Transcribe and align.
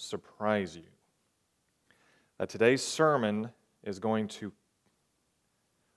surprise 0.00 0.76
you 0.76 0.82
that 2.38 2.48
today's 2.48 2.82
sermon 2.82 3.50
is 3.84 3.98
going 3.98 4.26
to 4.26 4.50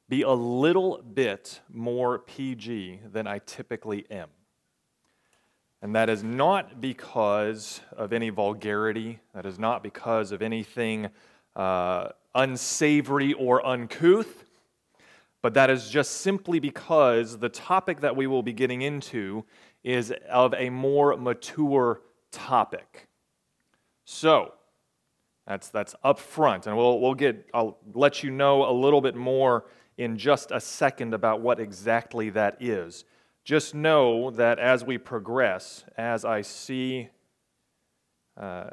be 0.09 0.23
a 0.23 0.31
little 0.31 1.01
bit 1.01 1.61
more 1.71 2.19
PG 2.19 2.99
than 3.13 3.27
I 3.27 3.39
typically 3.39 4.05
am. 4.11 4.27
And 5.81 5.95
that 5.95 6.09
is 6.09 6.21
not 6.21 6.81
because 6.81 7.79
of 7.95 8.11
any 8.11 8.29
vulgarity, 8.29 9.21
that 9.33 9.45
is 9.45 9.57
not 9.57 9.81
because 9.81 10.33
of 10.33 10.41
anything 10.41 11.09
uh, 11.55 12.09
unsavory 12.35 13.31
or 13.31 13.65
uncouth, 13.65 14.43
but 15.41 15.53
that 15.53 15.69
is 15.69 15.89
just 15.89 16.21
simply 16.21 16.59
because 16.59 17.39
the 17.39 17.49
topic 17.49 18.01
that 18.01 18.17
we 18.17 18.27
will 18.27 18.43
be 18.43 18.53
getting 18.53 18.81
into 18.81 19.45
is 19.81 20.13
of 20.29 20.53
a 20.55 20.69
more 20.69 21.15
mature 21.15 22.01
topic. 22.31 23.07
So, 24.05 24.53
that's, 25.47 25.69
that's 25.69 25.95
up 26.03 26.19
front, 26.19 26.67
and 26.67 26.77
we'll, 26.77 26.99
we'll 26.99 27.15
get, 27.15 27.47
I'll 27.53 27.77
let 27.93 28.23
you 28.23 28.31
know 28.31 28.69
a 28.69 28.71
little 28.71 29.01
bit 29.01 29.15
more 29.15 29.65
in 29.97 30.17
just 30.17 30.51
a 30.51 30.59
second 30.59 31.13
about 31.13 31.41
what 31.41 31.59
exactly 31.59 32.29
that 32.31 32.57
is. 32.61 33.03
Just 33.43 33.75
know 33.75 34.31
that 34.31 34.57
as 34.57 34.85
we 34.85 34.97
progress, 34.97 35.83
as 35.97 36.23
I 36.23 36.41
see, 36.41 37.09
uh, 38.37 38.69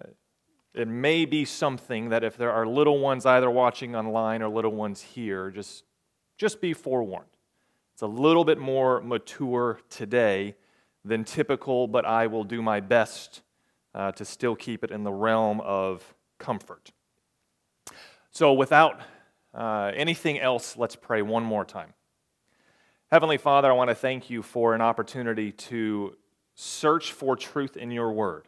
it 0.72 0.86
may 0.86 1.24
be 1.24 1.44
something 1.44 2.10
that 2.10 2.22
if 2.22 2.36
there 2.36 2.52
are 2.52 2.66
little 2.66 3.00
ones 3.00 3.26
either 3.26 3.50
watching 3.50 3.96
online 3.96 4.42
or 4.42 4.48
little 4.48 4.72
ones 4.72 5.02
here, 5.02 5.50
just, 5.50 5.82
just 6.38 6.60
be 6.60 6.72
forewarned. 6.72 7.26
It's 7.94 8.02
a 8.02 8.06
little 8.06 8.44
bit 8.44 8.58
more 8.58 9.00
mature 9.00 9.80
today 9.90 10.54
than 11.04 11.24
typical, 11.24 11.88
but 11.88 12.04
I 12.04 12.28
will 12.28 12.44
do 12.44 12.62
my 12.62 12.78
best 12.78 13.42
uh, 13.94 14.12
to 14.12 14.24
still 14.24 14.56
keep 14.56 14.84
it 14.84 14.90
in 14.90 15.04
the 15.04 15.12
realm 15.12 15.60
of 15.60 16.14
comfort. 16.38 16.92
So, 18.30 18.52
without 18.52 19.00
uh, 19.52 19.92
anything 19.94 20.38
else, 20.38 20.76
let's 20.76 20.96
pray 20.96 21.22
one 21.22 21.42
more 21.42 21.64
time. 21.64 21.94
Heavenly 23.10 23.38
Father, 23.38 23.68
I 23.68 23.74
want 23.74 23.90
to 23.90 23.94
thank 23.94 24.30
you 24.30 24.42
for 24.42 24.74
an 24.74 24.80
opportunity 24.80 25.50
to 25.50 26.16
search 26.54 27.12
for 27.12 27.34
truth 27.34 27.76
in 27.76 27.90
your 27.90 28.12
word. 28.12 28.46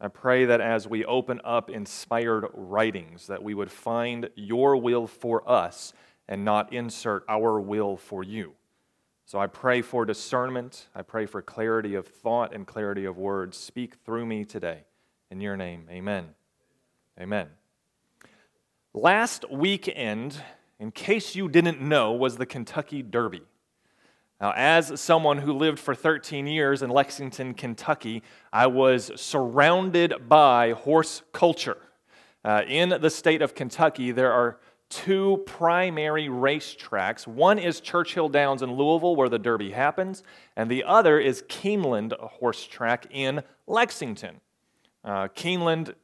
I 0.00 0.08
pray 0.08 0.44
that 0.44 0.60
as 0.60 0.86
we 0.86 1.04
open 1.06 1.40
up 1.42 1.70
inspired 1.70 2.46
writings, 2.52 3.26
that 3.28 3.42
we 3.42 3.54
would 3.54 3.70
find 3.70 4.28
your 4.36 4.76
will 4.76 5.06
for 5.06 5.48
us 5.48 5.92
and 6.28 6.44
not 6.44 6.72
insert 6.72 7.24
our 7.28 7.58
will 7.58 7.96
for 7.96 8.22
you. 8.22 8.54
So 9.28 9.38
I 9.38 9.46
pray 9.46 9.82
for 9.82 10.06
discernment. 10.06 10.86
I 10.94 11.02
pray 11.02 11.26
for 11.26 11.42
clarity 11.42 11.94
of 11.94 12.08
thought 12.08 12.54
and 12.54 12.66
clarity 12.66 13.04
of 13.04 13.18
words. 13.18 13.58
Speak 13.58 13.96
through 13.96 14.24
me 14.24 14.42
today. 14.46 14.84
In 15.30 15.42
your 15.42 15.54
name, 15.54 15.86
amen. 15.90 16.30
Amen. 17.20 17.48
Last 18.94 19.44
weekend, 19.50 20.40
in 20.80 20.92
case 20.92 21.36
you 21.36 21.46
didn't 21.46 21.78
know, 21.78 22.10
was 22.12 22.38
the 22.38 22.46
Kentucky 22.46 23.02
Derby. 23.02 23.42
Now, 24.40 24.54
as 24.56 24.98
someone 24.98 25.36
who 25.36 25.52
lived 25.52 25.78
for 25.78 25.94
13 25.94 26.46
years 26.46 26.80
in 26.80 26.88
Lexington, 26.88 27.52
Kentucky, 27.52 28.22
I 28.50 28.66
was 28.68 29.12
surrounded 29.16 30.26
by 30.26 30.72
horse 30.72 31.20
culture. 31.34 31.76
Uh, 32.42 32.62
in 32.66 32.96
the 32.98 33.10
state 33.10 33.42
of 33.42 33.54
Kentucky, 33.54 34.10
there 34.10 34.32
are 34.32 34.58
two 34.90 35.42
primary 35.46 36.28
racetracks. 36.28 37.26
One 37.26 37.58
is 37.58 37.80
Churchill 37.80 38.28
Downs 38.28 38.62
in 38.62 38.72
Louisville, 38.72 39.16
where 39.16 39.28
the 39.28 39.38
Derby 39.38 39.70
happens, 39.70 40.22
and 40.56 40.70
the 40.70 40.84
other 40.84 41.18
is 41.18 41.42
Keeneland 41.42 42.18
Horse 42.18 42.64
Track 42.64 43.06
in 43.10 43.42
Lexington. 43.66 44.40
Uh, 45.04 45.28
Keeneland, 45.28 45.94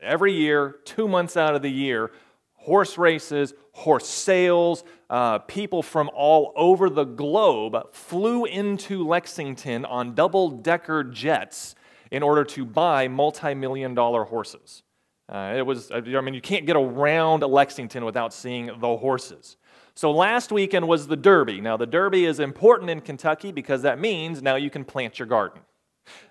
every 0.00 0.32
year, 0.32 0.76
two 0.84 1.08
months 1.08 1.36
out 1.36 1.54
of 1.54 1.62
the 1.62 1.70
year, 1.70 2.12
horse 2.54 2.98
races, 2.98 3.54
horse 3.72 4.08
sales. 4.08 4.84
Uh, 5.08 5.38
people 5.38 5.82
from 5.82 6.10
all 6.14 6.52
over 6.54 6.90
the 6.90 7.04
globe 7.04 7.76
flew 7.92 8.44
into 8.44 9.06
Lexington 9.06 9.84
on 9.84 10.14
double 10.14 10.50
decker 10.50 11.02
jets 11.02 11.74
in 12.10 12.22
order 12.22 12.44
to 12.44 12.64
buy 12.64 13.08
multi 13.08 13.54
million 13.54 13.94
dollar 13.94 14.24
horses. 14.24 14.82
Uh, 15.28 15.54
it 15.56 15.62
was, 15.66 15.90
I 15.90 16.00
mean, 16.00 16.34
you 16.34 16.40
can't 16.40 16.64
get 16.64 16.76
around 16.76 17.42
Lexington 17.42 18.04
without 18.04 18.32
seeing 18.32 18.66
the 18.66 18.96
horses. 18.96 19.56
So 19.94 20.10
last 20.10 20.52
weekend 20.52 20.88
was 20.88 21.06
the 21.06 21.16
Derby. 21.16 21.60
Now, 21.60 21.76
the 21.76 21.86
Derby 21.86 22.24
is 22.24 22.40
important 22.40 22.88
in 22.88 23.00
Kentucky 23.00 23.52
because 23.52 23.82
that 23.82 23.98
means 23.98 24.40
now 24.42 24.54
you 24.54 24.70
can 24.70 24.84
plant 24.84 25.18
your 25.18 25.26
garden. 25.26 25.60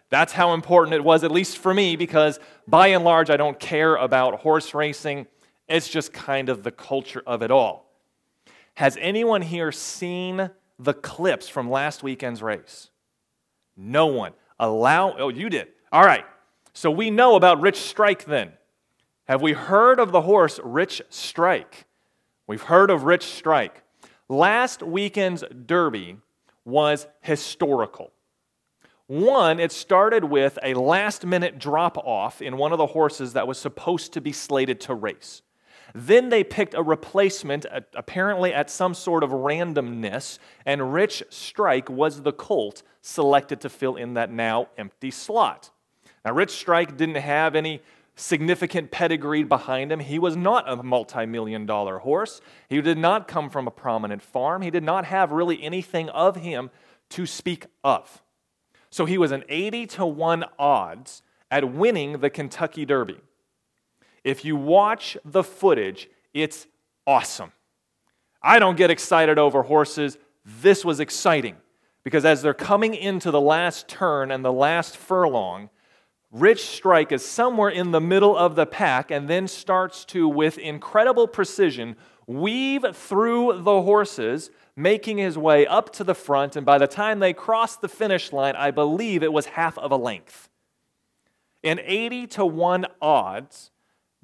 That's 0.10 0.34
how 0.34 0.54
important 0.54 0.96
it 0.96 1.04
was, 1.04 1.24
at 1.24 1.32
least 1.32 1.58
for 1.58 1.74
me, 1.74 1.96
because 1.96 2.40
by 2.68 2.88
and 2.88 3.04
large, 3.04 3.30
I 3.30 3.38
don't 3.38 3.60
care 3.60 3.96
about 3.96 4.40
horse 4.40 4.74
racing. 4.74 5.28
It's 5.68 5.90
just 5.90 6.14
kind 6.14 6.48
of 6.50 6.64
the 6.64 6.72
culture 6.72 7.22
of 7.28 7.42
it 7.42 7.52
all. 7.52 7.92
Has 8.76 8.98
anyone 9.02 9.42
here 9.42 9.72
seen 9.72 10.50
the 10.80 10.94
clips 10.94 11.50
from 11.50 11.70
last 11.70 12.04
weekend's 12.04 12.42
race? 12.42 12.90
No 13.76 14.08
one. 14.08 14.32
Allow, 14.60 15.18
oh, 15.18 15.30
you 15.30 15.50
did. 15.50 15.68
All 15.92 16.06
right. 16.06 16.26
So 16.74 16.90
we 16.90 17.12
know 17.12 17.36
about 17.36 17.60
Rich 17.60 17.82
Strike 17.82 18.26
then. 18.26 18.54
Have 19.28 19.42
we 19.42 19.52
heard 19.52 20.00
of 20.00 20.14
the 20.14 20.22
horse 20.22 20.58
Rich 20.64 21.02
Strike? 21.10 21.86
We've 22.48 22.62
heard 22.62 22.90
of 22.90 23.04
Rich 23.04 23.26
Strike. 23.26 23.84
Last 24.30 24.82
weekend's 24.82 25.44
Derby 25.66 26.20
was 26.64 27.08
historical. 27.20 28.14
One, 29.08 29.60
it 29.60 29.74
started 29.74 30.24
with 30.24 30.58
a 30.64 30.76
last 30.76 31.26
minute 31.26 31.60
drop 31.60 31.98
off 31.98 32.42
in 32.42 32.56
one 32.56 32.72
of 32.72 32.78
the 32.78 32.86
horses 32.86 33.34
that 33.34 33.50
was 33.50 33.58
supposed 33.58 34.14
to 34.14 34.22
be 34.22 34.32
slated 34.32 34.80
to 34.82 34.94
race. 34.94 35.42
Then 35.94 36.30
they 36.30 36.46
picked 36.46 36.74
a 36.74 36.82
replacement, 36.82 37.66
apparently 37.96 38.54
at 38.54 38.70
some 38.70 38.94
sort 38.94 39.26
of 39.26 39.32
randomness, 39.32 40.40
and 40.66 40.94
Rich 40.94 41.24
Strike 41.30 41.90
was 41.90 42.22
the 42.22 42.32
colt 42.32 42.82
selected 43.02 43.60
to 43.60 43.70
fill 43.70 43.98
in 43.98 44.14
that 44.14 44.32
now 44.32 44.70
empty 44.78 45.12
slot. 45.12 45.72
Now, 46.24 46.34
Rich 46.34 46.52
Strike 46.52 46.96
didn't 46.98 47.16
have 47.16 47.56
any 47.56 47.82
significant 48.18 48.92
pedigree 48.92 49.44
behind 49.44 49.92
him. 49.92 50.00
He 50.00 50.20
was 50.20 50.36
not 50.36 50.68
a 50.68 50.84
multi 50.84 51.26
million 51.26 51.66
dollar 51.66 52.00
horse. 52.00 52.42
He 52.68 52.82
did 52.82 52.98
not 52.98 53.28
come 53.28 53.50
from 53.50 53.68
a 53.68 53.72
prominent 53.72 54.22
farm. 54.22 54.62
He 54.64 54.72
did 54.72 54.84
not 54.84 55.06
have 55.06 55.32
really 55.32 55.64
anything 55.64 56.10
of 56.10 56.36
him 56.36 56.70
to 57.12 57.26
speak 57.26 57.68
of. 57.84 58.22
So 58.90 59.06
he 59.06 59.18
was 59.18 59.32
an 59.32 59.44
80 59.48 59.86
to 59.88 60.06
1 60.06 60.46
odds 60.58 61.22
at 61.52 61.72
winning 61.72 62.20
the 62.20 62.30
Kentucky 62.30 62.86
Derby. 62.86 63.20
If 64.24 64.44
you 64.44 64.56
watch 64.56 65.16
the 65.24 65.44
footage, 65.44 66.10
it's 66.34 66.68
awesome. 67.06 67.52
I 68.42 68.60
don't 68.60 68.78
get 68.78 68.90
excited 68.90 69.38
over 69.38 69.64
horses. 69.64 70.18
This 70.44 70.84
was 70.84 71.00
exciting 71.00 71.58
because 72.04 72.26
as 72.26 72.42
they're 72.42 72.54
coming 72.54 72.96
into 72.96 73.32
the 73.32 73.42
last 73.42 73.88
turn 73.88 74.32
and 74.32 74.44
the 74.44 74.52
last 74.52 74.98
furlong, 74.98 75.70
Rich 76.32 76.66
Strike 76.66 77.12
is 77.12 77.26
somewhere 77.26 77.70
in 77.70 77.92
the 77.92 78.02
middle 78.02 78.36
of 78.36 78.56
the 78.56 78.66
pack 78.66 79.12
and 79.12 79.30
then 79.30 79.48
starts 79.48 80.04
to, 80.06 80.28
with 80.28 80.58
incredible 80.58 81.28
precision, 81.28 81.96
weave 82.26 82.86
through 82.94 83.62
the 83.64 83.82
horses, 83.82 84.52
making 84.76 85.18
his 85.18 85.38
way 85.38 85.66
up 85.66 85.92
to 85.94 86.04
the 86.04 86.14
front. 86.14 86.56
And 86.58 86.66
by 86.66 86.78
the 86.78 86.88
time 86.88 87.20
they 87.20 87.34
crossed 87.34 87.80
the 87.82 87.88
finish 87.88 88.34
line, 88.34 88.56
I 88.56 88.72
believe 88.72 89.24
it 89.24 89.32
was 89.32 89.46
half 89.46 89.78
of 89.78 89.92
a 89.92 89.96
length. 89.96 90.50
In 91.64 91.80
80 91.84 92.28
to 92.28 92.46
1 92.46 92.86
odds, 93.02 93.72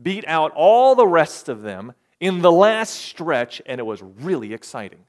beat 0.02 0.28
out 0.28 0.52
all 0.56 0.96
the 0.96 1.08
rest 1.08 1.48
of 1.48 1.62
them 1.62 1.94
in 2.20 2.42
the 2.42 2.52
last 2.52 2.94
stretch, 2.96 3.62
and 3.66 3.80
it 3.80 3.84
was 3.84 4.02
really 4.02 4.54
exciting. 4.54 5.06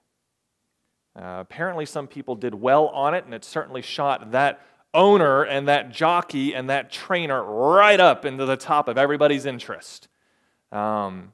Uh, 1.16 1.38
apparently, 1.41 1.87
some 1.87 2.06
people 2.06 2.34
did 2.34 2.54
well 2.54 2.88
on 2.88 3.15
it, 3.15 3.25
and 3.25 3.34
it 3.34 3.44
certainly 3.44 3.83
shot 3.83 4.33
that 4.33 4.60
owner 4.94 5.43
and 5.43 5.69
that 5.69 5.91
jockey 5.91 6.55
and 6.55 6.71
that 6.71 6.91
trainer 6.91 7.43
right 7.43 8.00
up 8.00 8.25
into 8.25 8.47
the 8.47 8.56
top 8.56 8.89
of 8.89 8.97
everybody's 8.97 9.45
interest. 9.45 10.09
Um, 10.72 11.33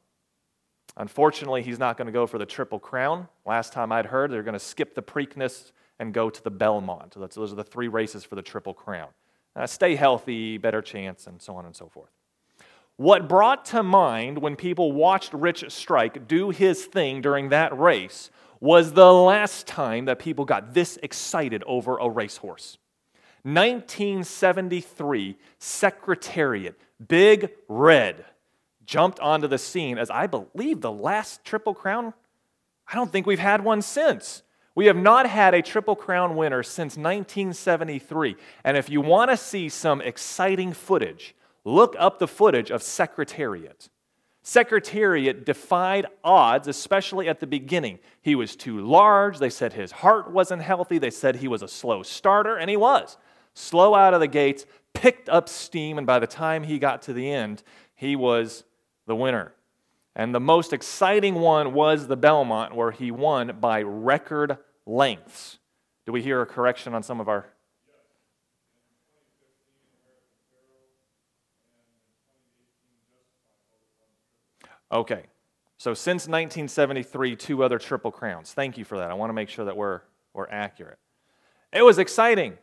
unfortunately, 0.96 1.62
he's 1.62 1.79
not 1.79 1.96
going 1.96 2.06
to 2.06 2.12
go 2.12 2.26
for 2.26 2.38
the 2.38 2.46
Triple 2.46 2.79
Crown. 2.79 3.29
Last 3.46 3.73
time 3.73 3.93
I'd 3.93 4.06
heard, 4.06 4.32
they're 4.32 4.43
going 4.43 4.55
to 4.55 4.58
skip 4.58 4.94
the 4.94 5.02
Preakness 5.02 5.73
and 5.99 6.14
go 6.14 6.31
to 6.31 6.43
the 6.43 6.50
Belmont. 6.50 7.14
So 7.14 7.20
those 7.20 7.52
are 7.52 7.56
the 7.56 7.62
three 7.64 7.88
races 7.88 8.25
for 8.25 8.35
the 8.35 8.43
Triple 8.43 8.75
Crown. 8.75 9.08
Uh, 9.55 9.67
stay 9.67 9.94
healthy, 9.96 10.56
better 10.56 10.81
chance, 10.81 11.26
and 11.26 11.40
so 11.40 11.55
on 11.56 11.67
and 11.67 11.76
so 11.76 11.88
forth. 11.88 12.11
What 12.96 13.29
brought 13.29 13.64
to 13.67 13.82
mind 13.82 14.38
when 14.38 14.56
people 14.56 14.93
watched 14.93 15.32
Rich 15.32 15.64
Strike 15.70 16.29
do 16.29 16.50
his 16.50 16.85
thing 16.85 17.20
during 17.20 17.49
that 17.49 17.76
race 17.79 18.31
was 18.61 18.93
the 18.93 19.12
last 19.12 19.67
time 19.67 20.05
that 20.05 20.19
people 20.19 20.44
got 20.44 20.75
this 20.75 20.99
excited 21.02 21.64
over 21.67 21.96
a 21.96 22.08
racehorse. 22.08 22.76
1973, 23.42 25.37
Secretariat, 25.58 26.78
Big 27.06 27.50
Red, 27.69 28.25
jumped 28.84 29.20
onto 29.20 29.46
the 29.46 29.58
scene 29.58 29.98
as 29.98 30.10
I 30.10 30.26
believe 30.26 30.81
the 30.81 30.92
last 30.92 31.44
Triple 31.44 31.75
Crown. 31.75 32.12
I 32.87 32.94
don't 32.96 33.10
think 33.10 33.26
we've 33.26 33.38
had 33.38 33.64
one 33.64 33.82
since. 33.82 34.42
We 34.75 34.87
have 34.87 34.96
not 34.96 35.26
had 35.26 35.54
a 35.54 35.62
Triple 35.62 35.96
Crown 35.96 36.37
winner 36.37 36.62
since 36.62 36.96
1973. 36.96 38.37
And 38.64 38.76
if 38.76 38.88
you 38.88 39.00
want 39.00 39.31
to 39.31 39.37
see 39.37 39.69
some 39.69 40.00
exciting 40.00 40.72
footage, 40.72 41.34
Look 41.64 41.94
up 41.98 42.19
the 42.19 42.28
footage 42.28 42.70
of 42.70 42.82
Secretariat. 42.82 43.88
Secretariat 44.42 45.44
defied 45.44 46.06
odds, 46.25 46.66
especially 46.66 47.28
at 47.28 47.40
the 47.40 47.46
beginning. 47.46 47.98
He 48.22 48.34
was 48.34 48.56
too 48.56 48.81
large. 48.81 49.38
They 49.38 49.50
said 49.50 49.75
his 49.75 49.92
heart 49.92 50.31
wasn't 50.31 50.62
healthy. 50.62 50.98
They 50.98 51.10
said 51.10 51.37
he 51.37 51.48
was 51.48 51.62
a 51.62 51.69
slow 51.69 52.02
starter, 52.02 52.56
and 52.56 52.70
he 52.70 52.76
was. 52.76 53.19
Slow 53.55 53.94
out 53.94 54.14
of 54.14 54.20
the 54.20 54.29
gates, 54.29 54.67
picked 54.94 55.29
up 55.29 55.49
steam, 55.49 55.99
and 55.99 56.06
by 56.06 56.19
the 56.19 56.26
time 56.26 56.64
he 56.64 56.79
got 56.79 57.02
to 57.02 57.12
the 57.12 57.31
end, 57.31 57.62
he 57.94 58.17
was 58.17 58.64
the 59.06 59.17
winner. 59.17 59.52
And 60.17 60.35
the 60.35 60.41
most 60.41 60.73
exciting 60.73 61.37
one 61.37 61.73
was 61.73 62.08
the 62.08 62.17
Belmont, 62.17 62.75
where 62.75 62.91
he 62.91 63.11
won 63.11 63.58
by 63.61 63.82
record 63.82 64.58
lengths. 64.87 65.58
Do 66.06 66.12
we 66.12 66.23
hear 66.23 66.43
a 66.43 66.47
correction 66.47 66.94
on 66.94 67.02
some 67.02 67.20
of 67.20 67.29
our 67.29 67.47
Okay. 74.93 75.23
So 75.79 75.94
since 75.94 76.26
1973, 76.26 77.37
two 77.37 77.62
other 77.62 77.79
Triple 77.79 78.11
Crowns. 78.11 78.52
Thank 78.52 78.76
you 78.76 78.85
for 78.85 78.99
that. 78.99 79.11
I 79.11 79.14
want 79.14 79.31
to 79.31 79.35
make 79.35 79.49
sure 79.49 79.64
that 79.64 79.76
we're, 79.76 80.00
we're 80.35 80.49
accurate. 80.49 80.99
It 81.73 81.82
was 81.82 81.99
exciting. 81.99 82.58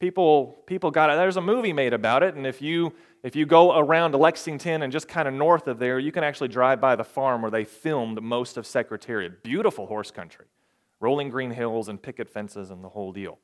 People, 0.00 0.62
people 0.66 0.90
got 0.90 1.10
it. 1.10 1.16
There's 1.16 1.36
a 1.36 1.40
movie 1.40 1.72
made 1.72 1.92
about 1.92 2.22
it, 2.22 2.34
and 2.34 2.46
if 2.46 2.62
you, 2.62 2.92
if 3.24 3.34
you 3.34 3.46
go 3.46 3.76
around 3.76 4.14
Lexington 4.14 4.82
and 4.82 4.92
just 4.92 5.08
kind 5.08 5.26
of 5.26 5.34
north 5.34 5.66
of 5.66 5.80
there, 5.80 5.98
you 5.98 6.12
can 6.12 6.22
actually 6.22 6.48
drive 6.48 6.80
by 6.80 6.94
the 6.94 7.04
farm 7.04 7.42
where 7.42 7.50
they 7.50 7.64
filmed 7.64 8.22
most 8.22 8.56
of 8.56 8.66
Secretariat. 8.66 9.42
Beautiful 9.42 9.86
horse 9.86 10.12
country, 10.12 10.46
rolling 11.00 11.30
green 11.30 11.50
hills 11.50 11.88
and 11.88 12.00
picket 12.00 12.30
fences 12.30 12.70
and 12.70 12.84
the 12.84 12.90
whole 12.90 13.12
deal. 13.12 13.38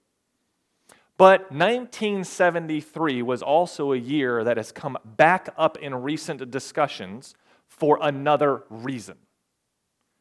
But 1.17 1.53
1973 1.53 3.23
was 3.23 3.43
also 3.43 3.93
a 3.93 3.97
year 3.97 4.43
that 4.45 4.57
has 4.57 4.73
come 4.73 4.97
back 5.05 5.49
up 5.57 5.77
in 5.79 5.95
recent 5.95 6.51
discussions 6.51 7.35
for 7.69 7.99
another 8.01 8.63
reason. 8.69 9.17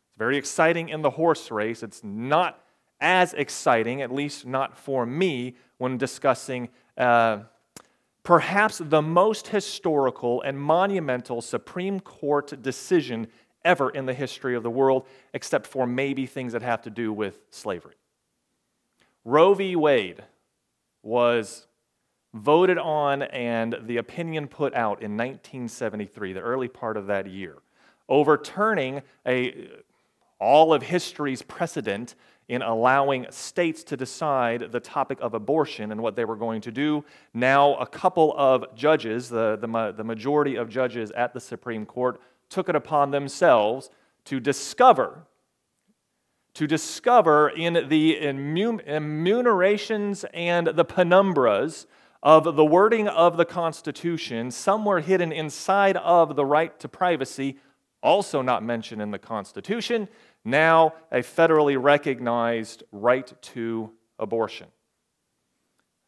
It's 0.08 0.18
very 0.18 0.38
exciting 0.38 0.90
in 0.90 1.02
the 1.02 1.12
horse 1.12 1.50
race. 1.50 1.82
It's 1.84 2.04
not 2.04 2.60
as 3.00 3.34
exciting, 3.34 4.02
at 4.02 4.12
least 4.12 4.46
not 4.46 4.78
for 4.78 5.06
me, 5.06 5.56
when 5.84 5.98
discussing 5.98 6.70
uh, 6.98 7.40
perhaps 8.24 8.78
the 8.78 9.02
most 9.02 9.50
historical 9.50 10.42
and 10.44 10.58
monumental 10.58 11.42
Supreme 11.42 12.00
Court 12.00 12.62
decision 12.62 13.28
ever 13.66 13.90
in 13.90 14.06
the 14.06 14.14
history 14.14 14.56
of 14.56 14.64
the 14.64 14.70
world, 14.70 15.06
except 15.34 15.68
for 15.68 15.86
maybe 15.86 16.26
things 16.26 16.54
that 16.54 16.62
have 16.62 16.82
to 16.84 16.90
do 16.90 17.12
with 17.12 17.42
slavery. 17.50 17.96
Roe 19.26 19.54
v. 19.54 19.76
Wade 19.76 20.24
was 21.02 21.68
voted 22.34 22.78
on 22.78 23.24
and 23.24 23.76
the 23.82 23.98
opinion 23.98 24.48
put 24.48 24.74
out 24.74 25.04
in 25.04 25.18
1973, 25.18 26.32
the 26.32 26.40
early 26.40 26.70
part 26.70 26.96
of 26.96 27.08
that 27.08 27.28
year, 27.28 27.58
overturning 28.08 29.02
a, 29.28 29.68
all 30.40 30.74
of 30.74 30.82
history's 30.82 31.42
precedent 31.42 32.16
in 32.54 32.62
allowing 32.62 33.26
states 33.30 33.84
to 33.84 33.98
decide 33.98 34.72
the 34.72 34.80
topic 34.80 35.18
of 35.22 35.34
abortion 35.34 35.92
and 35.92 36.02
what 36.02 36.16
they 36.16 36.26
were 36.26 36.36
going 36.36 36.62
to 36.62 36.72
do. 36.72 37.04
Now, 37.34 37.76
a 37.76 37.88
couple 37.88 38.34
of 38.38 38.76
judges, 38.76 39.30
the, 39.30 39.58
the, 39.58 39.94
the 39.96 40.04
majority 40.04 40.56
of 40.56 40.70
judges 40.70 41.12
at 41.12 41.34
the 41.34 41.40
Supreme 41.40 41.86
Court, 41.86 42.20
took 42.50 42.70
it 42.70 42.76
upon 42.76 43.12
themselves 43.12 43.90
to 44.26 44.40
discover 44.40 45.26
to 46.54 46.68
discover 46.68 47.50
in 47.50 47.90
the 47.90 48.16
enumerations 48.20 50.24
and 50.34 50.68
the 50.68 50.86
penumbras 50.86 51.88
of 52.22 52.56
the 52.56 52.64
wording 52.64 53.08
of 53.08 53.38
the 53.38 53.46
Constitution, 53.46 54.52
somewhere 54.52 55.00
hidden 55.00 55.32
inside 55.32 55.98
of 55.98 56.36
the 56.36 56.46
right 56.46 56.80
to 56.80 56.88
privacy, 56.88 57.58
also 58.04 58.44
not 58.44 58.64
mentioned 58.64 59.02
in 59.02 59.12
the 59.12 59.18
Constitution, 59.18 60.08
now 60.46 60.94
a 61.12 61.20
federally 61.20 61.82
recognized 61.82 62.84
right 62.92 63.32
to 63.42 63.92
abortion. 64.20 64.68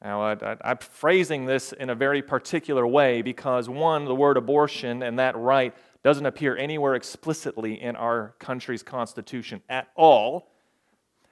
Now, 0.04 0.22
I, 0.22 0.58
am 0.64 0.78
phrasing 0.78 1.46
this 1.46 1.72
in 1.72 1.90
a 1.90 1.96
very 1.96 2.22
particular 2.22 2.86
way 2.86 3.22
because, 3.22 3.70
one, 3.70 4.06
the 4.06 4.14
word 4.14 4.38
abortion 4.38 5.02
and 5.02 5.18
that 5.18 5.36
right 5.36 5.74
doesn't 6.04 6.26
appear 6.26 6.56
anywhere 6.56 6.96
explicitly 6.96 7.82
in 7.82 7.96
our 7.96 8.36
country's 8.38 8.84
Constitution 8.84 9.62
at 9.68 9.88
all. 9.96 10.52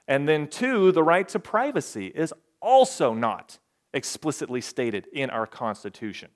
And 0.08 0.26
then, 0.26 0.48
two, 0.48 0.90
the 0.92 1.02
right 1.02 1.28
to 1.28 1.38
privacy 1.38 2.06
is 2.06 2.32
also 2.60 3.14
not 3.14 3.58
explicitly 3.92 4.60
stated 4.60 5.06
in 5.12 5.30
our 5.30 5.46
Constitution. 5.46 6.30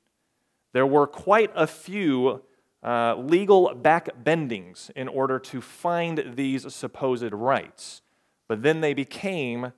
There 0.72 0.86
were 0.86 1.06
quite 1.06 1.50
a 1.56 1.66
few 1.66 2.42
uh, 2.82 3.16
legal 3.16 3.74
backbendings 3.74 4.90
in 4.90 5.08
order 5.08 5.38
to 5.38 5.60
find 5.60 6.34
these 6.34 6.72
supposed 6.72 7.32
rights, 7.32 8.02
but 8.46 8.62
then 8.62 8.80
they 8.80 8.94
became, 8.94 9.72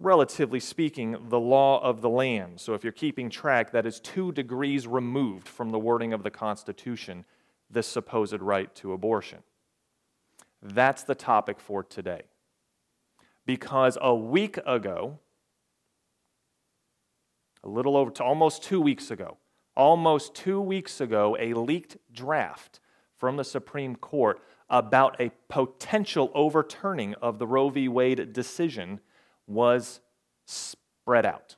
relatively 0.00 0.60
speaking, 0.60 1.16
the 1.28 1.38
law 1.38 1.80
of 1.82 2.00
the 2.00 2.10
land. 2.10 2.60
So 2.60 2.74
if 2.74 2.82
you're 2.82 2.92
keeping 2.92 3.30
track, 3.30 3.70
that 3.72 3.86
is 3.86 4.00
two 4.00 4.32
degrees 4.32 4.86
removed 4.86 5.46
from 5.46 5.70
the 5.70 5.78
wording 5.78 6.12
of 6.12 6.22
the 6.22 6.30
Constitution, 6.30 7.24
this 7.70 7.86
supposed 7.86 8.40
right 8.40 8.74
to 8.76 8.92
abortion. 8.92 9.38
That's 10.62 11.04
the 11.04 11.14
topic 11.14 11.60
for 11.60 11.82
today. 11.84 12.22
Because 13.44 13.96
a 14.00 14.14
week 14.14 14.58
ago, 14.66 15.20
a 17.62 17.68
little 17.68 17.96
over 17.96 18.10
almost 18.20 18.62
two 18.62 18.80
weeks 18.80 19.10
ago. 19.10 19.36
Almost 19.76 20.34
two 20.34 20.60
weeks 20.60 21.00
ago, 21.00 21.36
a 21.38 21.52
leaked 21.54 21.98
draft 22.12 22.80
from 23.16 23.36
the 23.36 23.44
Supreme 23.44 23.94
Court 23.94 24.40
about 24.68 25.20
a 25.20 25.30
potential 25.48 26.30
overturning 26.34 27.14
of 27.16 27.38
the 27.38 27.46
Roe 27.46 27.68
v. 27.68 27.88
Wade 27.88 28.32
decision 28.32 29.00
was 29.46 30.00
spread 30.46 31.26
out. 31.26 31.56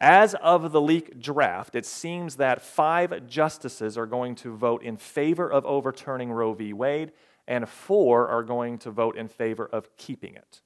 As 0.00 0.34
of 0.34 0.72
the 0.72 0.80
leaked 0.80 1.20
draft, 1.20 1.76
it 1.76 1.86
seems 1.86 2.36
that 2.36 2.60
five 2.60 3.26
justices 3.28 3.96
are 3.96 4.06
going 4.06 4.34
to 4.36 4.56
vote 4.56 4.82
in 4.82 4.96
favor 4.96 5.50
of 5.50 5.64
overturning 5.64 6.32
Roe 6.32 6.54
v. 6.54 6.72
Wade, 6.72 7.12
and 7.46 7.68
four 7.68 8.26
are 8.26 8.42
going 8.42 8.78
to 8.78 8.90
vote 8.90 9.16
in 9.16 9.28
favor 9.28 9.66
of 9.66 9.96
keeping 9.96 10.34
it. 10.34 10.60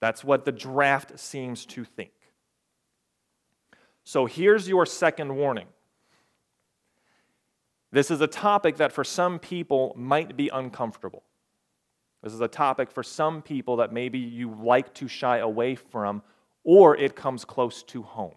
That's 0.00 0.24
what 0.24 0.44
the 0.44 0.52
draft 0.52 1.18
seems 1.18 1.66
to 1.66 1.84
think. 1.84 2.12
So 4.04 4.26
here's 4.26 4.68
your 4.68 4.84
second 4.86 5.34
warning. 5.34 5.66
This 7.90 8.10
is 8.10 8.20
a 8.20 8.26
topic 8.26 8.76
that 8.76 8.92
for 8.92 9.04
some 9.04 9.38
people 9.38 9.94
might 9.96 10.36
be 10.36 10.48
uncomfortable. 10.48 11.22
This 12.22 12.32
is 12.32 12.40
a 12.40 12.48
topic 12.48 12.90
for 12.90 13.02
some 13.02 13.40
people 13.42 13.76
that 13.76 13.92
maybe 13.92 14.18
you 14.18 14.50
like 14.50 14.92
to 14.94 15.08
shy 15.08 15.38
away 15.38 15.74
from, 15.74 16.22
or 16.64 16.96
it 16.96 17.14
comes 17.14 17.44
close 17.44 17.82
to 17.84 18.02
home. 18.02 18.34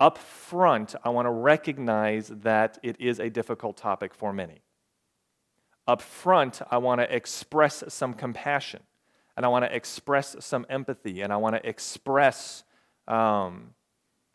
Up 0.00 0.18
front, 0.18 0.94
I 1.04 1.10
want 1.10 1.26
to 1.26 1.30
recognize 1.30 2.28
that 2.28 2.78
it 2.82 3.00
is 3.00 3.20
a 3.20 3.28
difficult 3.30 3.76
topic 3.76 4.14
for 4.14 4.32
many. 4.32 4.62
Up 5.86 6.00
front, 6.00 6.62
I 6.70 6.78
want 6.78 7.00
to 7.00 7.14
express 7.14 7.84
some 7.88 8.14
compassion, 8.14 8.80
and 9.36 9.44
I 9.44 9.48
want 9.48 9.64
to 9.64 9.74
express 9.74 10.34
some 10.40 10.64
empathy, 10.70 11.20
and 11.20 11.32
I 11.32 11.36
want 11.36 11.56
to 11.56 11.68
express 11.68 12.64
um, 13.06 13.74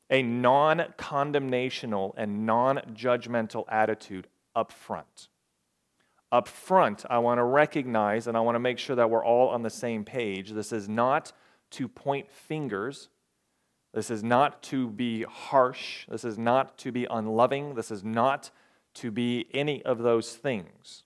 a 0.10 0.22
non 0.22 0.94
condemnational 0.98 2.14
and 2.18 2.46
non 2.46 2.78
judgmental 2.94 3.66
attitude 3.70 4.28
up 4.56 4.72
front. 4.72 5.28
Up 6.32 6.48
front, 6.48 7.06
I 7.10 7.20
want 7.20 7.38
to 7.38 7.44
recognize 7.44 8.28
and 8.28 8.36
I 8.36 8.42
want 8.42 8.56
to 8.56 8.60
make 8.60 8.80
sure 8.80 8.96
that 8.96 9.10
we're 9.10 9.24
all 9.24 9.50
on 9.50 9.62
the 9.62 9.70
same 9.70 10.04
page. 10.04 10.52
This 10.52 10.74
is 10.74 10.90
not 10.90 11.32
to 11.72 11.88
point 11.88 12.32
fingers. 12.32 13.10
This 13.94 14.12
is 14.12 14.24
not 14.24 14.62
to 14.64 14.90
be 14.90 15.24
harsh. 15.24 16.06
This 16.10 16.26
is 16.26 16.38
not 16.38 16.78
to 16.80 16.92
be 16.92 17.08
unloving. 17.10 17.76
This 17.76 17.92
is 17.92 18.04
not 18.04 18.52
to 18.96 19.12
be 19.12 19.48
any 19.54 19.82
of 19.84 20.00
those 20.00 20.36
things. 20.36 21.04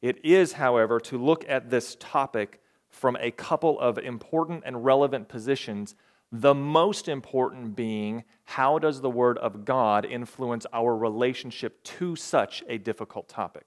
It 0.00 0.24
is, 0.24 0.54
however, 0.54 1.00
to 1.00 1.18
look 1.18 1.44
at 1.48 1.70
this 1.70 1.96
topic 1.98 2.60
from 2.88 3.16
a 3.20 3.30
couple 3.30 3.80
of 3.80 3.98
important 3.98 4.62
and 4.66 4.84
relevant 4.84 5.28
positions 5.28 5.94
the 6.32 6.54
most 6.54 7.08
important 7.08 7.76
being 7.76 8.24
how 8.44 8.78
does 8.78 9.02
the 9.02 9.10
Word 9.10 9.36
of 9.38 9.66
God 9.66 10.06
influence 10.06 10.64
our 10.72 10.96
relationship 10.96 11.82
to 11.84 12.16
such 12.16 12.64
a 12.68 12.78
difficult 12.78 13.28
topic? 13.28 13.66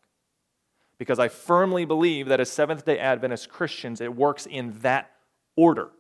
Because 0.98 1.19
I 1.19 1.27
firmly 1.27 1.86
believe 1.86 2.27
that 2.27 2.39
as 2.39 2.50
Seventh 2.50 2.84
day 2.84 2.98
Adventist 2.98 3.50
Christians, 3.50 4.01
it 4.01 4.15
works 4.15 4.48
in 4.48 4.79
that 4.79 5.12
order. 5.55 5.91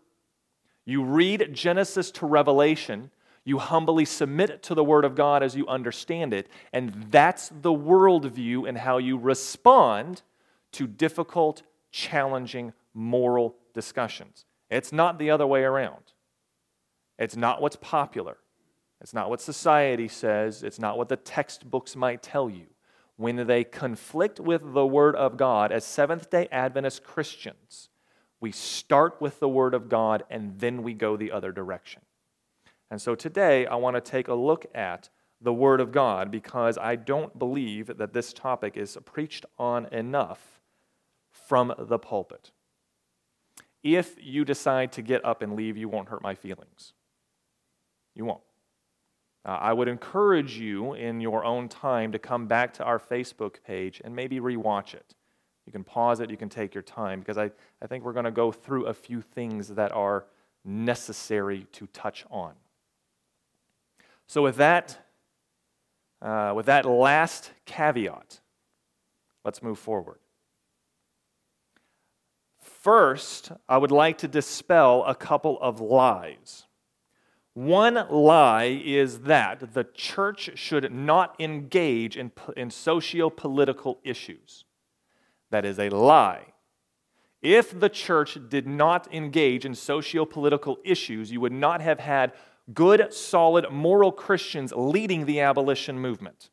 You 0.85 1.03
read 1.03 1.49
Genesis 1.53 2.09
to 2.11 2.25
Revelation, 2.25 3.11
you 3.43 3.59
humbly 3.59 4.05
submit 4.05 4.63
to 4.63 4.73
the 4.73 4.83
Word 4.83 5.05
of 5.05 5.15
God 5.15 5.43
as 5.43 5.55
you 5.55 5.67
understand 5.67 6.33
it, 6.33 6.47
and 6.73 7.07
that's 7.11 7.49
the 7.49 7.73
worldview 7.73 8.67
and 8.67 8.79
how 8.79 8.97
you 8.97 9.17
respond 9.17 10.23
to 10.71 10.87
difficult, 10.87 11.61
challenging 11.91 12.73
moral 12.93 13.55
discussions. 13.73 14.45
It's 14.71 14.91
not 14.91 15.19
the 15.19 15.29
other 15.29 15.45
way 15.45 15.63
around. 15.63 16.13
It's 17.17 17.35
not 17.35 17.61
what's 17.61 17.77
popular. 17.77 18.37
It's 19.01 19.13
not 19.13 19.29
what 19.29 19.41
society 19.41 20.07
says, 20.07 20.63
it's 20.63 20.79
not 20.79 20.97
what 20.97 21.09
the 21.09 21.17
textbooks 21.17 21.95
might 21.95 22.23
tell 22.23 22.49
you. 22.49 22.67
When 23.17 23.47
they 23.47 23.63
conflict 23.63 24.39
with 24.39 24.73
the 24.73 24.85
Word 24.87 25.15
of 25.15 25.37
God, 25.37 25.71
as 25.71 25.85
Seventh 25.85 26.29
day 26.29 26.47
Adventist 26.51 27.03
Christians, 27.03 27.89
we 28.41 28.51
start 28.51 29.21
with 29.21 29.39
the 29.39 29.49
Word 29.49 29.73
of 29.73 29.89
God 29.89 30.23
and 30.29 30.59
then 30.59 30.83
we 30.83 30.93
go 30.93 31.15
the 31.15 31.31
other 31.31 31.51
direction. 31.51 32.01
And 32.89 33.01
so 33.01 33.15
today 33.15 33.65
I 33.67 33.75
want 33.75 33.95
to 33.95 34.01
take 34.01 34.27
a 34.27 34.33
look 34.33 34.65
at 34.73 35.09
the 35.39 35.53
Word 35.53 35.81
of 35.81 35.91
God 35.91 36.31
because 36.31 36.77
I 36.77 36.95
don't 36.95 37.37
believe 37.37 37.97
that 37.97 38.13
this 38.13 38.33
topic 38.33 38.75
is 38.75 38.97
preached 39.05 39.45
on 39.59 39.85
enough 39.93 40.59
from 41.29 41.73
the 41.77 41.99
pulpit. 41.99 42.51
If 43.83 44.15
you 44.19 44.45
decide 44.45 44.91
to 44.93 45.03
get 45.03 45.23
up 45.23 45.43
and 45.43 45.55
leave, 45.55 45.77
you 45.77 45.87
won't 45.87 46.09
hurt 46.09 46.23
my 46.23 46.33
feelings. 46.33 46.93
You 48.15 48.25
won't. 48.25 48.41
Uh, 49.45 49.59
I 49.61 49.73
would 49.73 49.87
encourage 49.87 50.57
you 50.57 50.93
in 50.95 51.21
your 51.21 51.45
own 51.45 51.69
time 51.69 52.11
to 52.13 52.19
come 52.19 52.47
back 52.47 52.73
to 52.75 52.83
our 52.83 52.97
Facebook 52.97 53.57
page 53.63 54.01
and 54.03 54.15
maybe 54.15 54.39
rewatch 54.39 54.95
it. 54.95 55.13
You 55.65 55.71
can 55.71 55.83
pause 55.83 56.19
it, 56.19 56.29
you 56.29 56.37
can 56.37 56.49
take 56.49 56.73
your 56.73 56.83
time, 56.83 57.19
because 57.19 57.37
I, 57.37 57.51
I 57.81 57.87
think 57.87 58.03
we're 58.03 58.13
going 58.13 58.25
to 58.25 58.31
go 58.31 58.51
through 58.51 58.85
a 58.85 58.93
few 58.93 59.21
things 59.21 59.69
that 59.69 59.91
are 59.91 60.25
necessary 60.63 61.67
to 61.73 61.87
touch 61.87 62.25
on. 62.29 62.53
So, 64.27 64.41
with 64.41 64.55
that, 64.57 64.97
uh, 66.21 66.53
with 66.55 66.65
that 66.67 66.85
last 66.85 67.51
caveat, 67.65 68.39
let's 69.43 69.61
move 69.61 69.77
forward. 69.77 70.19
First, 72.59 73.51
I 73.67 73.77
would 73.77 73.91
like 73.91 74.19
to 74.19 74.27
dispel 74.27 75.03
a 75.05 75.15
couple 75.15 75.59
of 75.61 75.81
lies. 75.81 76.65
One 77.55 78.05
lie 78.09 78.81
is 78.83 79.19
that 79.19 79.73
the 79.73 79.85
church 79.85 80.51
should 80.55 80.91
not 80.91 81.39
engage 81.39 82.17
in, 82.17 82.33
in 82.57 82.69
socio 82.69 83.29
political 83.29 83.99
issues. 84.03 84.65
That 85.51 85.63
is 85.63 85.79
a 85.79 85.89
lie. 85.89 86.47
If 87.41 87.79
the 87.79 87.87
church 87.87 88.37
did 88.49 88.67
not 88.67 89.11
engage 89.13 89.63
in 89.63 89.73
socio 89.73 90.25
political 90.25 90.79
issues, 90.83 91.31
you 91.31 91.39
would 91.39 91.53
not 91.53 91.79
have 91.79 91.99
had 91.99 92.33
good, 92.73 93.13
solid, 93.13 93.71
moral 93.71 94.11
Christians 94.11 94.73
leading 94.75 95.25
the 95.25 95.39
abolition 95.39 95.97
movement. 95.97 96.49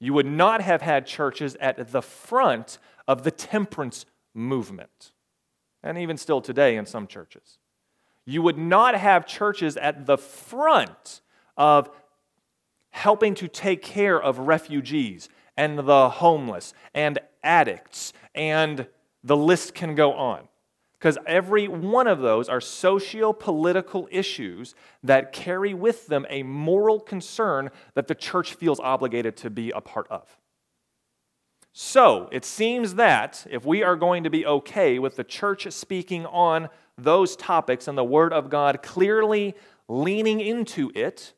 You 0.00 0.14
would 0.14 0.26
not 0.26 0.62
have 0.62 0.80
had 0.80 1.04
churches 1.04 1.54
at 1.60 1.92
the 1.92 2.00
front 2.00 2.78
of 3.06 3.24
the 3.24 3.30
temperance 3.30 4.06
movement, 4.32 5.12
and 5.82 5.98
even 5.98 6.16
still 6.16 6.40
today 6.40 6.76
in 6.78 6.86
some 6.86 7.06
churches. 7.06 7.58
You 8.26 8.42
would 8.42 8.58
not 8.58 8.94
have 8.94 9.26
churches 9.26 9.76
at 9.76 10.06
the 10.06 10.16
front 10.16 11.20
of 11.56 11.90
helping 12.90 13.34
to 13.34 13.48
take 13.48 13.82
care 13.82 14.20
of 14.20 14.38
refugees 14.38 15.28
and 15.56 15.78
the 15.78 16.08
homeless 16.08 16.74
and 16.94 17.18
addicts, 17.42 18.12
and 18.34 18.86
the 19.22 19.36
list 19.36 19.74
can 19.74 19.94
go 19.94 20.12
on. 20.12 20.48
Because 20.98 21.18
every 21.26 21.68
one 21.68 22.06
of 22.06 22.20
those 22.20 22.48
are 22.48 22.62
socio 22.62 23.32
political 23.32 24.08
issues 24.10 24.74
that 25.02 25.32
carry 25.32 25.74
with 25.74 26.06
them 26.06 26.24
a 26.30 26.42
moral 26.42 26.98
concern 26.98 27.70
that 27.94 28.08
the 28.08 28.14
church 28.14 28.54
feels 28.54 28.80
obligated 28.80 29.36
to 29.38 29.50
be 29.50 29.70
a 29.70 29.82
part 29.82 30.06
of. 30.08 30.38
So 31.72 32.28
it 32.32 32.44
seems 32.44 32.94
that 32.94 33.46
if 33.50 33.66
we 33.66 33.82
are 33.82 33.96
going 33.96 34.24
to 34.24 34.30
be 34.30 34.46
okay 34.46 34.98
with 34.98 35.16
the 35.16 35.24
church 35.24 35.70
speaking 35.72 36.24
on 36.24 36.68
those 36.96 37.36
topics 37.36 37.88
and 37.88 37.96
the 37.98 38.04
Word 38.04 38.32
of 38.32 38.50
God 38.50 38.82
clearly 38.82 39.54
leaning 39.88 40.40
into 40.40 40.90
it, 40.94 41.32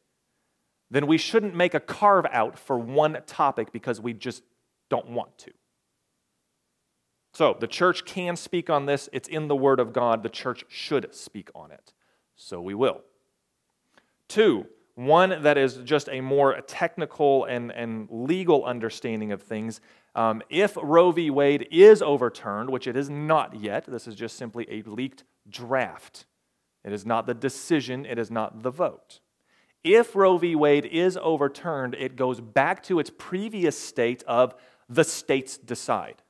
then 0.91 1.07
we 1.07 1.19
shouldn't 1.19 1.55
make 1.55 1.75
a 1.75 1.81
carve 1.81 2.27
out 2.31 2.59
for 2.59 2.79
one 2.79 3.19
topic 3.27 3.73
because 3.73 4.01
we 4.01 4.13
just 4.13 4.43
don't 4.89 5.11
want 5.11 5.37
to. 5.39 5.51
So 7.33 7.57
the 7.59 7.67
church 7.67 8.05
can 8.05 8.37
speak 8.37 8.71
on 8.71 8.87
this. 8.87 9.09
It's 9.13 9.29
in 9.29 9.49
the 9.49 9.57
Word 9.57 9.81
of 9.81 9.93
God. 9.93 10.23
The 10.23 10.29
church 10.29 10.65
should 10.69 11.15
speak 11.15 11.51
on 11.55 11.71
it. 11.71 11.93
So 12.37 12.61
we 12.61 12.75
will. 12.75 13.03
Two, 14.29 14.67
one 14.95 15.43
that 15.43 15.59
is 15.59 15.77
just 15.85 16.09
a 16.09 16.21
more 16.21 16.59
technical 16.63 17.45
and, 17.45 17.71
and 17.73 18.09
legal 18.11 18.65
understanding 18.65 19.33
of 19.33 19.43
things. 19.43 19.81
Um, 20.15 20.43
if 20.49 20.79
Roe 20.83 21.11
v. 21.13 21.31
Wade 21.31 21.69
is 21.71 22.01
overturned, 22.01 22.71
which 22.71 22.87
it 22.87 22.97
is 22.97 23.11
not 23.11 23.61
yet, 23.61 23.85
this 23.85 24.09
is 24.09 24.15
just 24.15 24.37
simply 24.37 24.67
a 24.71 24.83
leaked 24.89 25.25
draft. 25.51 26.27
It 26.85 26.93
is 26.93 27.05
not 27.05 27.27
the 27.27 27.35
decision, 27.35 28.07
it 28.07 28.19
is 28.19 28.31
not 28.31 28.63
the 28.63 28.71
vote. 28.71 29.21
If 29.83 30.17
Roe 30.17 30.39
v. 30.39 30.57
Wade 30.57 30.87
is 30.87 31.19
overturned, 31.21 31.95
it 31.95 32.17
goes 32.17 32.41
back 32.41 32.83
to 32.85 32.99
its 32.99 33.11
previous 33.17 33.79
state 33.79 34.23
of 34.27 34.55
the 34.89 35.05
states 35.05 35.57
decide. 35.57 36.23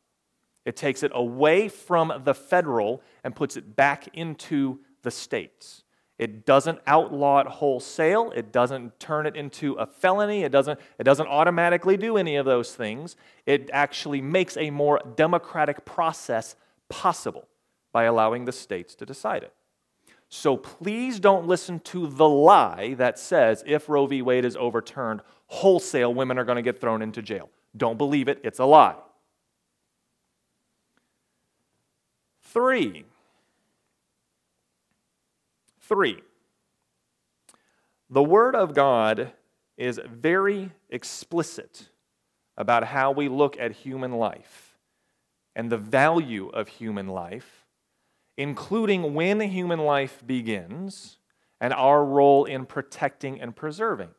It 0.64 0.76
takes 0.76 1.02
it 1.02 1.12
away 1.14 1.68
from 1.68 2.22
the 2.24 2.34
federal 2.34 3.02
and 3.22 3.36
puts 3.36 3.56
it 3.56 3.76
back 3.76 4.08
into 4.12 4.80
the 5.02 5.10
states. 5.10 5.84
It 6.18 6.46
doesn't 6.46 6.80
outlaw 6.86 7.40
it 7.40 7.46
wholesale. 7.46 8.32
It 8.34 8.50
doesn't 8.50 8.98
turn 8.98 9.26
it 9.26 9.36
into 9.36 9.74
a 9.74 9.86
felony. 9.86 10.42
It 10.42 10.50
doesn't, 10.50 10.80
it 10.98 11.04
doesn't 11.04 11.26
automatically 11.26 11.96
do 11.96 12.16
any 12.16 12.36
of 12.36 12.46
those 12.46 12.74
things. 12.74 13.16
It 13.44 13.70
actually 13.72 14.22
makes 14.22 14.56
a 14.56 14.70
more 14.70 15.00
democratic 15.14 15.84
process 15.84 16.56
possible 16.88 17.46
by 17.96 18.04
allowing 18.04 18.44
the 18.44 18.52
states 18.52 18.94
to 18.94 19.06
decide 19.06 19.42
it. 19.42 19.54
So 20.28 20.54
please 20.58 21.18
don't 21.18 21.46
listen 21.46 21.80
to 21.80 22.06
the 22.06 22.28
lie 22.28 22.92
that 22.98 23.18
says 23.18 23.64
if 23.66 23.88
Roe 23.88 24.04
v. 24.04 24.20
Wade 24.20 24.44
is 24.44 24.54
overturned, 24.54 25.22
wholesale 25.46 26.12
women 26.12 26.36
are 26.36 26.44
going 26.44 26.56
to 26.56 26.62
get 26.62 26.78
thrown 26.78 27.00
into 27.00 27.22
jail. 27.22 27.48
Don't 27.74 27.96
believe 27.96 28.28
it, 28.28 28.38
it's 28.44 28.58
a 28.58 28.66
lie. 28.66 28.96
Three. 32.42 33.06
Three. 35.80 36.20
The 38.10 38.22
Word 38.22 38.54
of 38.54 38.74
God 38.74 39.32
is 39.78 39.98
very 40.06 40.70
explicit 40.90 41.88
about 42.58 42.84
how 42.84 43.10
we 43.10 43.30
look 43.30 43.58
at 43.58 43.72
human 43.72 44.12
life 44.12 44.76
and 45.54 45.72
the 45.72 45.78
value 45.78 46.48
of 46.48 46.68
human 46.68 47.08
life 47.08 47.65
including 48.36 49.14
when 49.14 49.40
human 49.40 49.80
life 49.80 50.22
begins 50.26 51.18
and 51.60 51.72
our 51.72 52.04
role 52.04 52.44
in 52.44 52.66
protecting 52.66 53.40
and 53.40 53.56
preserving 53.56 54.10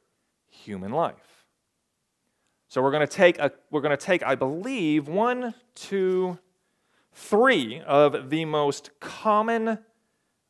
human 0.49 0.91
life. 0.91 1.45
So 2.67 2.81
we're 2.81 2.91
going 2.91 3.07
to 3.07 3.13
take 3.13 3.39
a, 3.39 3.51
we're 3.71 3.81
going 3.81 3.97
to 3.97 4.05
take, 4.05 4.23
I 4.23 4.35
believe, 4.35 5.07
one, 5.07 5.53
two, 5.75 6.37
three 7.13 7.81
of 7.81 8.29
the 8.29 8.45
most 8.45 8.89
common 8.99 9.79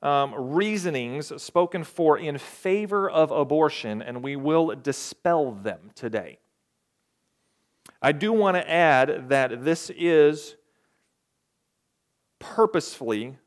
um, 0.02 0.34
reasonings 0.34 1.32
spoken 1.42 1.84
for 1.84 2.18
in 2.18 2.38
favor 2.38 3.10
of 3.10 3.32
abortion, 3.32 4.02
and 4.02 4.24
we 4.24 4.36
will 4.36 4.76
dispel 4.76 5.52
them 5.52 5.92
today. 5.96 6.40
I 8.02 8.12
do 8.12 8.32
want 8.32 8.58
to 8.58 8.70
add 8.70 9.30
that 9.30 9.64
this 9.64 9.90
is 9.96 10.56
purposefully 12.40 13.38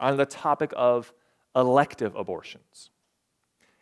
on 0.00 0.16
the 0.16 0.26
topic 0.26 0.72
of 0.76 1.12
elective 1.54 2.14
abortions. 2.14 2.90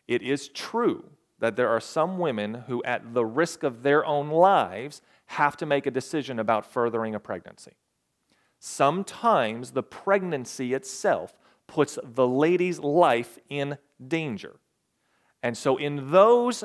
It 0.08 0.22
is 0.22 0.48
true 0.48 1.10
that 1.38 1.56
there 1.56 1.68
are 1.68 1.80
some 1.80 2.18
women 2.18 2.64
who, 2.66 2.82
at 2.84 3.12
the 3.12 3.24
risk 3.24 3.62
of 3.62 3.82
their 3.82 4.04
own 4.04 4.30
lives, 4.30 5.02
have 5.26 5.56
to 5.58 5.66
make 5.66 5.86
a 5.86 5.90
decision 5.90 6.38
about 6.38 6.64
furthering 6.64 7.14
a 7.14 7.20
pregnancy. 7.20 7.72
Sometimes 8.58 9.72
the 9.72 9.82
pregnancy 9.82 10.72
itself 10.72 11.34
puts 11.66 11.98
the 12.02 12.26
lady's 12.26 12.78
life 12.78 13.38
in 13.48 13.76
danger. 14.06 14.56
And 15.42 15.56
so, 15.56 15.76
in 15.76 16.10
those 16.10 16.64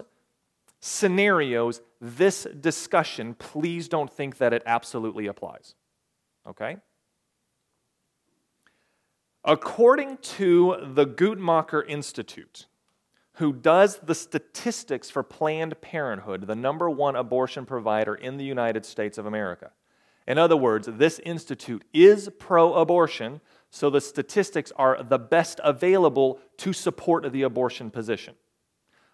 scenarios, 0.79 1.81
this 1.99 2.47
discussion, 2.59 3.33
please 3.35 3.87
don't 3.87 4.11
think 4.11 4.37
that 4.37 4.53
it 4.53 4.63
absolutely 4.65 5.27
applies. 5.27 5.75
Okay? 6.47 6.77
According 9.43 10.17
to 10.17 10.77
the 10.93 11.07
Guttmacher 11.07 11.83
Institute, 11.87 12.67
who 13.33 13.51
does 13.51 13.97
the 13.97 14.13
statistics 14.13 15.09
for 15.09 15.23
Planned 15.23 15.81
Parenthood, 15.81 16.45
the 16.45 16.55
number 16.55 16.87
one 16.91 17.15
abortion 17.15 17.65
provider 17.65 18.13
in 18.13 18.37
the 18.37 18.43
United 18.43 18.85
States 18.85 19.17
of 19.17 19.25
America. 19.25 19.71
In 20.27 20.37
other 20.37 20.55
words, 20.55 20.87
this 20.91 21.17
institute 21.19 21.83
is 21.91 22.29
pro 22.37 22.75
abortion, 22.75 23.41
so 23.71 23.89
the 23.89 23.99
statistics 23.99 24.71
are 24.75 25.01
the 25.01 25.17
best 25.17 25.59
available 25.63 26.39
to 26.57 26.71
support 26.71 27.33
the 27.33 27.41
abortion 27.41 27.89
position. 27.89 28.35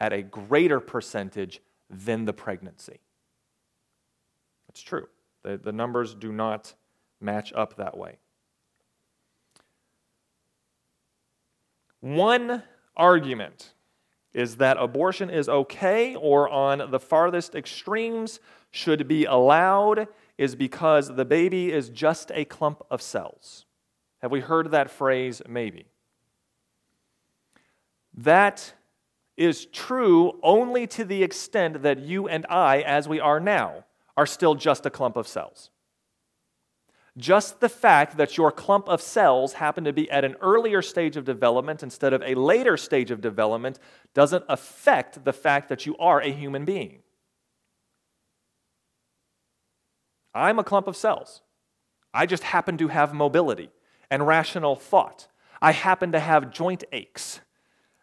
at 0.00 0.12
a 0.12 0.22
greater 0.22 0.80
percentage 0.80 1.60
than 1.90 2.24
the 2.24 2.32
pregnancy. 2.32 3.00
It's 4.78 4.84
true. 4.84 5.08
The, 5.42 5.58
the 5.58 5.72
numbers 5.72 6.14
do 6.14 6.30
not 6.30 6.72
match 7.20 7.52
up 7.52 7.78
that 7.78 7.98
way. 7.98 8.18
One 11.98 12.62
argument 12.96 13.74
is 14.32 14.58
that 14.58 14.76
abortion 14.78 15.30
is 15.30 15.48
okay 15.48 16.14
or 16.14 16.48
on 16.48 16.92
the 16.92 17.00
farthest 17.00 17.56
extremes 17.56 18.38
should 18.70 19.08
be 19.08 19.24
allowed 19.24 20.06
is 20.36 20.54
because 20.54 21.08
the 21.16 21.24
baby 21.24 21.72
is 21.72 21.88
just 21.88 22.30
a 22.32 22.44
clump 22.44 22.80
of 22.88 23.02
cells. 23.02 23.66
Have 24.18 24.30
we 24.30 24.38
heard 24.38 24.70
that 24.70 24.92
phrase? 24.92 25.42
Maybe. 25.48 25.86
That 28.16 28.74
is 29.36 29.66
true 29.66 30.38
only 30.40 30.86
to 30.86 31.04
the 31.04 31.24
extent 31.24 31.82
that 31.82 31.98
you 31.98 32.28
and 32.28 32.46
I, 32.48 32.82
as 32.82 33.08
we 33.08 33.18
are 33.18 33.40
now, 33.40 33.84
are 34.18 34.26
still 34.26 34.56
just 34.56 34.84
a 34.84 34.90
clump 34.90 35.16
of 35.16 35.28
cells. 35.28 35.70
Just 37.16 37.60
the 37.60 37.68
fact 37.68 38.16
that 38.16 38.36
your 38.36 38.50
clump 38.50 38.88
of 38.88 39.00
cells 39.00 39.52
happen 39.52 39.84
to 39.84 39.92
be 39.92 40.10
at 40.10 40.24
an 40.24 40.34
earlier 40.40 40.82
stage 40.82 41.16
of 41.16 41.24
development 41.24 41.84
instead 41.84 42.12
of 42.12 42.20
a 42.22 42.34
later 42.34 42.76
stage 42.76 43.12
of 43.12 43.20
development 43.20 43.78
doesn't 44.14 44.44
affect 44.48 45.24
the 45.24 45.32
fact 45.32 45.68
that 45.68 45.86
you 45.86 45.96
are 45.98 46.20
a 46.20 46.32
human 46.32 46.64
being. 46.64 46.98
I'm 50.34 50.58
a 50.58 50.64
clump 50.64 50.88
of 50.88 50.96
cells. 50.96 51.42
I 52.12 52.26
just 52.26 52.42
happen 52.42 52.76
to 52.78 52.88
have 52.88 53.14
mobility 53.14 53.70
and 54.10 54.26
rational 54.26 54.74
thought. 54.74 55.28
I 55.62 55.70
happen 55.70 56.10
to 56.10 56.20
have 56.20 56.50
joint 56.50 56.82
aches. 56.90 57.40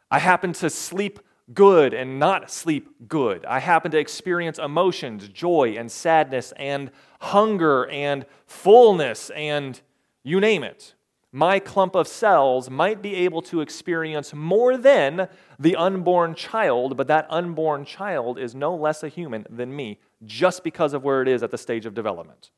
I 0.09 0.19
happen 0.19 0.53
to 0.53 0.69
sleep 0.69 1.19
good 1.53 1.93
and 1.93 2.19
not 2.19 2.49
sleep 2.49 3.07
good. 3.07 3.45
I 3.45 3.59
happen 3.59 3.91
to 3.91 3.99
experience 3.99 4.57
emotions, 4.57 5.27
joy 5.29 5.75
and 5.77 5.91
sadness, 5.91 6.53
and 6.57 6.91
hunger 7.19 7.87
and 7.89 8.25
fullness, 8.45 9.29
and 9.31 9.79
you 10.23 10.39
name 10.39 10.63
it. 10.63 10.95
My 11.31 11.59
clump 11.59 11.95
of 11.95 12.07
cells 12.07 12.69
might 12.69 13.01
be 13.01 13.13
able 13.15 13.41
to 13.43 13.59
experience 13.59 14.33
more 14.33 14.77
than 14.77 15.27
the 15.59 15.75
unborn 15.75 16.33
child, 16.33 16.95
but 16.95 17.07
that 17.07 17.27
unborn 17.29 17.83
child 17.83 18.39
is 18.39 18.55
no 18.55 18.73
less 18.73 19.03
a 19.03 19.09
human 19.09 19.45
than 19.49 19.75
me 19.75 19.99
just 20.23 20.63
because 20.63 20.93
of 20.93 21.03
where 21.03 21.21
it 21.21 21.27
is 21.27 21.43
at 21.43 21.51
the 21.51 21.57
stage 21.57 21.85
of 21.85 21.93
development. 21.93 22.51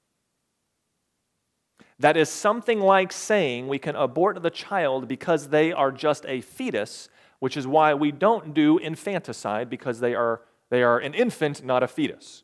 That 2.00 2.16
is 2.16 2.30
something 2.30 2.80
like 2.80 3.12
saying 3.12 3.68
we 3.68 3.80
can 3.80 3.96
abort 3.96 4.44
the 4.44 4.52
child 4.52 5.08
because 5.08 5.50
they 5.50 5.72
are 5.72 5.92
just 5.92 6.24
a 6.28 6.42
fetus 6.42 7.10
which 7.40 7.58
is 7.58 7.68
why 7.68 7.94
we 7.94 8.12
don't 8.12 8.54
do 8.54 8.78
infanticide 8.78 9.70
because 9.70 10.00
they 10.00 10.16
are, 10.16 10.42
they 10.70 10.84
are 10.84 11.00
an 11.00 11.14
infant, 11.14 11.64
not 11.64 11.84
a 11.84 11.88
fetus. 11.88 12.44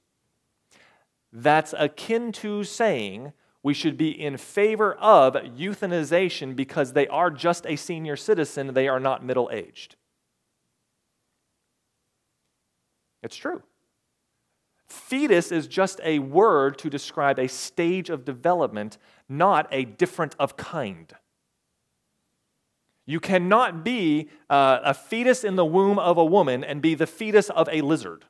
That's 1.32 1.74
akin 1.78 2.32
to 2.34 2.64
saying 2.64 3.34
we 3.64 3.74
should 3.74 3.98
be 3.98 4.10
in 4.10 4.38
favor 4.38 4.94
of 4.96 5.34
euthanization 5.34 6.56
because 6.56 6.94
they 6.94 7.08
are 7.08 7.32
just 7.32 7.66
a 7.66 7.76
senior 7.76 8.16
citizen, 8.16 8.74
they 8.74 8.88
are 8.88 9.00
not 9.00 9.26
middle 9.26 9.50
aged. 9.52 9.96
It's 13.24 13.38
true. 13.38 13.64
Fetus 14.86 15.52
is 15.52 15.66
just 15.66 16.00
a 16.04 16.20
word 16.20 16.78
to 16.80 16.90
describe 16.90 17.40
a 17.40 17.48
stage 17.48 18.10
of 18.10 18.26
development, 18.26 18.98
not 19.28 19.68
a 19.72 19.86
different 19.86 20.36
of 20.38 20.58
kind. 20.58 21.16
You 23.06 23.20
cannot 23.20 23.84
be 23.84 24.30
uh, 24.50 24.80
a 24.84 24.94
fetus 24.94 25.44
in 25.44 25.56
the 25.56 25.66
womb 25.66 26.00
of 26.00 26.18
a 26.18 26.24
woman 26.26 26.64
and 26.64 26.82
be 26.82 26.96
the 26.96 27.08
fetus 27.08 27.50
of 27.50 27.68
a 27.72 27.82
lizard, 27.82 28.26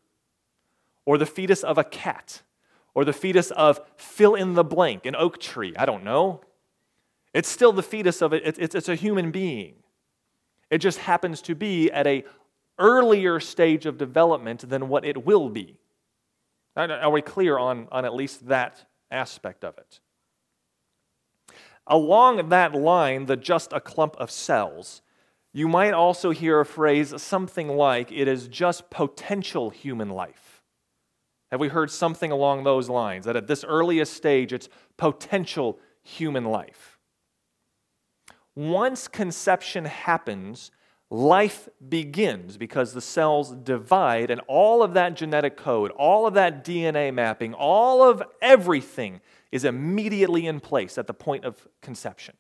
or 1.05 1.17
the 1.17 1.25
fetus 1.25 1.63
of 1.63 1.77
a 1.77 1.83
cat, 1.83 2.41
or 2.95 3.05
the 3.05 3.13
fetus 3.13 3.51
of 3.51 3.81
fill 3.97 4.35
in 4.35 4.53
the 4.55 4.63
blank, 4.63 5.05
an 5.05 5.15
oak 5.15 5.39
tree. 5.39 5.73
I 5.77 5.85
don't 5.85 6.03
know. 6.03 6.41
It's 7.33 7.49
still 7.49 7.71
the 7.71 7.83
fetus 7.83 8.21
of 8.21 8.33
it. 8.33 8.43
It's, 8.45 8.75
it's 8.75 8.89
a 8.89 8.95
human 8.95 9.31
being. 9.31 9.75
It 10.69 10.79
just 10.79 10.99
happens 10.99 11.41
to 11.43 11.55
be 11.55 11.91
at 11.91 12.07
a 12.07 12.23
earlier 12.79 13.39
stage 13.39 13.85
of 13.85 13.97
development 13.97 14.67
than 14.67 14.89
what 14.89 15.05
it 15.05 15.25
will 15.25 15.49
be. 15.49 15.77
Are 16.75 17.11
we 17.11 17.21
clear 17.21 17.59
on, 17.59 17.87
on 17.91 18.05
at 18.05 18.15
least 18.15 18.47
that 18.47 18.85
aspect 19.11 19.63
of 19.63 19.77
it? 19.77 19.99
Along 21.87 22.49
that 22.49 22.73
line, 22.73 23.25
the 23.25 23.35
just 23.35 23.73
a 23.73 23.81
clump 23.81 24.15
of 24.17 24.31
cells, 24.31 25.01
you 25.51 25.67
might 25.67 25.93
also 25.93 26.31
hear 26.31 26.59
a 26.59 26.65
phrase 26.65 27.13
something 27.21 27.67
like, 27.67 28.11
it 28.11 28.27
is 28.27 28.47
just 28.47 28.89
potential 28.89 29.69
human 29.69 30.09
life. 30.09 30.61
Have 31.51 31.59
we 31.59 31.67
heard 31.67 31.91
something 31.91 32.31
along 32.31 32.63
those 32.63 32.89
lines? 32.89 33.25
That 33.25 33.35
at 33.35 33.47
this 33.47 33.63
earliest 33.63 34.13
stage, 34.13 34.51
it's 34.53 34.69
potential 34.97 35.77
human 36.01 36.45
life. 36.45 36.97
Once 38.55 39.07
conception 39.07 39.85
happens, 39.85 40.71
life 41.11 41.69
begins 41.87 42.57
because 42.57 42.93
the 42.93 43.01
cells 43.01 43.51
divide, 43.51 44.31
and 44.31 44.41
all 44.47 44.81
of 44.81 44.95
that 44.95 45.15
genetic 45.15 45.55
code, 45.55 45.91
all 45.91 46.25
of 46.25 46.33
that 46.33 46.65
DNA 46.65 47.13
mapping, 47.13 47.53
all 47.53 48.01
of 48.01 48.23
everything 48.41 49.21
is 49.53 49.63
immediately 49.63 50.47
in 50.47 50.59
place 50.59 50.97
at 50.97 51.05
the 51.05 51.13
point 51.13 51.45
of 51.45 51.67
conception. 51.79 52.35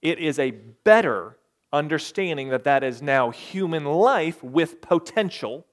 It 0.00 0.18
is 0.18 0.38
a 0.38 0.52
better 0.52 1.36
understanding 1.70 2.48
that 2.48 2.64
that 2.64 2.82
is 2.82 3.02
now 3.02 3.28
human 3.28 3.84
life 3.84 4.42
with 4.42 4.80
potential 4.80 5.66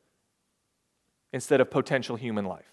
instead 1.31 1.61
of 1.61 1.71
potential 1.71 2.17
human 2.17 2.43
life. 2.43 2.65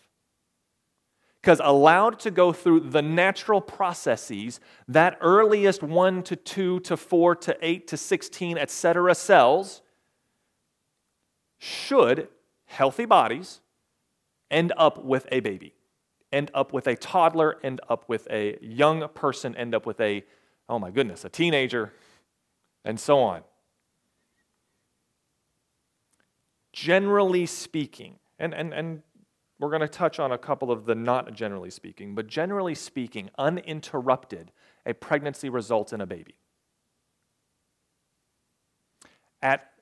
Because 1.40 1.60
allowed 1.62 2.18
to 2.18 2.32
go 2.32 2.52
through 2.52 2.80
the 2.80 3.00
natural 3.00 3.60
processes, 3.60 4.58
that 4.88 5.16
earliest 5.20 5.80
1 5.80 6.24
to 6.24 6.34
2 6.34 6.80
to 6.80 6.96
4 6.96 7.36
to 7.36 7.56
8 7.62 7.86
to 7.86 7.96
16, 7.96 8.58
etc. 8.58 9.14
cells 9.14 9.82
should 11.58 12.26
healthy 12.64 13.04
bodies 13.04 13.60
end 14.50 14.72
up 14.76 15.04
with 15.04 15.28
a 15.30 15.38
baby, 15.38 15.74
end 16.32 16.50
up 16.54 16.72
with 16.72 16.86
a 16.86 16.96
toddler, 16.96 17.58
end 17.62 17.80
up 17.88 18.08
with 18.08 18.26
a 18.30 18.58
young 18.60 19.08
person, 19.14 19.56
end 19.56 19.74
up 19.74 19.86
with 19.86 20.00
a, 20.00 20.24
oh 20.68 20.78
my 20.78 20.90
goodness, 20.90 21.24
a 21.24 21.28
teenager, 21.28 21.92
and 22.84 22.98
so 22.98 23.18
on. 23.18 23.42
Generally 26.72 27.46
speaking, 27.46 28.16
and, 28.38 28.54
and, 28.54 28.72
and 28.72 29.02
we're 29.58 29.70
going 29.70 29.80
to 29.80 29.88
touch 29.88 30.18
on 30.20 30.30
a 30.30 30.38
couple 30.38 30.70
of 30.70 30.84
the 30.84 30.94
not 30.94 31.32
generally 31.32 31.70
speaking, 31.70 32.14
but 32.14 32.26
generally 32.26 32.74
speaking, 32.74 33.30
uninterrupted, 33.38 34.52
a 34.86 34.94
pregnancy 34.94 35.48
results 35.48 35.92
in 35.92 36.00
a 36.00 36.06
baby. 36.06 36.36
At 39.42 39.72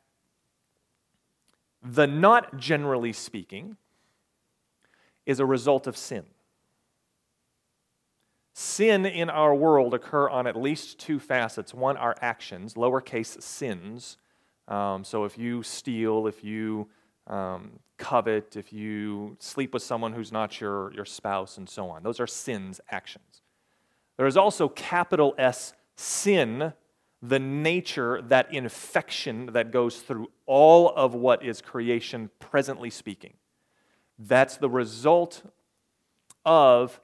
the 1.83 2.07
not 2.07 2.57
generally 2.57 3.13
speaking 3.13 3.77
is 5.27 5.41
a 5.41 5.47
result 5.47 5.87
of 5.87 5.97
sin. 5.97 6.25
Sin 8.59 9.05
in 9.05 9.29
our 9.29 9.55
world 9.55 9.93
occur 9.93 10.31
on 10.31 10.47
at 10.47 10.57
least 10.57 10.99
two 10.99 11.21
facets. 11.21 11.75
One, 11.75 11.99
our 11.99 12.17
actions, 12.23 12.73
lowercase 12.73 13.43
sins. 13.43 14.17
Um, 14.67 15.05
so 15.05 15.25
if 15.25 15.37
you 15.37 15.63
steal, 15.63 16.27
if 16.27 16.43
you 16.43 16.89
um, 17.27 17.73
covet, 17.99 18.57
if 18.57 18.73
you 18.73 19.37
sleep 19.41 19.75
with 19.75 19.83
someone 19.83 20.15
who's 20.15 20.33
not 20.33 20.59
your, 20.59 20.91
your 20.95 21.05
spouse, 21.05 21.59
and 21.59 21.69
so 21.69 21.91
on. 21.91 22.03
Those 22.03 22.19
are 22.19 22.27
sins, 22.27 22.81
actions. 22.91 23.43
There 24.17 24.27
is 24.27 24.39
also 24.39 24.71
capital 24.71 25.35
S 25.37 25.75
sin, 25.97 26.73
the 27.21 27.39
nature, 27.39 28.23
that 28.23 28.55
infection 28.55 29.51
that 29.53 29.71
goes 29.71 29.99
through 30.01 30.31
all 30.47 30.95
of 30.97 31.15
what 31.15 31.45
is 31.45 31.61
creation, 31.61 32.31
presently 32.39 32.89
speaking. 32.89 33.35
That's 34.19 34.57
the 34.57 34.71
result 34.71 35.43
of, 36.47 37.03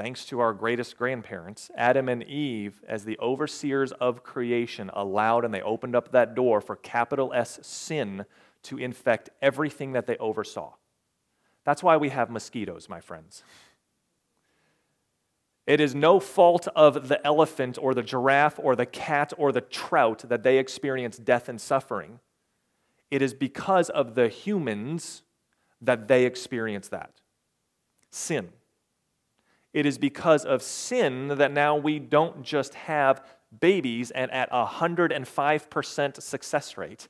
thanks 0.00 0.24
to 0.24 0.40
our 0.40 0.54
greatest 0.54 0.96
grandparents, 0.96 1.70
Adam 1.76 2.08
and 2.08 2.22
Eve, 2.22 2.82
as 2.88 3.04
the 3.04 3.18
overseers 3.18 3.92
of 3.92 4.22
creation, 4.22 4.90
allowed 4.94 5.44
and 5.44 5.52
they 5.52 5.60
opened 5.60 5.94
up 5.94 6.10
that 6.10 6.34
door 6.34 6.62
for 6.62 6.74
capital 6.74 7.34
S 7.34 7.60
sin 7.60 8.24
to 8.62 8.78
infect 8.78 9.28
everything 9.42 9.92
that 9.92 10.06
they 10.06 10.16
oversaw. 10.16 10.72
That's 11.64 11.82
why 11.82 11.98
we 11.98 12.08
have 12.08 12.30
mosquitoes, 12.30 12.88
my 12.88 13.02
friends. 13.02 13.42
It 15.66 15.82
is 15.82 15.94
no 15.94 16.18
fault 16.18 16.66
of 16.74 17.08
the 17.08 17.24
elephant 17.26 17.76
or 17.78 17.92
the 17.92 18.02
giraffe 18.02 18.58
or 18.58 18.74
the 18.74 18.86
cat 18.86 19.34
or 19.36 19.52
the 19.52 19.60
trout 19.60 20.24
that 20.30 20.42
they 20.42 20.56
experience 20.56 21.18
death 21.18 21.46
and 21.46 21.60
suffering. 21.60 22.20
It 23.10 23.20
is 23.20 23.34
because 23.34 23.90
of 23.90 24.14
the 24.14 24.28
humans 24.28 25.24
that 25.82 26.08
they 26.08 26.24
experience 26.24 26.88
that. 26.88 27.20
Sin. 28.10 28.48
It 29.72 29.86
is 29.86 29.98
because 29.98 30.44
of 30.44 30.62
sin 30.62 31.28
that 31.28 31.52
now 31.52 31.76
we 31.76 31.98
don't 31.98 32.42
just 32.42 32.74
have 32.74 33.24
babies 33.60 34.10
and 34.10 34.30
at 34.30 34.48
a 34.50 34.66
105% 34.66 36.22
success 36.22 36.76
rate. 36.76 37.08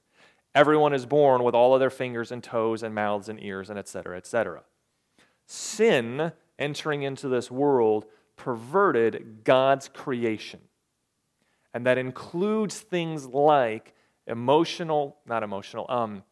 Everyone 0.55 0.93
is 0.93 1.07
born 1.07 1.43
with 1.43 1.55
all 1.55 1.75
of 1.75 1.81
their 1.81 1.91
fingers 1.91 2.33
and 2.33 2.43
toes 2.43 2.83
and 2.83 2.95
mouths 2.95 3.29
and 3.29 3.43
ears 3.43 3.71
and 3.71 3.79
etc. 3.79 4.17
etc. 4.17 4.63
Sin 5.47 6.33
entering 6.59 7.03
into 7.03 7.29
this 7.29 7.51
world 7.51 8.07
perverted 8.37 9.45
God's 9.45 9.89
creation. 9.89 10.61
And 11.73 11.87
that 11.87 11.99
includes 11.99 12.81
things 12.81 13.27
like 13.27 13.95
emotional, 14.27 15.19
not 15.27 15.43
emotional, 15.43 15.87
um, 15.89 16.25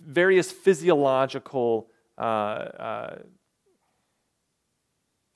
various 0.00 0.50
physiological 0.50 1.90
uh, 2.18 2.20
uh, 2.20 3.18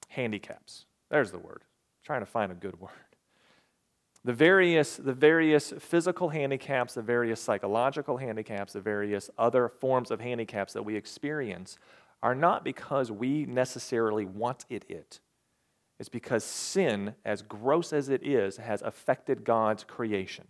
handicaps. 0.08 0.86
There's 1.10 1.30
the 1.30 1.38
word. 1.38 1.62
I'm 1.62 2.04
trying 2.04 2.20
to 2.20 2.26
find 2.26 2.52
a 2.52 2.56
good 2.56 2.80
word. 2.80 2.90
The 4.24 4.32
various, 4.32 4.96
the 4.96 5.12
various 5.12 5.72
physical 5.78 6.28
handicaps, 6.28 6.94
the 6.94 7.02
various 7.02 7.40
psychological 7.40 8.18
handicaps, 8.18 8.72
the 8.72 8.80
various 8.80 9.30
other 9.36 9.68
forms 9.68 10.10
of 10.10 10.20
handicaps 10.20 10.72
that 10.74 10.84
we 10.84 10.94
experience 10.94 11.76
are 12.22 12.34
not 12.34 12.62
because 12.62 13.10
we 13.10 13.46
necessarily 13.46 14.24
wanted 14.24 14.84
it. 14.88 15.18
It's 15.98 16.08
because 16.08 16.44
sin, 16.44 17.14
as 17.24 17.42
gross 17.42 17.92
as 17.92 18.08
it 18.08 18.24
is, 18.24 18.58
has 18.58 18.80
affected 18.82 19.44
God's 19.44 19.82
creation. 19.82 20.46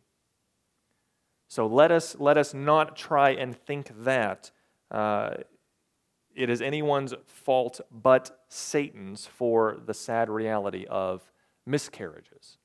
So 1.49 1.66
let 1.66 1.90
us, 1.90 2.16
let 2.18 2.38
us 2.38 2.55
not 2.55 2.97
try 2.97 3.31
and 3.31 3.57
think 3.57 3.90
that 4.05 4.51
uh, 4.90 5.35
it 6.35 6.51
is 6.51 6.61
anyone's 6.61 7.14
fault 7.27 7.81
but 7.90 8.45
Satan's 8.49 9.27
for 9.27 9.79
the 9.85 9.95
sad 9.95 10.29
reality 10.29 10.87
of 10.88 11.33
miscarriages 11.66 12.59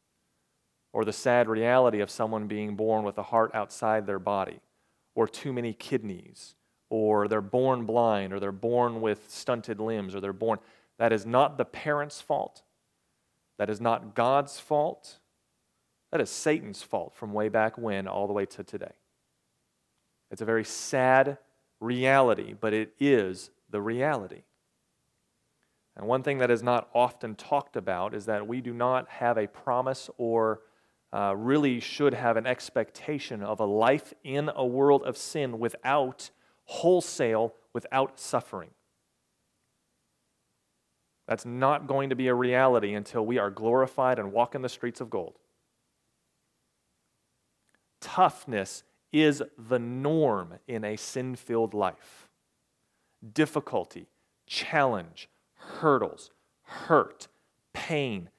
or 0.93 1.06
the 1.06 1.13
sad 1.13 1.47
reality 1.47 1.99
of 1.99 2.10
someone 2.10 2.47
being 2.47 2.75
born 2.75 3.03
with 3.03 3.17
a 3.17 3.23
heart 3.23 3.51
outside 3.53 4.06
their 4.06 4.19
body 4.19 4.60
or 5.15 5.27
too 5.27 5.53
many 5.53 5.73
kidneys 5.73 6.56
or 6.89 7.27
they're 7.27 7.41
born 7.41 7.86
blind, 7.86 8.34
or 8.34 8.39
they're 8.39 8.51
born 8.51 9.01
with 9.01 9.30
stunted 9.30 9.80
limbs, 9.80 10.15
or 10.15 10.21
they're 10.21 10.34
born. 10.34 10.60
That 10.97 11.12
is 11.12 11.25
not 11.25 11.58
the 11.58 11.65
parent's 11.65 12.21
fault. 12.21 12.63
That 13.58 13.69
is 13.69 13.82
not 13.82 14.15
God's 14.15 14.60
fault. 14.60 15.19
That 16.12 16.21
is 16.21 16.30
Satan's 16.30 16.82
fault 16.82 17.13
from 17.15 17.34
way 17.34 17.49
back 17.49 17.77
when 17.77 18.08
all 18.08 18.27
the 18.27 18.34
way 18.34 18.45
to 18.45 18.63
today. 18.63 18.93
It's 20.32 20.41
a 20.41 20.45
very 20.45 20.63
sad 20.63 21.38
reality, 21.80 22.53
but 22.60 22.73
it 22.73 22.93
is 22.99 23.49
the 23.69 23.82
reality. 23.82 24.43
And 25.95 26.08
one 26.08 26.21
thing 26.23 26.38
that 26.38 26.51
is 26.51 26.62
not 26.62 26.89
often 26.93 27.36
talked 27.36 27.75
about 27.75 28.13
is 28.13 28.25
that 28.25 28.47
we 28.47 28.62
do 28.62 28.73
not 28.73 29.10
have 29.10 29.38
a 29.38 29.47
promise 29.47 30.10
or 30.17 30.62
uh, 31.12 31.34
really 31.36 31.80
should 31.80 32.13
have 32.13 32.38
an 32.38 32.45
expectation 32.45 33.41
of 33.41 33.60
a 33.60 33.65
life 33.65 34.13
in 34.23 34.51
a 34.56 34.65
world 34.65 35.03
of 35.03 35.17
sin 35.17 35.58
without 35.58 36.30
wholesale 36.65 37.56
without 37.73 38.19
suffering. 38.19 38.69
That's 41.27 41.45
not 41.45 41.88
going 41.88 42.10
to 42.10 42.15
be 42.15 42.27
a 42.27 42.34
reality 42.34 42.93
until 42.93 43.25
we 43.25 43.38
are 43.38 43.49
glorified 43.49 44.19
and 44.19 44.32
walk 44.32 44.56
in 44.56 44.62
the 44.62 44.69
streets 44.69 45.01
of 45.01 45.10
gold. 45.10 45.36
Toughness 47.99 48.84
is 49.12 49.41
the 49.58 49.80
norm 49.80 50.56
in 50.67 50.84
a 50.84 50.95
sin 50.95 51.36
filled 51.36 51.73
life. 51.73 52.27
Difficulty, 53.34 54.08
challenge, 54.45 55.30
hurdles, 55.56 56.32
hurt, 56.63 57.27
pain, 57.73 58.30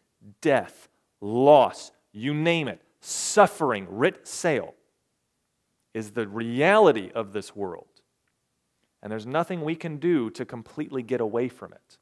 death, 0.40 0.88
loss, 1.20 1.90
you 2.12 2.34
name 2.34 2.68
it, 2.68 2.80
suffering, 3.00 3.86
writ 3.90 4.26
sale, 4.26 4.74
is 5.94 6.12
the 6.12 6.28
reality 6.28 7.10
of 7.14 7.32
this 7.32 7.56
world. 7.56 7.86
And 9.02 9.12
there's 9.12 9.26
nothing 9.26 9.62
we 9.62 9.76
can 9.76 9.98
do 9.98 10.30
to 10.30 10.44
completely 10.44 11.02
get 11.02 11.20
away 11.20 11.48
from 11.48 11.72
it. 11.72 11.98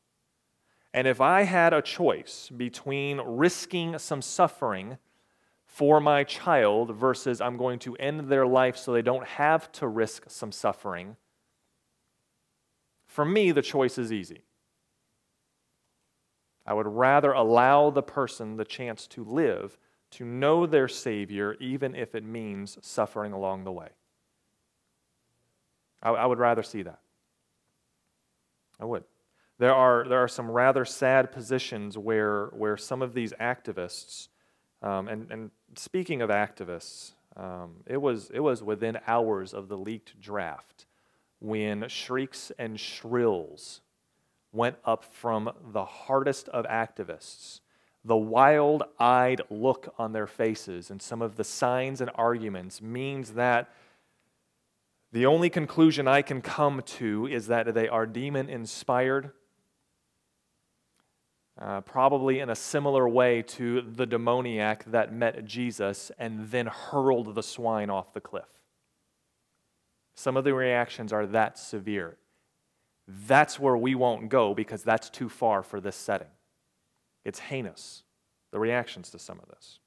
And 0.94 1.06
if 1.06 1.20
I 1.20 1.42
had 1.42 1.74
a 1.74 1.82
choice 1.82 2.50
between 2.56 3.20
risking 3.20 3.98
some 3.98 4.22
suffering 4.22 4.96
for 5.66 6.00
my 6.00 6.24
child 6.24 6.96
versus 6.96 7.40
I'm 7.42 7.58
going 7.58 7.78
to 7.80 7.94
end 7.96 8.28
their 8.30 8.46
life 8.46 8.78
so 8.78 8.92
they 8.92 9.02
don't 9.02 9.26
have 9.26 9.70
to 9.72 9.86
risk 9.86 10.24
some 10.28 10.50
suffering, 10.50 11.16
for 13.16 13.24
me, 13.24 13.50
the 13.50 13.62
choice 13.62 13.96
is 13.96 14.12
easy. 14.12 14.42
I 16.66 16.74
would 16.74 16.87
rather 16.87 17.33
allow 17.33 17.88
the 17.88 18.02
person 18.02 18.59
the 18.59 18.64
chance 18.66 19.07
to 19.07 19.24
live, 19.24 19.79
to 20.11 20.26
know 20.26 20.66
their 20.66 20.87
Savior, 20.87 21.55
even 21.55 21.94
if 21.94 22.14
it 22.14 22.24
means 22.24 22.76
suffering 22.83 23.33
along 23.33 23.64
the 23.64 23.72
way. 23.72 23.88
I, 26.02 26.11
I 26.11 26.26
would 26.26 26.38
rather 26.38 26.62
see 26.62 26.83
that. 26.83 26.98
I 28.79 28.85
would. 28.85 29.05
There 29.59 29.74
are, 29.74 30.07
there 30.07 30.22
are 30.22 30.29
some 30.29 30.50
rather 30.50 30.85
sad 30.85 31.33
positions 31.33 31.96
where, 31.96 32.48
where 32.48 32.76
some 32.76 33.00
of 33.00 33.14
these 33.14 33.33
activists, 33.40 34.29
um, 34.83 35.09
and, 35.09 35.31
and 35.31 35.50
speaking 35.74 36.20
of 36.20 36.29
activists, 36.29 37.12
um, 37.35 37.76
it, 37.87 37.96
was, 37.96 38.31
it 38.35 38.40
was 38.40 38.62
within 38.62 38.98
hours 39.07 39.55
of 39.55 39.68
the 39.68 39.79
leaked 39.79 40.20
draft 40.20 40.85
when 41.40 41.88
shrieks 41.88 42.53
and 42.59 42.79
shrills 42.79 43.81
went 44.53 44.77
up 44.85 45.05
from 45.05 45.51
the 45.72 45.85
hardest 45.85 46.49
of 46.49 46.64
activists. 46.66 47.61
The 48.05 48.16
wild 48.16 48.85
eyed 48.99 49.42
look 49.51 49.92
on 49.99 50.12
their 50.12 50.27
faces 50.27 50.90
and 50.90 51.03
some 51.03 51.20
of 51.20 51.37
the 51.37 51.44
signs 51.44 52.01
and 52.01 52.11
arguments 52.14 52.81
means 52.81 53.33
that 53.33 53.70
the 55.12 55.27
only 55.27 55.51
conclusion 55.51 56.07
I 56.09 56.22
can 56.22 56.40
come 56.40 56.83
to 56.83 57.27
is 57.27 57.46
that 57.49 57.75
they 57.75 57.88
are 57.88 58.07
demon 58.07 58.49
inspired, 58.49 59.31
uh, 61.61 61.81
probably 61.83 62.40
in 62.40 62.51
a 62.51 62.55
similar 62.55 63.09
way 63.09 63.42
to 63.42 63.81
the 63.81 64.07
demoniac 64.07 64.85
that 64.85 65.12
met 65.12 65.44
Jesus 65.44 66.12
and 66.18 66.51
then 66.51 66.66
hurled 66.66 67.35
the 67.35 67.42
swine 67.42 67.88
off 67.88 68.12
the 68.12 68.20
cliff. 68.20 68.55
Some 70.16 70.37
of 70.37 70.44
the 70.44 70.55
reactions 70.55 71.12
are 71.12 71.26
that 71.26 71.59
severe. 71.59 72.16
That's 73.07 73.61
where 73.61 73.76
we 73.76 73.94
won't 73.94 74.29
go 74.31 74.55
because 74.55 74.83
that's 74.83 75.11
too 75.11 75.29
far 75.29 75.62
for 75.62 75.81
this 75.81 75.94
setting. 75.94 76.31
It's 77.24 77.38
heinous, 77.38 78.02
the 78.50 78.59
reactions 78.59 79.11
to 79.11 79.18
some 79.18 79.38
of 79.38 79.48
this. 79.48 79.79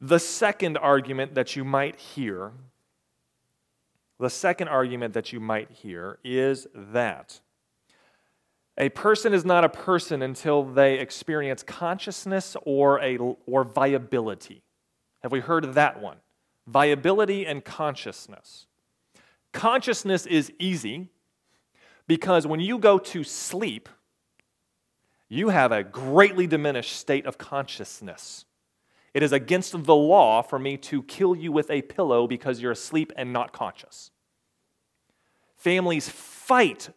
The 0.00 0.18
second 0.18 0.76
argument 0.78 1.34
that 1.34 1.54
you 1.54 1.64
might 1.64 1.96
hear, 1.96 2.52
the 4.18 4.30
second 4.30 4.68
argument 4.68 5.14
that 5.14 5.32
you 5.32 5.40
might 5.40 5.70
hear 5.70 6.18
is 6.24 6.66
that 6.74 7.40
a 8.76 8.88
person 8.88 9.32
is 9.32 9.44
not 9.44 9.62
a 9.62 9.68
person 9.68 10.20
until 10.20 10.64
they 10.64 10.98
experience 10.98 11.62
consciousness 11.62 12.56
or, 12.64 13.00
a, 13.00 13.18
or 13.46 13.62
viability. 13.62 14.63
Have 15.24 15.32
we 15.32 15.40
heard 15.40 15.64
of 15.64 15.72
that 15.72 16.02
one? 16.02 16.18
Viability 16.66 17.46
and 17.46 17.64
consciousness. 17.64 18.66
Consciousness 19.52 20.26
is 20.26 20.52
easy 20.58 21.08
because 22.06 22.46
when 22.46 22.60
you 22.60 22.78
go 22.78 22.98
to 22.98 23.24
sleep, 23.24 23.88
you 25.30 25.48
have 25.48 25.72
a 25.72 25.82
greatly 25.82 26.46
diminished 26.46 26.94
state 26.94 27.24
of 27.24 27.38
consciousness. 27.38 28.44
It 29.14 29.22
is 29.22 29.32
against 29.32 29.84
the 29.84 29.94
law 29.94 30.42
for 30.42 30.58
me 30.58 30.76
to 30.76 31.02
kill 31.04 31.34
you 31.34 31.50
with 31.50 31.70
a 31.70 31.80
pillow 31.80 32.26
because 32.26 32.60
you're 32.60 32.72
asleep 32.72 33.10
and 33.16 33.32
not 33.32 33.50
conscious. 33.50 34.10
Families 35.56 36.06
fight 36.06 36.90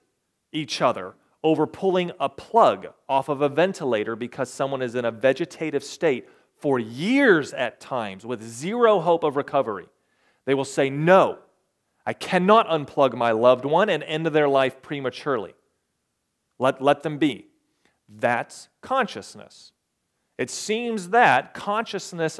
each 0.51 0.81
other 0.81 1.13
over 1.43 1.65
pulling 1.65 2.11
a 2.19 2.27
plug 2.27 2.87
off 3.07 3.29
of 3.29 3.41
a 3.41 3.47
ventilator 3.47 4.17
because 4.17 4.51
someone 4.51 4.81
is 4.81 4.95
in 4.95 5.05
a 5.05 5.11
vegetative 5.11 5.81
state 5.81 6.27
for 6.59 6.79
years 6.79 7.53
at 7.53 7.79
times 7.79 8.25
with 8.25 8.41
zero 8.43 8.99
hope 8.99 9.23
of 9.23 9.35
recovery. 9.35 9.87
They 10.45 10.53
will 10.53 10.65
say, 10.65 10.89
No, 10.89 11.39
I 12.05 12.13
cannot 12.13 12.67
unplug 12.67 13.13
my 13.15 13.31
loved 13.31 13.65
one 13.65 13.89
and 13.89 14.03
end 14.03 14.25
their 14.27 14.47
life 14.47 14.81
prematurely. 14.81 15.53
Let, 16.59 16.81
let 16.81 17.03
them 17.03 17.17
be. 17.17 17.47
That's 18.09 18.69
consciousness. 18.81 19.73
It 20.37 20.49
seems 20.49 21.09
that 21.09 21.53
consciousness 21.53 22.39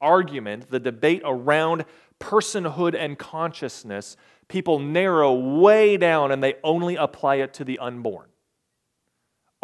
argument, 0.00 0.70
the 0.70 0.80
debate 0.80 1.22
around 1.24 1.84
personhood 2.18 2.94
and 2.94 3.18
consciousness, 3.18 4.16
people 4.48 4.78
narrow 4.78 5.34
way 5.34 5.96
down 5.96 6.32
and 6.32 6.42
they 6.42 6.54
only 6.64 6.96
apply 6.96 7.36
it 7.36 7.54
to 7.54 7.64
the 7.64 7.78
unborn. 7.78 8.26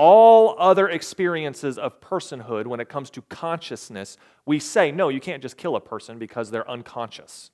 All 0.05 0.57
other 0.59 0.89
experiences 0.89 1.79
of 1.79 2.01
personhood, 2.01 2.67
when 2.67 2.81
it 2.81 2.89
comes 2.89 3.09
to 3.11 3.23
consciousness, 3.23 4.17
we 4.45 4.59
say, 4.59 4.91
no, 4.91 5.09
you 5.11 5.21
can't 5.21 5.41
just 5.41 5.57
kill 5.57 5.77
a 5.77 5.81
person 5.81 6.19
because 6.19 6.51
they're 6.51 6.69
unconscious. 6.69 7.53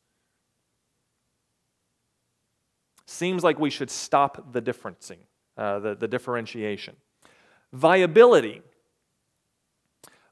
Seems 3.04 3.44
like 3.44 3.58
we 3.58 3.68
should 3.68 3.90
stop 3.90 4.50
the 4.54 4.62
differencing, 4.62 5.18
uh, 5.58 5.78
the, 5.80 5.94
the 5.94 6.08
differentiation. 6.08 6.96
Viability. 7.74 8.62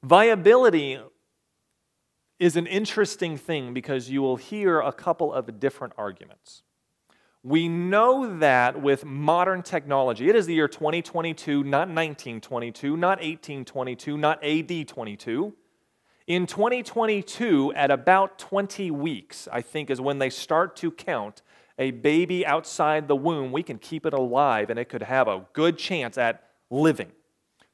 Viability 0.02 0.98
is 2.38 2.56
an 2.56 2.66
interesting 2.66 3.36
thing 3.36 3.74
because 3.74 4.08
you 4.08 4.22
will 4.22 4.36
hear 4.36 4.80
a 4.80 4.90
couple 4.90 5.34
of 5.34 5.60
different 5.60 5.92
arguments. 5.98 6.62
We 7.46 7.68
know 7.68 8.40
that 8.40 8.82
with 8.82 9.04
modern 9.04 9.62
technology, 9.62 10.28
it 10.28 10.34
is 10.34 10.46
the 10.46 10.54
year 10.54 10.66
2022, 10.66 11.62
not 11.62 11.86
1922, 11.86 12.96
not 12.96 13.18
1822, 13.18 14.18
not 14.18 14.42
AD 14.42 14.88
22. 14.88 15.54
In 16.26 16.46
2022, 16.48 17.72
at 17.76 17.92
about 17.92 18.40
20 18.40 18.90
weeks, 18.90 19.46
I 19.52 19.62
think, 19.62 19.90
is 19.90 20.00
when 20.00 20.18
they 20.18 20.28
start 20.28 20.74
to 20.78 20.90
count 20.90 21.42
a 21.78 21.92
baby 21.92 22.44
outside 22.44 23.06
the 23.06 23.14
womb. 23.14 23.52
We 23.52 23.62
can 23.62 23.78
keep 23.78 24.06
it 24.06 24.12
alive 24.12 24.68
and 24.68 24.76
it 24.76 24.88
could 24.88 25.04
have 25.04 25.28
a 25.28 25.46
good 25.52 25.78
chance 25.78 26.18
at 26.18 26.42
living. 26.68 27.12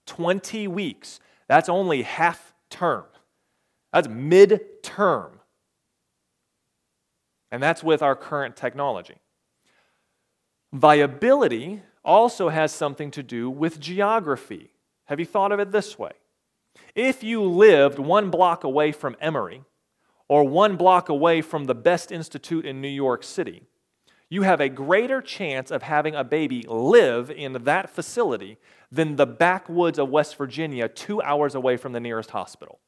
20 0.05 0.69
weeks. 0.69 1.19
That's 1.49 1.71
only 1.71 2.03
half 2.03 2.53
term. 2.69 3.05
That's 3.91 4.07
mid 4.07 4.83
term. 4.83 5.41
And 7.51 7.63
that's 7.63 7.83
with 7.83 8.03
our 8.03 8.15
current 8.15 8.55
technology. 8.55 9.22
Viability 10.73 11.83
also 12.05 12.49
has 12.49 12.73
something 12.73 13.11
to 13.11 13.23
do 13.23 13.51
with 13.51 13.79
geography. 13.79 14.71
Have 15.07 15.21
you 15.21 15.27
thought 15.27 15.53
of 15.53 15.61
it 15.61 15.71
this 15.71 15.99
way? 15.99 16.13
If 16.95 17.23
you 17.23 17.43
lived 17.43 17.99
one 17.99 18.31
block 18.31 18.65
away 18.65 18.93
from 18.93 19.17
Emory 19.21 19.63
or 20.29 20.45
one 20.45 20.77
block 20.77 21.09
away 21.09 21.43
from 21.43 21.65
the 21.65 21.75
best 21.75 22.11
institute 22.11 22.65
in 22.65 22.81
New 22.81 22.89
York 22.89 23.23
City, 23.23 23.65
you 24.31 24.43
have 24.43 24.63
a 24.63 24.71
greater 24.71 25.21
chance 25.21 25.71
of 25.71 25.83
having 25.83 26.15
a 26.15 26.25
baby 26.25 26.65
live 26.67 27.31
in 27.31 27.65
that 27.65 27.91
facility 27.91 28.57
than 28.91 29.17
the 29.17 29.27
backwoods 29.27 29.99
of 29.99 30.09
West 30.09 30.37
Virginia, 30.37 30.89
two 30.89 31.21
hours 31.21 31.55
away 31.55 31.77
from 31.77 31.93
the 31.93 32.01
nearest 32.01 32.31
hospital. 32.31 32.81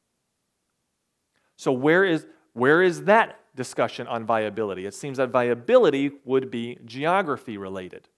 So, 1.56 1.70
where 1.70 2.02
is, 2.02 2.26
where 2.54 2.82
is 2.82 3.04
that 3.04 3.38
discussion 3.54 4.06
on 4.06 4.24
viability. 4.24 4.86
It 4.86 4.94
seems 4.94 5.18
that 5.18 5.30
viability 5.30 6.12
would 6.24 6.50
be 6.50 6.78
geography 6.84 7.56
related. 7.56 8.08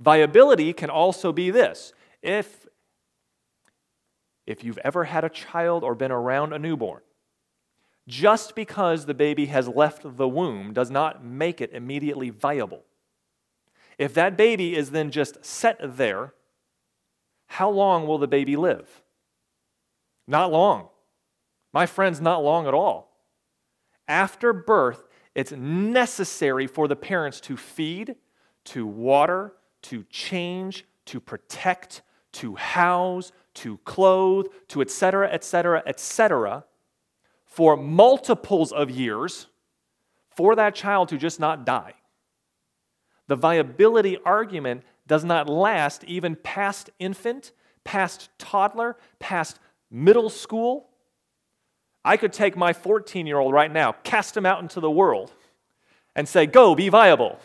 Viability 0.00 0.72
can 0.72 0.90
also 0.90 1.32
be 1.32 1.50
this 1.50 1.92
if, 2.22 2.66
if 4.46 4.62
you've 4.64 4.78
ever 4.78 5.04
had 5.04 5.24
a 5.24 5.28
child 5.28 5.84
or 5.84 5.94
been 5.94 6.12
around 6.12 6.52
a 6.52 6.58
newborn, 6.58 7.00
just 8.08 8.54
because 8.54 9.06
the 9.06 9.14
baby 9.14 9.46
has 9.46 9.68
left 9.68 10.16
the 10.16 10.28
womb 10.28 10.72
does 10.72 10.90
not 10.90 11.24
make 11.24 11.60
it 11.60 11.72
immediately 11.72 12.30
viable. 12.30 12.84
If 13.98 14.12
that 14.14 14.36
baby 14.36 14.76
is 14.76 14.90
then 14.90 15.10
just 15.10 15.44
set 15.44 15.78
there, 15.80 16.34
how 17.46 17.70
long 17.70 18.06
will 18.06 18.18
the 18.18 18.28
baby 18.28 18.56
live? 18.56 19.02
Not 20.26 20.52
long. 20.52 20.88
My 21.72 21.86
friends, 21.86 22.20
not 22.20 22.42
long 22.42 22.66
at 22.66 22.74
all. 22.74 23.05
After 24.08 24.52
birth, 24.52 25.06
it's 25.34 25.52
necessary 25.52 26.66
for 26.66 26.88
the 26.88 26.96
parents 26.96 27.40
to 27.42 27.56
feed, 27.56 28.16
to 28.64 28.86
water, 28.86 29.52
to 29.82 30.04
change, 30.04 30.84
to 31.06 31.20
protect, 31.20 32.02
to 32.32 32.54
house, 32.56 33.32
to 33.54 33.78
clothe, 33.78 34.46
to 34.68 34.80
etc., 34.80 35.28
etc., 35.30 35.82
etc., 35.86 36.64
for 37.44 37.76
multiples 37.76 38.72
of 38.72 38.90
years 38.90 39.46
for 40.30 40.54
that 40.54 40.74
child 40.74 41.08
to 41.08 41.16
just 41.16 41.40
not 41.40 41.64
die. 41.64 41.94
The 43.28 43.36
viability 43.36 44.18
argument 44.24 44.82
does 45.06 45.24
not 45.24 45.48
last 45.48 46.04
even 46.04 46.36
past 46.36 46.90
infant, 46.98 47.52
past 47.84 48.28
toddler, 48.38 48.96
past 49.18 49.58
middle 49.90 50.28
school, 50.28 50.90
I 52.06 52.16
could 52.16 52.32
take 52.32 52.56
my 52.56 52.72
14 52.72 53.26
year 53.26 53.38
old 53.38 53.52
right 53.52 53.70
now, 53.70 53.92
cast 54.04 54.36
him 54.36 54.46
out 54.46 54.62
into 54.62 54.78
the 54.78 54.90
world, 54.90 55.32
and 56.14 56.28
say, 56.28 56.46
Go, 56.46 56.76
be 56.76 56.88
viable. 56.88 57.40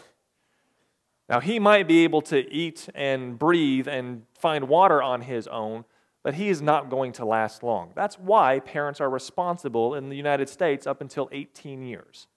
Now, 1.28 1.40
he 1.40 1.60
might 1.60 1.88
be 1.88 2.04
able 2.04 2.22
to 2.24 2.54
eat 2.54 2.88
and 2.94 3.40
breathe 3.40 3.88
and 3.88 4.24
find 4.38 4.68
water 4.68 5.02
on 5.02 5.22
his 5.22 5.48
own, 5.48 5.86
but 6.24 6.36
he 6.36 6.50
is 6.50 6.62
not 6.62 6.90
going 6.90 7.14
to 7.14 7.26
last 7.26 7.64
long. 7.64 7.92
That's 7.96 8.20
why 8.20 8.60
parents 8.60 9.02
are 9.02 9.10
responsible 9.10 9.96
in 9.96 10.10
the 10.10 10.16
United 10.16 10.48
States 10.48 10.86
up 10.86 11.02
until 11.02 11.28
18 11.32 11.82
years. 11.82 12.28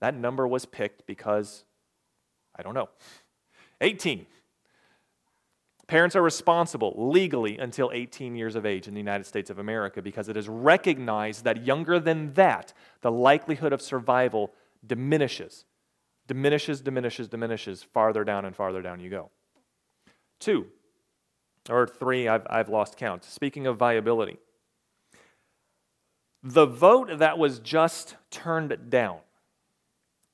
That 0.00 0.14
number 0.14 0.46
was 0.46 0.66
picked 0.66 1.06
because, 1.06 1.64
I 2.54 2.62
don't 2.62 2.74
know, 2.74 2.90
18. 3.80 4.26
Parents 5.92 6.16
are 6.16 6.22
responsible 6.22 6.94
legally 6.96 7.58
until 7.58 7.90
18 7.92 8.34
years 8.34 8.56
of 8.56 8.64
age 8.64 8.88
in 8.88 8.94
the 8.94 9.00
United 9.00 9.24
States 9.24 9.50
of 9.50 9.58
America 9.58 10.00
because 10.00 10.30
it 10.30 10.38
is 10.38 10.48
recognized 10.48 11.44
that 11.44 11.66
younger 11.66 12.00
than 12.00 12.32
that, 12.32 12.72
the 13.02 13.12
likelihood 13.12 13.74
of 13.74 13.82
survival 13.82 14.54
diminishes. 14.86 15.66
Diminishes, 16.26 16.80
diminishes, 16.80 17.28
diminishes, 17.28 17.82
farther 17.82 18.24
down 18.24 18.46
and 18.46 18.56
farther 18.56 18.80
down 18.80 19.00
you 19.00 19.10
go. 19.10 19.28
Two, 20.40 20.68
or 21.68 21.86
three, 21.86 22.26
I've, 22.26 22.46
I've 22.48 22.70
lost 22.70 22.96
count. 22.96 23.22
Speaking 23.22 23.66
of 23.66 23.76
viability, 23.76 24.38
the 26.42 26.64
vote 26.64 27.18
that 27.18 27.36
was 27.36 27.58
just 27.58 28.16
turned 28.30 28.88
down, 28.88 29.18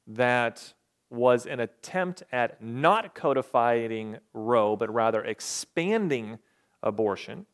that 0.06 0.74
was 1.10 1.46
an 1.46 1.60
attempt 1.60 2.22
at 2.32 2.62
not 2.62 3.14
codifying 3.14 4.18
Roe, 4.32 4.76
but 4.76 4.92
rather 4.92 5.22
expanding 5.22 6.38
abortion, 6.82 7.46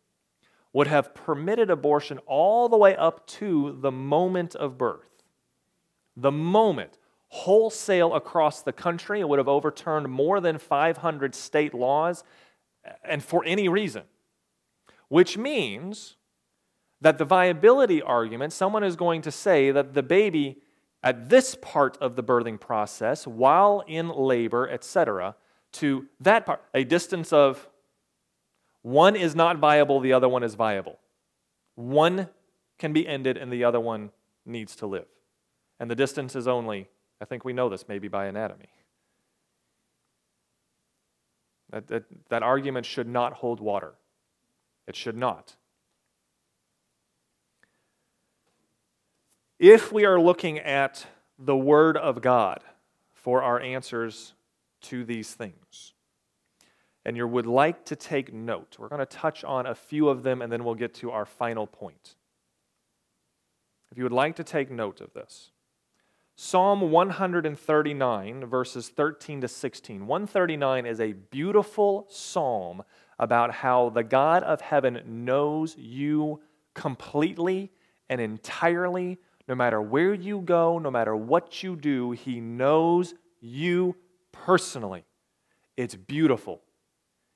would 0.72 0.86
have 0.88 1.14
permitted 1.14 1.70
abortion 1.70 2.18
all 2.26 2.68
the 2.68 2.76
way 2.76 2.96
up 2.96 3.26
to 3.26 3.78
the 3.80 3.92
moment 3.92 4.56
of 4.56 4.76
birth. 4.76 5.22
The 6.16 6.32
moment, 6.32 6.98
wholesale 7.28 8.14
across 8.14 8.62
the 8.62 8.72
country, 8.72 9.20
it 9.20 9.28
would 9.28 9.38
have 9.38 9.48
overturned 9.48 10.08
more 10.08 10.40
than 10.40 10.58
500 10.58 11.34
state 11.34 11.74
laws, 11.74 12.24
and 13.04 13.22
for 13.22 13.44
any 13.44 13.68
reason. 13.68 14.02
Which 15.08 15.38
means 15.38 16.16
that 17.00 17.18
the 17.18 17.24
viability 17.24 18.02
argument, 18.02 18.52
someone 18.52 18.82
is 18.82 18.96
going 18.96 19.22
to 19.22 19.30
say 19.30 19.70
that 19.70 19.94
the 19.94 20.02
baby 20.02 20.58
at 21.04 21.28
this 21.28 21.54
part 21.54 21.98
of 21.98 22.16
the 22.16 22.22
birthing 22.22 22.58
process, 22.58 23.26
while 23.26 23.84
in 23.86 24.08
labor, 24.08 24.68
etc., 24.68 25.36
to 25.72 26.06
that 26.18 26.46
part, 26.46 26.62
a 26.72 26.82
distance 26.82 27.32
of 27.32 27.68
one 28.80 29.14
is 29.14 29.34
not 29.34 29.58
viable, 29.58 30.00
the 30.00 30.14
other 30.14 30.28
one 30.28 30.42
is 30.42 30.54
viable. 30.54 30.98
One 31.74 32.28
can 32.78 32.92
be 32.92 33.06
ended 33.06 33.36
and 33.36 33.52
the 33.52 33.64
other 33.64 33.80
one 33.80 34.10
needs 34.46 34.74
to 34.76 34.86
live. 34.86 35.06
And 35.78 35.90
the 35.90 35.94
distance 35.94 36.34
is 36.34 36.48
only, 36.48 36.88
I 37.20 37.24
think 37.26 37.44
we 37.44 37.52
know 37.52 37.68
this 37.68 37.86
maybe 37.88 38.08
by 38.08 38.26
anatomy. 38.26 38.68
That, 41.70 41.88
that, 41.88 42.04
that 42.30 42.42
argument 42.42 42.86
should 42.86 43.08
not 43.08 43.34
hold 43.34 43.60
water. 43.60 43.94
It 44.86 44.96
should 44.96 45.16
not. 45.16 45.56
If 49.66 49.90
we 49.90 50.04
are 50.04 50.20
looking 50.20 50.58
at 50.58 51.06
the 51.38 51.56
Word 51.56 51.96
of 51.96 52.20
God 52.20 52.62
for 53.14 53.42
our 53.42 53.58
answers 53.58 54.34
to 54.82 55.06
these 55.06 55.32
things, 55.32 55.94
and 57.02 57.16
you 57.16 57.26
would 57.26 57.46
like 57.46 57.86
to 57.86 57.96
take 57.96 58.30
note, 58.30 58.76
we're 58.78 58.90
going 58.90 58.98
to 58.98 59.06
touch 59.06 59.42
on 59.42 59.64
a 59.64 59.74
few 59.74 60.10
of 60.10 60.22
them 60.22 60.42
and 60.42 60.52
then 60.52 60.64
we'll 60.64 60.74
get 60.74 60.92
to 60.96 61.12
our 61.12 61.24
final 61.24 61.66
point. 61.66 62.16
If 63.90 63.96
you 63.96 64.04
would 64.04 64.12
like 64.12 64.36
to 64.36 64.44
take 64.44 64.70
note 64.70 65.00
of 65.00 65.14
this, 65.14 65.50
Psalm 66.36 66.90
139, 66.90 68.44
verses 68.44 68.90
13 68.90 69.40
to 69.40 69.48
16. 69.48 70.06
139 70.06 70.84
is 70.84 71.00
a 71.00 71.14
beautiful 71.14 72.06
psalm 72.10 72.82
about 73.18 73.50
how 73.50 73.88
the 73.88 74.04
God 74.04 74.42
of 74.42 74.60
heaven 74.60 75.00
knows 75.06 75.74
you 75.78 76.42
completely 76.74 77.72
and 78.10 78.20
entirely, 78.20 79.18
no 79.46 79.54
matter 79.54 79.80
where 79.80 80.14
you 80.14 80.40
go, 80.40 80.78
no 80.78 80.90
matter 80.90 81.14
what 81.14 81.62
you 81.62 81.76
do, 81.76 82.12
He 82.12 82.40
knows 82.40 83.14
you 83.40 83.96
personally. 84.32 85.04
It's 85.76 85.94
beautiful. 85.94 86.62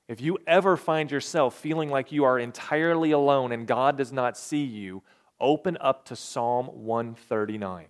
If 0.07 0.21
you 0.21 0.39
ever 0.47 0.75
find 0.75 1.11
yourself 1.11 1.55
feeling 1.55 1.89
like 1.89 2.11
you 2.11 2.23
are 2.23 2.39
entirely 2.39 3.11
alone 3.11 3.51
and 3.51 3.67
God 3.67 3.97
does 3.97 4.11
not 4.11 4.37
see 4.37 4.63
you, 4.63 5.03
open 5.39 5.77
up 5.79 6.05
to 6.05 6.15
Psalm 6.15 6.65
139. 6.67 7.85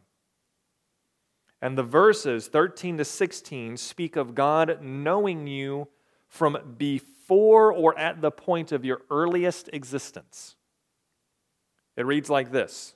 And 1.62 1.78
the 1.78 1.84
verses 1.84 2.48
13 2.48 2.98
to 2.98 3.06
16 3.06 3.78
speak 3.78 4.16
of 4.16 4.36
God 4.36 4.82
knowing 4.82 5.48
you 5.48 5.88
from 6.28 6.76
before 6.78 7.72
or 7.74 7.98
at 7.98 8.22
the 8.22 8.32
point 8.32 8.72
of 8.72 8.86
your 8.86 9.02
earliest 9.10 9.70
existence. 9.74 10.56
It 11.98 12.06
reads 12.06 12.30
like 12.30 12.52
this 12.52 12.96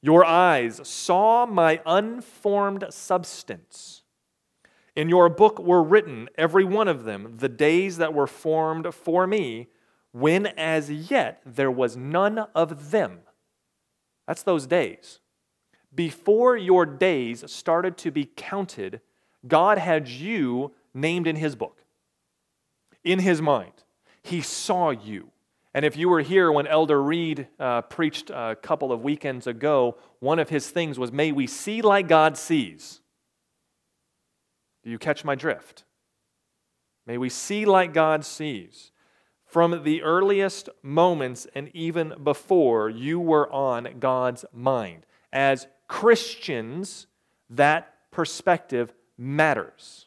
your 0.00 0.24
eyes 0.24 0.80
saw 0.84 1.46
my 1.46 1.80
unformed 1.84 2.84
substance. 2.90 4.02
In 4.94 5.08
your 5.08 5.28
book 5.28 5.58
were 5.58 5.82
written, 5.82 6.28
every 6.36 6.64
one 6.64 6.88
of 6.88 7.04
them, 7.04 7.34
the 7.38 7.48
days 7.48 7.98
that 7.98 8.14
were 8.14 8.26
formed 8.26 8.92
for 8.94 9.26
me, 9.26 9.68
when 10.12 10.46
as 10.46 10.90
yet 10.90 11.40
there 11.44 11.70
was 11.70 11.96
none 11.96 12.38
of 12.54 12.90
them. 12.90 13.20
That's 14.26 14.42
those 14.42 14.66
days 14.66 15.20
before 15.94 16.56
your 16.56 16.84
days 16.86 17.50
started 17.50 17.96
to 17.98 18.10
be 18.10 18.30
counted, 18.36 19.00
God 19.46 19.78
had 19.78 20.08
you 20.08 20.74
named 20.92 21.26
in 21.26 21.36
His 21.36 21.56
book, 21.56 21.82
in 23.04 23.20
His 23.20 23.40
mind. 23.40 23.72
He 24.22 24.42
saw 24.42 24.90
you. 24.90 25.30
And 25.74 25.84
if 25.84 25.96
you 25.96 26.08
were 26.08 26.20
here 26.20 26.50
when 26.50 26.66
Elder 26.66 27.02
Reed 27.02 27.48
uh, 27.60 27.82
preached 27.82 28.30
a 28.30 28.56
couple 28.60 28.90
of 28.90 29.02
weekends 29.02 29.46
ago, 29.46 29.96
one 30.18 30.38
of 30.38 30.48
his 30.48 30.70
things 30.70 30.98
was, 30.98 31.12
May 31.12 31.32
we 31.32 31.46
see 31.46 31.82
like 31.82 32.08
God 32.08 32.36
sees. 32.36 33.00
Do 34.82 34.90
you 34.90 34.98
catch 34.98 35.24
my 35.24 35.34
drift? 35.34 35.84
May 37.06 37.18
we 37.18 37.28
see 37.28 37.64
like 37.64 37.92
God 37.92 38.24
sees. 38.24 38.92
From 39.44 39.82
the 39.82 40.02
earliest 40.02 40.68
moments 40.82 41.46
and 41.54 41.70
even 41.72 42.12
before, 42.22 42.90
you 42.90 43.18
were 43.18 43.50
on 43.50 43.98
God's 43.98 44.44
mind. 44.52 45.06
As 45.32 45.66
Christians, 45.88 47.06
that 47.48 47.94
perspective 48.10 48.92
matters. 49.16 50.06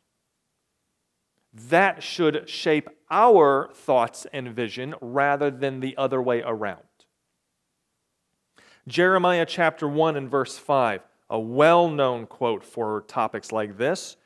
That 1.54 2.04
should 2.04 2.48
shape 2.48 2.90
our 3.12 3.70
thoughts 3.74 4.26
and 4.34 4.56
vision 4.56 4.96
rather 5.02 5.52
than 5.52 5.82
the 5.82 5.96
other 5.98 6.22
way 6.22 6.42
around. 6.42 6.80
Jeremiah 8.88 9.46
chapter 9.46 9.88
1 9.88 10.16
and 10.16 10.32
verse 10.32 10.58
5, 10.58 11.02
a 11.30 11.40
well 11.40 11.90
known 11.90 12.26
quote 12.26 12.64
for 12.64 13.02
topics 13.02 13.52
like 13.52 13.78
this. 13.78 14.18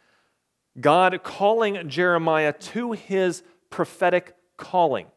God 0.79 1.21
calling 1.23 1.89
Jeremiah 1.89 2.53
to 2.53 2.93
his 2.93 3.43
prophetic 3.69 4.35
calling 4.57 5.07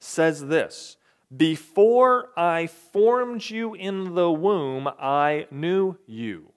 says 0.00 0.46
this 0.46 0.96
before 1.34 2.30
I 2.36 2.66
formed 2.66 3.48
you 3.48 3.74
in 3.74 4.14
the 4.14 4.30
womb, 4.30 4.88
I 4.98 5.46
knew 5.50 5.96
you. 6.06 6.52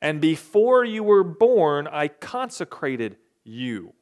And 0.00 0.20
before 0.20 0.84
you 0.84 1.02
were 1.02 1.24
born, 1.24 1.86
I 1.86 2.08
consecrated 2.08 3.16
you. 3.44 3.94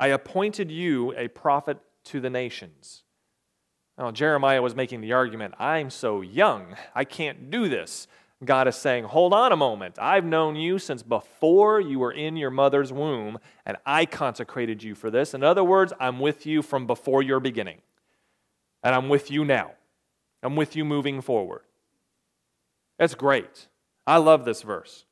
I 0.00 0.06
appointed 0.08 0.70
you 0.70 1.14
a 1.14 1.28
prophet 1.28 1.76
to 2.04 2.20
the 2.20 2.30
nations. 2.30 3.02
Now, 3.98 4.10
Jeremiah 4.10 4.62
was 4.62 4.74
making 4.74 5.02
the 5.02 5.12
argument 5.12 5.52
I'm 5.58 5.90
so 5.90 6.22
young, 6.22 6.74
I 6.94 7.04
can't 7.04 7.50
do 7.50 7.68
this. 7.68 8.08
God 8.42 8.66
is 8.66 8.76
saying, 8.76 9.04
Hold 9.04 9.34
on 9.34 9.52
a 9.52 9.58
moment. 9.58 9.98
I've 10.00 10.24
known 10.24 10.56
you 10.56 10.78
since 10.78 11.02
before 11.02 11.82
you 11.82 11.98
were 11.98 12.12
in 12.12 12.38
your 12.38 12.48
mother's 12.48 12.90
womb, 12.90 13.38
and 13.66 13.76
I 13.84 14.06
consecrated 14.06 14.82
you 14.82 14.94
for 14.94 15.10
this. 15.10 15.34
In 15.34 15.44
other 15.44 15.62
words, 15.62 15.92
I'm 16.00 16.18
with 16.18 16.46
you 16.46 16.62
from 16.62 16.86
before 16.86 17.22
your 17.22 17.38
beginning, 17.38 17.82
and 18.82 18.94
I'm 18.94 19.10
with 19.10 19.30
you 19.30 19.44
now. 19.44 19.72
I'm 20.42 20.56
with 20.56 20.76
you 20.76 20.86
moving 20.86 21.20
forward. 21.20 21.60
That's 22.98 23.14
great. 23.14 23.68
I 24.06 24.16
love 24.16 24.46
this 24.46 24.62
verse. 24.62 25.04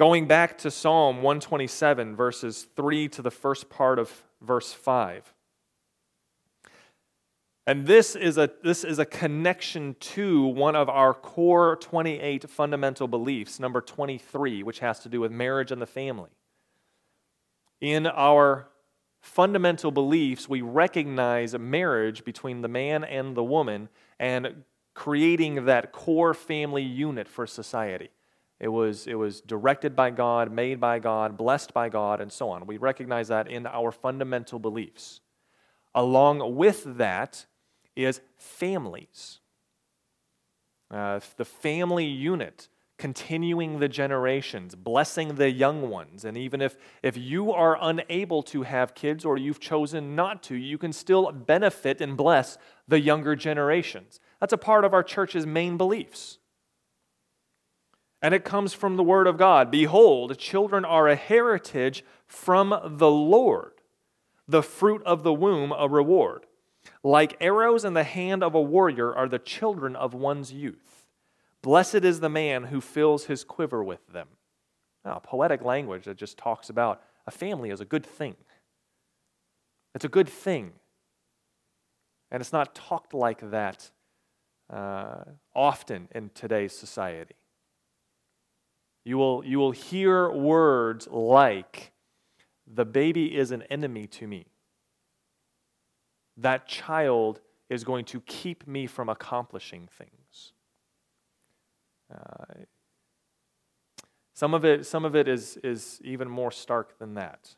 Going 0.00 0.26
back 0.26 0.56
to 0.60 0.70
Psalm 0.70 1.16
127, 1.16 2.16
verses 2.16 2.66
3 2.74 3.06
to 3.10 3.20
the 3.20 3.30
first 3.30 3.68
part 3.68 3.98
of 3.98 4.22
verse 4.40 4.72
5. 4.72 5.34
And 7.66 7.86
this 7.86 8.16
is, 8.16 8.38
a, 8.38 8.48
this 8.64 8.82
is 8.82 8.98
a 8.98 9.04
connection 9.04 9.96
to 10.00 10.46
one 10.46 10.74
of 10.74 10.88
our 10.88 11.12
core 11.12 11.76
28 11.76 12.48
fundamental 12.48 13.08
beliefs, 13.08 13.60
number 13.60 13.82
23, 13.82 14.62
which 14.62 14.78
has 14.78 15.00
to 15.00 15.10
do 15.10 15.20
with 15.20 15.32
marriage 15.32 15.70
and 15.70 15.82
the 15.82 15.86
family. 15.86 16.30
In 17.82 18.06
our 18.06 18.68
fundamental 19.20 19.90
beliefs, 19.90 20.48
we 20.48 20.62
recognize 20.62 21.52
marriage 21.58 22.24
between 22.24 22.62
the 22.62 22.68
man 22.68 23.04
and 23.04 23.36
the 23.36 23.44
woman 23.44 23.90
and 24.18 24.64
creating 24.94 25.66
that 25.66 25.92
core 25.92 26.32
family 26.32 26.84
unit 26.84 27.28
for 27.28 27.46
society. 27.46 28.08
It 28.60 28.68
was, 28.68 29.06
it 29.06 29.14
was 29.14 29.40
directed 29.40 29.96
by 29.96 30.10
God, 30.10 30.52
made 30.52 30.78
by 30.78 30.98
God, 30.98 31.36
blessed 31.36 31.72
by 31.72 31.88
God, 31.88 32.20
and 32.20 32.30
so 32.30 32.50
on. 32.50 32.66
We 32.66 32.76
recognize 32.76 33.28
that 33.28 33.48
in 33.48 33.66
our 33.66 33.90
fundamental 33.90 34.58
beliefs. 34.58 35.20
Along 35.94 36.56
with 36.56 36.98
that, 36.98 37.46
is 37.96 38.20
families. 38.36 39.40
Uh, 40.90 41.20
the 41.36 41.44
family 41.44 42.06
unit, 42.06 42.68
continuing 42.98 43.78
the 43.78 43.88
generations, 43.88 44.74
blessing 44.74 45.36
the 45.36 45.50
young 45.50 45.88
ones. 45.88 46.24
And 46.24 46.36
even 46.36 46.60
if, 46.60 46.76
if 47.02 47.16
you 47.16 47.52
are 47.52 47.78
unable 47.80 48.42
to 48.44 48.62
have 48.62 48.94
kids 48.94 49.24
or 49.24 49.38
you've 49.38 49.60
chosen 49.60 50.16
not 50.16 50.42
to, 50.44 50.56
you 50.56 50.78
can 50.78 50.92
still 50.92 51.30
benefit 51.32 52.00
and 52.00 52.16
bless 52.16 52.58
the 52.88 53.00
younger 53.00 53.36
generations. 53.36 54.20
That's 54.40 54.52
a 54.52 54.58
part 54.58 54.84
of 54.84 54.92
our 54.92 55.02
church's 55.02 55.46
main 55.46 55.76
beliefs. 55.76 56.38
And 58.22 58.34
it 58.34 58.44
comes 58.44 58.74
from 58.74 58.96
the 58.96 59.02
Word 59.02 59.26
of 59.26 59.38
God. 59.38 59.70
Behold, 59.70 60.36
children 60.38 60.84
are 60.84 61.08
a 61.08 61.16
heritage 61.16 62.04
from 62.26 62.78
the 62.84 63.10
Lord, 63.10 63.72
the 64.46 64.62
fruit 64.62 65.02
of 65.04 65.22
the 65.22 65.32
womb, 65.32 65.72
a 65.72 65.88
reward. 65.88 66.46
Like 67.02 67.36
arrows 67.40 67.84
in 67.84 67.94
the 67.94 68.04
hand 68.04 68.42
of 68.42 68.54
a 68.54 68.60
warrior 68.60 69.14
are 69.14 69.28
the 69.28 69.38
children 69.38 69.96
of 69.96 70.12
one's 70.14 70.52
youth. 70.52 71.06
Blessed 71.62 71.96
is 71.96 72.20
the 72.20 72.28
man 72.28 72.64
who 72.64 72.80
fills 72.80 73.26
his 73.26 73.44
quiver 73.44 73.82
with 73.82 74.06
them. 74.08 74.28
Now, 75.04 75.20
poetic 75.22 75.62
language 75.62 76.04
that 76.04 76.16
just 76.16 76.36
talks 76.36 76.68
about 76.68 77.02
a 77.26 77.30
family 77.30 77.70
is 77.70 77.80
a 77.80 77.84
good 77.84 78.04
thing. 78.04 78.36
It's 79.94 80.04
a 80.04 80.08
good 80.08 80.28
thing. 80.28 80.72
And 82.30 82.40
it's 82.40 82.52
not 82.52 82.74
talked 82.74 83.12
like 83.12 83.50
that 83.50 83.90
uh, 84.70 85.24
often 85.54 86.08
in 86.14 86.30
today's 86.34 86.72
society. 86.72 87.34
You 89.10 89.18
will, 89.18 89.44
you 89.44 89.58
will 89.58 89.72
hear 89.72 90.30
words 90.30 91.08
like, 91.08 91.90
the 92.64 92.84
baby 92.84 93.36
is 93.36 93.50
an 93.50 93.62
enemy 93.62 94.06
to 94.06 94.28
me. 94.28 94.46
That 96.36 96.68
child 96.68 97.40
is 97.68 97.82
going 97.82 98.04
to 98.04 98.20
keep 98.20 98.68
me 98.68 98.86
from 98.86 99.08
accomplishing 99.08 99.88
things. 99.98 100.52
Uh, 102.08 102.62
some 104.32 104.54
of 104.54 104.64
it, 104.64 104.86
some 104.86 105.04
of 105.04 105.16
it 105.16 105.26
is, 105.26 105.56
is 105.64 106.00
even 106.04 106.30
more 106.30 106.52
stark 106.52 106.96
than 107.00 107.14
that. 107.14 107.56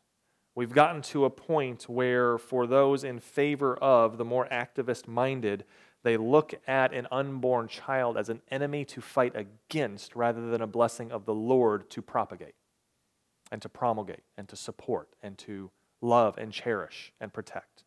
We've 0.55 0.73
gotten 0.73 1.03
to 1.03 1.27
a 1.27 1.31
point 1.31 1.87
where, 1.87 2.39
for 2.39 2.67
those 2.67 3.05
in 3.05 3.21
favor 3.21 3.77
of 3.77 4.17
the 4.17 4.25
more 4.25 4.49
activist 4.51 5.07
minded, 5.07 5.67
they 6.03 6.17
look 6.17 6.55
at 6.67 6.93
an 6.93 7.07
unborn 7.11 7.69
child 7.69 8.17
as 8.17 8.29
an 8.29 8.43
enemy 8.51 8.85
to 8.87 9.01
fight 9.01 9.35
against 9.37 10.17
rather 10.17 10.51
than 10.51 10.61
a 10.61 10.67
blessing 10.67 11.13
of 11.13 11.25
the 11.27 11.35
Lord 11.35 11.89
to 11.91 12.03
propagate 12.03 12.55
and 13.51 13.63
to 13.63 13.69
promulgate 13.69 14.25
and 14.37 14.49
to 14.49 14.57
support 14.57 15.09
and 15.23 15.39
to 15.39 15.71
love 16.01 16.37
and 16.39 16.53
cherish 16.53 17.13
and 17.21 17.33
protect. 17.33 17.85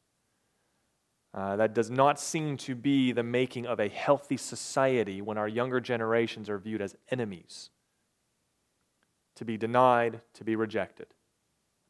Uh, 1.34 1.58
that 1.58 1.74
does 1.74 1.92
not 1.92 2.18
seem 2.18 2.56
to 2.56 2.74
be 2.74 3.12
the 3.12 3.24
making 3.24 3.66
of 3.66 3.78
a 3.78 3.90
healthy 3.90 4.38
society 4.38 5.22
when 5.22 5.38
our 5.38 5.50
younger 5.50 5.82
generations 5.82 6.50
are 6.50 6.58
viewed 6.58 6.82
as 6.82 6.96
enemies, 7.12 7.70
to 9.36 9.44
be 9.44 9.58
denied, 9.58 10.22
to 10.34 10.46
be 10.46 10.56
rejected. 10.56 11.08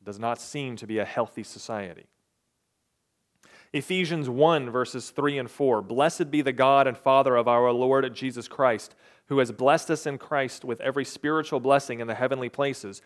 It 0.02 0.06
does 0.06 0.18
not 0.18 0.42
seem 0.42 0.78
to 0.78 0.88
be 0.88 0.98
a 0.98 1.06
healthy 1.06 1.44
society. 1.44 2.08
Ephesians 3.76 4.30
1, 4.30 4.70
verses 4.70 5.10
3 5.10 5.38
and 5.38 5.52
4 5.52 5.82
Blessed 5.82 6.32
be 6.32 6.42
the 6.42 6.52
God 6.54 6.88
and 6.88 6.98
Father 6.98 7.36
of 7.36 7.48
our 7.48 7.72
Lord 7.72 8.12
Jesus 8.16 8.48
Christ, 8.48 8.96
who 9.28 9.40
has 9.40 9.52
blessed 9.52 9.92
us 9.92 10.06
in 10.06 10.18
Christ 10.18 10.64
with 10.64 10.82
every 10.82 11.06
spiritual 11.06 11.60
blessing 11.60 12.00
in 12.00 12.08
the 12.08 12.16
heavenly 12.16 12.50
places, 12.50 13.02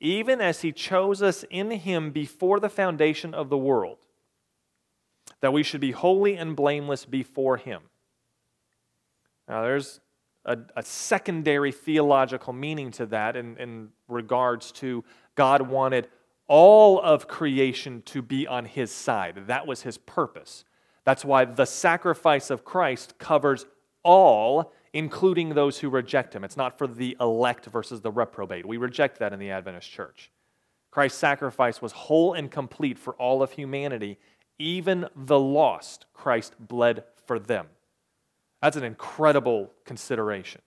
even 0.00 0.40
as 0.40 0.62
he 0.62 0.72
chose 0.72 1.22
us 1.22 1.44
in 1.50 1.70
him 1.70 2.10
before 2.10 2.60
the 2.60 2.68
foundation 2.68 3.34
of 3.34 3.50
the 3.50 3.58
world 3.58 3.98
that 5.44 5.52
we 5.52 5.62
should 5.62 5.80
be 5.82 5.90
holy 5.90 6.36
and 6.36 6.56
blameless 6.56 7.04
before 7.04 7.58
Him. 7.58 7.82
Now, 9.46 9.60
there's 9.60 10.00
a, 10.46 10.56
a 10.74 10.82
secondary 10.82 11.70
theological 11.70 12.54
meaning 12.54 12.90
to 12.92 13.04
that 13.06 13.36
in, 13.36 13.58
in 13.58 13.90
regards 14.08 14.72
to 14.72 15.04
God 15.34 15.68
wanted 15.68 16.08
all 16.46 17.00
of 17.00 17.28
creation 17.28 18.02
to 18.06 18.22
be 18.22 18.46
on 18.46 18.64
His 18.64 18.90
side. 18.90 19.46
That 19.46 19.66
was 19.66 19.82
His 19.82 19.98
purpose. 19.98 20.64
That's 21.04 21.24
why 21.24 21.44
the 21.44 21.66
sacrifice 21.66 22.50
of 22.50 22.64
Christ 22.64 23.18
covers 23.18 23.66
all, 24.02 24.72
including 24.92 25.50
those 25.50 25.78
who 25.78 25.88
reject 25.88 26.34
Him. 26.34 26.44
It's 26.44 26.56
not 26.56 26.78
for 26.78 26.86
the 26.86 27.16
elect 27.20 27.66
versus 27.66 28.00
the 28.00 28.10
reprobate. 28.10 28.66
We 28.66 28.76
reject 28.76 29.18
that 29.18 29.32
in 29.32 29.38
the 29.38 29.50
Adventist 29.50 29.90
church. 29.90 30.30
Christ's 30.90 31.18
sacrifice 31.18 31.82
was 31.82 31.92
whole 31.92 32.34
and 32.34 32.50
complete 32.50 32.98
for 32.98 33.14
all 33.14 33.42
of 33.42 33.52
humanity, 33.52 34.18
even 34.58 35.08
the 35.16 35.38
lost, 35.38 36.06
Christ 36.14 36.54
bled 36.60 37.02
for 37.26 37.38
them. 37.38 37.66
That's 38.62 38.76
an 38.76 38.84
incredible 38.84 39.72
consideration. 39.84 40.62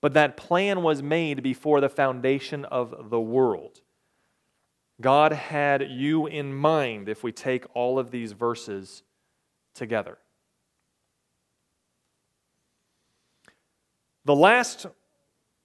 But 0.00 0.14
that 0.14 0.36
plan 0.36 0.82
was 0.82 1.02
made 1.02 1.42
before 1.42 1.80
the 1.80 1.88
foundation 1.88 2.64
of 2.64 3.10
the 3.10 3.20
world. 3.20 3.80
God 5.00 5.32
had 5.32 5.90
you 5.90 6.26
in 6.26 6.54
mind 6.54 7.08
if 7.08 7.22
we 7.22 7.30
take 7.30 7.64
all 7.74 7.98
of 7.98 8.10
these 8.10 8.32
verses 8.32 9.02
together. 9.74 10.18
The 14.24 14.34
last 14.34 14.86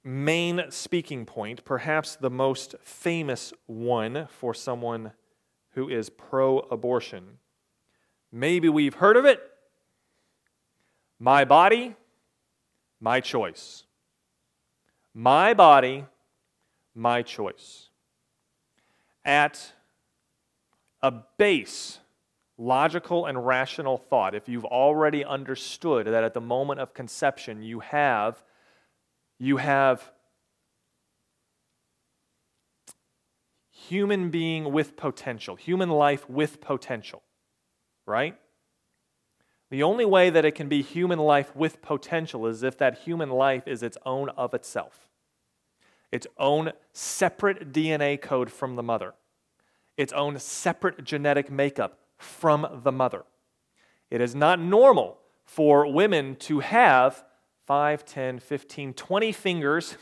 main 0.03 0.65
speaking 0.69 1.25
point, 1.25 1.65
perhaps 1.65 2.15
the 2.15 2.29
most 2.29 2.75
famous 2.83 3.53
one 3.65 4.27
for 4.29 4.53
someone 4.53 5.13
who 5.71 5.89
is 5.89 6.09
pro 6.09 6.59
abortion. 6.59 7.39
Maybe 8.31 8.69
we've 8.69 8.93
heard 8.95 9.17
of 9.17 9.25
it. 9.25 9.41
My 11.19 11.45
body, 11.45 11.95
my 12.99 13.19
choice. 13.19 13.83
My 15.13 15.53
body, 15.53 16.05
my 16.95 17.21
choice. 17.21 17.89
At 19.25 19.73
a 21.01 21.11
base, 21.37 21.99
logical 22.57 23.25
and 23.25 23.45
rational 23.45 23.97
thought, 23.97 24.35
if 24.35 24.47
you've 24.47 24.65
already 24.65 25.23
understood 25.23 26.07
that 26.07 26.23
at 26.23 26.33
the 26.33 26.41
moment 26.41 26.79
of 26.79 26.93
conception 26.93 27.61
you 27.61 27.79
have, 27.81 28.43
you 29.39 29.57
have 29.57 30.11
human 33.69 34.29
being 34.29 34.71
with 34.71 34.95
potential, 34.95 35.55
human 35.55 35.89
life 35.89 36.29
with 36.29 36.61
potential, 36.61 37.21
right? 38.05 38.37
The 39.69 39.83
only 39.83 40.05
way 40.05 40.29
that 40.29 40.45
it 40.45 40.55
can 40.55 40.69
be 40.69 40.81
human 40.81 41.19
life 41.19 41.55
with 41.55 41.81
potential 41.81 42.45
is 42.47 42.63
if 42.63 42.77
that 42.77 42.99
human 42.99 43.29
life 43.29 43.67
is 43.67 43.83
its 43.83 43.97
own 44.05 44.29
of 44.29 44.53
itself, 44.53 45.09
its 46.13 46.27
own 46.37 46.71
separate 46.91 47.73
DNA 47.73 48.21
code 48.21 48.51
from 48.51 48.75
the 48.75 48.83
mother, 48.83 49.15
its 49.97 50.13
own 50.13 50.37
separate 50.37 51.03
genetic 51.03 51.49
makeup 51.49 51.97
from 52.19 52.81
the 52.83 52.91
mother. 52.91 53.23
It 54.11 54.21
is 54.21 54.35
not 54.35 54.59
normal 54.59 55.17
for 55.43 55.91
women 55.91 56.35
to 56.35 56.59
have 56.59 57.23
5, 57.65 58.05
10, 58.05 58.37
15, 58.37 58.93
20 58.93 59.31
fingers, 59.31 59.97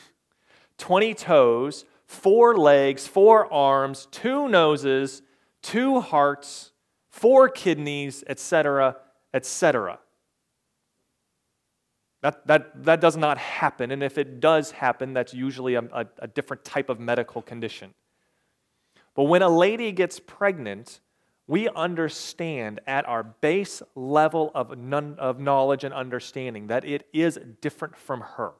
20 0.77 1.13
toes, 1.13 1.85
four 2.05 2.57
legs, 2.57 3.07
four 3.07 3.51
arms, 3.51 4.09
two 4.11 4.49
noses, 4.49 5.21
two 5.61 6.01
hearts, 6.01 6.73
four 7.09 7.47
kidneys, 7.47 8.21
etc., 8.27 8.97
etc. 9.33 9.97
That, 12.21 12.45
that, 12.45 12.83
that 12.83 13.01
does 13.01 13.17
not 13.17 13.39
happen, 13.39 13.89
and 13.91 14.03
if 14.03 14.17
it 14.17 14.39
does 14.39 14.71
happen, 14.71 15.13
that's 15.13 15.33
usually 15.33 15.73
a, 15.73 15.81
a, 15.91 16.05
a 16.19 16.27
different 16.27 16.63
type 16.63 16.89
of 16.89 16.99
medical 16.99 17.41
condition. 17.41 17.95
But 19.15 19.23
when 19.23 19.41
a 19.41 19.49
lady 19.49 19.91
gets 19.91 20.19
pregnant, 20.19 20.99
we 21.47 21.67
understand 21.69 22.79
at 22.85 23.07
our 23.07 23.23
base 23.23 23.81
level 23.95 24.51
of, 24.53 24.77
none, 24.77 25.15
of 25.17 25.39
knowledge 25.39 25.83
and 25.83 25.93
understanding 25.93 26.67
that 26.67 26.85
it 26.85 27.07
is 27.11 27.39
different 27.59 27.97
from 27.97 28.21
her. 28.21 28.51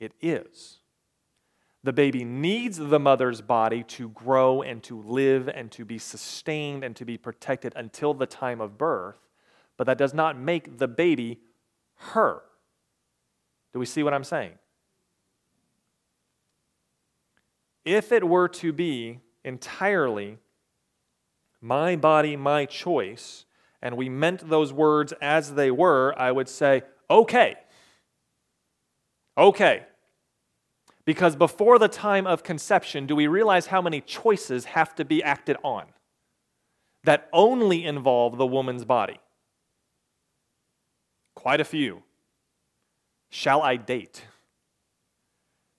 It 0.00 0.12
is. 0.20 0.78
The 1.84 1.92
baby 1.92 2.24
needs 2.24 2.76
the 2.76 2.98
mother's 2.98 3.40
body 3.40 3.84
to 3.84 4.08
grow 4.08 4.62
and 4.62 4.82
to 4.82 5.00
live 5.00 5.48
and 5.48 5.70
to 5.72 5.84
be 5.84 5.98
sustained 5.98 6.84
and 6.84 6.94
to 6.96 7.04
be 7.04 7.16
protected 7.16 7.72
until 7.76 8.14
the 8.14 8.26
time 8.26 8.60
of 8.60 8.76
birth, 8.76 9.18
but 9.76 9.84
that 9.86 9.98
does 9.98 10.12
not 10.12 10.36
make 10.36 10.78
the 10.78 10.88
baby 10.88 11.40
her. 12.10 12.42
Do 13.72 13.78
we 13.78 13.86
see 13.86 14.02
what 14.02 14.14
I'm 14.14 14.24
saying? 14.24 14.52
If 17.84 18.12
it 18.12 18.26
were 18.26 18.48
to 18.48 18.72
be 18.72 19.20
entirely 19.44 20.38
my 21.60 21.96
body, 21.96 22.36
my 22.36 22.66
choice, 22.66 23.44
and 23.80 23.96
we 23.96 24.08
meant 24.08 24.48
those 24.48 24.72
words 24.72 25.12
as 25.20 25.54
they 25.54 25.70
were, 25.70 26.14
I 26.18 26.30
would 26.30 26.48
say, 26.48 26.82
okay. 27.10 27.56
Okay. 29.36 29.84
Because 31.04 31.34
before 31.34 31.78
the 31.78 31.88
time 31.88 32.26
of 32.26 32.44
conception, 32.44 33.06
do 33.06 33.16
we 33.16 33.26
realize 33.26 33.66
how 33.66 33.82
many 33.82 34.00
choices 34.00 34.66
have 34.66 34.94
to 34.96 35.04
be 35.04 35.22
acted 35.22 35.56
on 35.64 35.86
that 37.04 37.28
only 37.32 37.84
involve 37.84 38.38
the 38.38 38.46
woman's 38.46 38.84
body? 38.84 39.18
Quite 41.34 41.60
a 41.60 41.64
few. 41.64 42.02
Shall 43.30 43.62
I 43.62 43.76
date? 43.76 44.24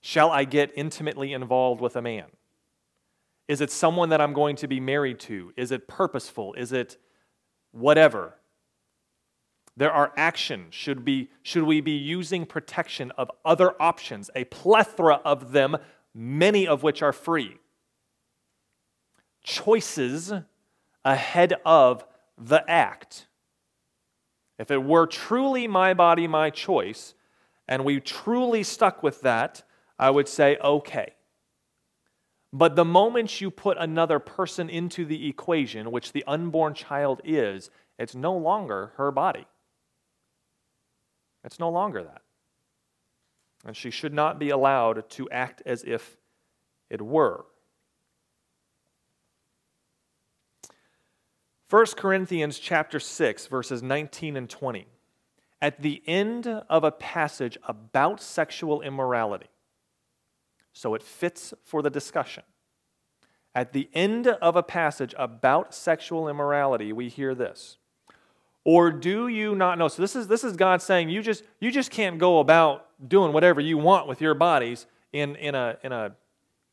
Shall 0.00 0.30
I 0.30 0.44
get 0.44 0.72
intimately 0.74 1.32
involved 1.32 1.80
with 1.80 1.96
a 1.96 2.02
man? 2.02 2.26
Is 3.46 3.60
it 3.60 3.70
someone 3.70 4.08
that 4.08 4.20
I'm 4.20 4.32
going 4.32 4.56
to 4.56 4.68
be 4.68 4.80
married 4.80 5.20
to? 5.20 5.52
Is 5.56 5.70
it 5.70 5.86
purposeful? 5.86 6.54
Is 6.54 6.72
it 6.72 6.96
whatever? 7.72 8.34
There 9.76 9.92
are 9.92 10.12
actions. 10.16 10.74
Should, 10.74 11.04
be, 11.04 11.30
should 11.42 11.64
we 11.64 11.80
be 11.80 11.92
using 11.92 12.46
protection 12.46 13.10
of 13.12 13.30
other 13.44 13.80
options, 13.80 14.30
a 14.34 14.44
plethora 14.44 15.20
of 15.24 15.52
them, 15.52 15.76
many 16.14 16.66
of 16.66 16.82
which 16.82 17.02
are 17.02 17.12
free? 17.12 17.58
Choices 19.42 20.32
ahead 21.04 21.54
of 21.66 22.04
the 22.38 22.68
act. 22.70 23.26
If 24.58 24.70
it 24.70 24.82
were 24.82 25.06
truly 25.06 25.66
my 25.66 25.94
body, 25.94 26.26
my 26.26 26.50
choice, 26.50 27.14
and 27.66 27.84
we 27.84 28.00
truly 28.00 28.62
stuck 28.62 29.02
with 29.02 29.20
that, 29.22 29.62
I 29.98 30.10
would 30.10 30.28
say, 30.28 30.56
okay. 30.58 31.14
But 32.52 32.76
the 32.76 32.84
moment 32.84 33.40
you 33.40 33.50
put 33.50 33.76
another 33.78 34.18
person 34.18 34.68
into 34.68 35.04
the 35.04 35.28
equation, 35.28 35.90
which 35.90 36.12
the 36.12 36.24
unborn 36.26 36.74
child 36.74 37.20
is, 37.24 37.70
it's 37.98 38.14
no 38.14 38.36
longer 38.36 38.92
her 38.96 39.10
body. 39.10 39.46
It's 41.42 41.58
no 41.58 41.68
longer 41.70 42.04
that. 42.04 42.22
And 43.66 43.76
she 43.76 43.90
should 43.90 44.14
not 44.14 44.38
be 44.38 44.50
allowed 44.50 45.08
to 45.10 45.28
act 45.30 45.62
as 45.66 45.82
if 45.84 46.16
it 46.90 47.02
were. 47.02 47.44
1 51.74 51.86
Corinthians 51.96 52.60
chapter 52.60 53.00
6 53.00 53.48
verses 53.48 53.82
19 53.82 54.36
and 54.36 54.48
20. 54.48 54.86
At 55.60 55.82
the 55.82 56.04
end 56.06 56.46
of 56.46 56.84
a 56.84 56.92
passage 56.92 57.58
about 57.66 58.22
sexual 58.22 58.80
immorality. 58.80 59.48
So 60.72 60.94
it 60.94 61.02
fits 61.02 61.52
for 61.64 61.82
the 61.82 61.90
discussion. 61.90 62.44
At 63.56 63.72
the 63.72 63.88
end 63.92 64.28
of 64.28 64.54
a 64.54 64.62
passage 64.62 65.16
about 65.18 65.74
sexual 65.74 66.28
immorality, 66.28 66.92
we 66.92 67.08
hear 67.08 67.34
this. 67.34 67.78
Or 68.62 68.92
do 68.92 69.26
you 69.26 69.56
not 69.56 69.76
know? 69.76 69.88
So 69.88 70.00
this 70.00 70.14
is 70.14 70.28
this 70.28 70.44
is 70.44 70.56
God 70.56 70.80
saying 70.80 71.08
you 71.08 71.22
just 71.22 71.42
you 71.58 71.72
just 71.72 71.90
can't 71.90 72.20
go 72.20 72.38
about 72.38 72.86
doing 73.08 73.32
whatever 73.32 73.60
you 73.60 73.78
want 73.78 74.06
with 74.06 74.20
your 74.20 74.34
bodies 74.34 74.86
in, 75.12 75.34
in 75.34 75.56
a 75.56 75.76
in 75.82 75.90
a 75.90 76.14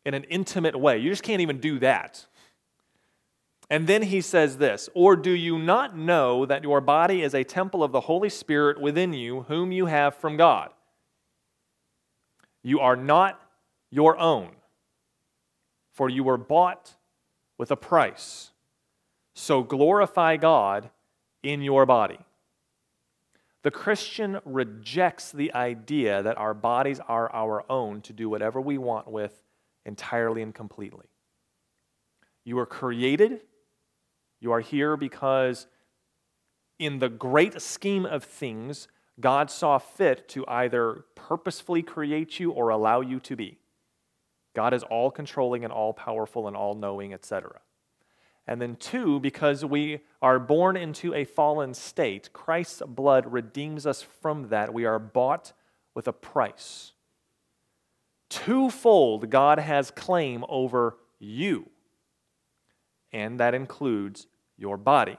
in 0.06 0.14
an 0.14 0.26
intimate 0.26 0.80
way. 0.80 1.00
You 1.00 1.10
just 1.10 1.24
can't 1.24 1.42
even 1.42 1.60
do 1.60 1.80
that. 1.80 2.28
And 3.72 3.88
then 3.88 4.02
he 4.02 4.20
says 4.20 4.58
this 4.58 4.90
Or 4.94 5.16
do 5.16 5.32
you 5.32 5.58
not 5.58 5.98
know 5.98 6.46
that 6.46 6.62
your 6.62 6.82
body 6.82 7.24
is 7.24 7.34
a 7.34 7.46
temple 7.46 7.86
of 7.86 7.94
the 7.94 8.02
Holy 8.02 8.30
Spirit 8.30 8.80
within 8.82 9.14
you, 9.14 9.44
whom 9.44 9.72
you 9.72 9.86
have 9.86 10.14
from 10.14 10.36
God? 10.36 10.72
You 12.62 12.82
are 12.82 12.98
not 12.98 13.42
your 13.90 14.20
own, 14.20 14.50
for 15.94 16.10
you 16.10 16.26
were 16.26 16.38
bought 16.38 16.96
with 17.58 17.72
a 17.72 17.78
price. 17.78 18.52
So 19.34 19.64
glorify 19.64 20.36
God 20.36 20.90
in 21.42 21.62
your 21.62 21.86
body. 21.86 22.20
The 23.64 23.72
Christian 23.72 24.40
rejects 24.44 25.32
the 25.32 25.54
idea 25.54 26.22
that 26.22 26.38
our 26.38 26.54
bodies 26.54 27.00
are 27.08 27.32
our 27.32 27.64
own 27.72 28.02
to 28.02 28.12
do 28.12 28.28
whatever 28.28 28.60
we 28.60 28.78
want 28.78 29.08
with 29.08 29.42
entirely 29.86 30.42
and 30.42 30.54
completely. 30.54 31.06
You 32.44 32.58
were 32.58 32.66
created, 32.66 33.42
you 34.42 34.52
are 34.52 34.60
here 34.60 34.98
because, 34.98 35.68
in 36.78 37.00
the 37.00 37.08
great 37.08 37.62
scheme 37.62 38.06
of 38.06 38.26
things, 38.26 38.90
God 39.20 39.50
saw 39.50 39.78
fit 39.78 40.28
to 40.30 40.46
either 40.48 41.06
purposefully 41.16 41.84
create 41.84 42.40
you 42.40 42.52
or 42.52 42.70
allow 42.70 43.02
you 43.02 43.20
to 43.22 43.36
be. 43.36 43.60
God 44.54 44.74
is 44.74 44.84
all 44.84 45.12
controlling 45.12 45.64
and 45.64 45.72
all 45.72 45.94
powerful 45.94 46.48
and 46.48 46.58
all 46.58 46.74
knowing, 46.74 47.14
etc. 47.14 47.62
And 48.48 48.62
then, 48.62 48.76
two, 48.76 49.20
because 49.20 49.64
we 49.64 50.02
are 50.22 50.40
born 50.40 50.76
into 50.76 51.14
a 51.14 51.24
fallen 51.24 51.74
state, 51.74 52.34
Christ's 52.34 52.82
blood 52.86 53.32
redeems 53.32 53.86
us 53.86 54.02
from 54.02 54.50
that. 54.50 54.74
We 54.74 54.86
are 54.86 55.00
bought 55.00 55.54
with 55.94 56.08
a 56.08 56.14
price. 56.14 56.94
Twofold, 58.30 59.30
God 59.30 59.60
has 59.60 59.92
claim 59.92 60.44
over 60.50 60.98
you, 61.20 61.70
and 63.12 63.40
that 63.40 63.54
includes 63.54 64.26
your 64.62 64.78
body. 64.78 65.18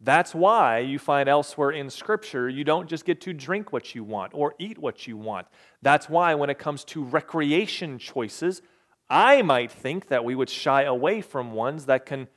That's 0.00 0.34
why 0.34 0.80
you 0.80 0.98
find 0.98 1.28
elsewhere 1.28 1.70
in 1.70 1.88
Scripture 1.88 2.48
you 2.48 2.64
don't 2.64 2.88
just 2.88 3.04
get 3.04 3.20
to 3.22 3.32
drink 3.32 3.72
what 3.72 3.94
you 3.94 4.04
want 4.04 4.32
or 4.34 4.54
eat 4.58 4.78
what 4.78 5.06
you 5.06 5.16
want. 5.16 5.46
That's 5.80 6.08
why 6.08 6.34
when 6.34 6.50
it 6.50 6.58
comes 6.58 6.84
to 6.86 7.04
recreation 7.04 7.98
choices, 7.98 8.60
I 9.08 9.42
might 9.42 9.70
think 9.70 10.08
that 10.08 10.24
we 10.24 10.34
would 10.34 10.50
shy 10.50 10.82
away 10.82 11.20
from 11.20 11.52
ones 11.52 11.86
that 11.86 12.04
can 12.04 12.28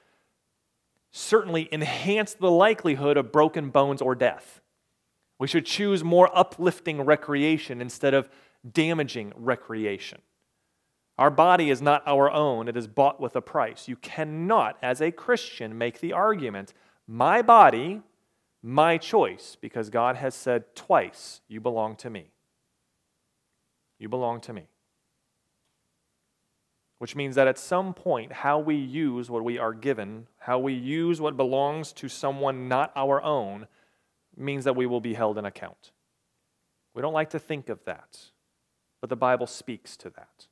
certainly 1.11 1.67
enhance 1.71 2.33
the 2.33 2.51
likelihood 2.51 3.17
of 3.17 3.31
broken 3.31 3.71
bones 3.71 4.01
or 4.01 4.15
death. 4.15 4.61
We 5.39 5.47
should 5.47 5.65
choose 5.65 6.03
more 6.03 6.29
uplifting 6.37 7.01
recreation 7.01 7.81
instead 7.81 8.13
of 8.13 8.29
damaging 8.69 9.33
recreation. 9.35 10.21
Our 11.19 11.29
body 11.29 11.69
is 11.69 11.81
not 11.81 12.01
our 12.07 12.31
own, 12.31 12.67
it 12.67 12.75
is 12.75 12.87
bought 12.87 13.19
with 13.19 13.35
a 13.35 13.41
price. 13.41 13.87
You 13.87 13.95
cannot, 13.97 14.77
as 14.81 15.01
a 15.01 15.11
Christian, 15.11 15.77
make 15.77 15.99
the 15.99 16.13
argument, 16.13 16.73
my 17.07 17.41
body, 17.43 18.01
my 18.63 18.97
choice, 18.97 19.55
because 19.59 19.89
God 19.89 20.15
has 20.15 20.33
said 20.33 20.75
twice, 20.75 21.41
you 21.47 21.61
belong 21.61 21.95
to 21.97 22.09
me. 22.09 22.31
You 23.99 24.09
belong 24.09 24.41
to 24.41 24.53
me 24.53 24.69
which 26.99 27.15
means 27.15 27.35
that 27.35 27.47
at 27.47 27.57
some 27.57 27.93
point, 27.93 28.31
how 28.31 28.59
we 28.59 28.75
use 28.75 29.29
what 29.29 29.43
we 29.43 29.57
are 29.57 29.73
given, 29.73 30.27
how 30.37 30.59
we 30.59 30.73
use 30.73 31.19
what 31.19 31.37
belongs 31.37 31.93
to 31.93 32.09
someone 32.09 32.67
not 32.67 32.91
our 32.95 33.21
own, 33.23 33.67
means 34.35 34.65
that 34.65 34.75
we 34.75 34.85
will 34.85 34.99
be 34.99 35.13
held 35.13 35.37
in 35.37 35.45
account. 35.45 35.91
We 36.93 37.01
don't 37.01 37.13
like 37.13 37.29
to 37.31 37.39
think 37.39 37.69
of 37.69 37.83
that, 37.85 38.19
but 38.99 39.09
the 39.09 39.15
Bible 39.15 39.47
speaks 39.47 39.95
to 39.97 40.09
that. 40.09 40.47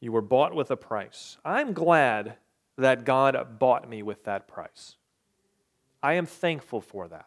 You 0.00 0.12
were 0.12 0.22
bought 0.22 0.54
with 0.54 0.70
a 0.70 0.76
price. 0.76 1.38
I'm 1.44 1.72
glad 1.72 2.36
that 2.76 3.04
God 3.04 3.58
bought 3.58 3.88
me 3.88 4.02
with 4.02 4.24
that 4.24 4.46
price. 4.46 4.96
I 6.02 6.14
am 6.14 6.26
thankful 6.26 6.80
for 6.80 7.08
that. 7.08 7.26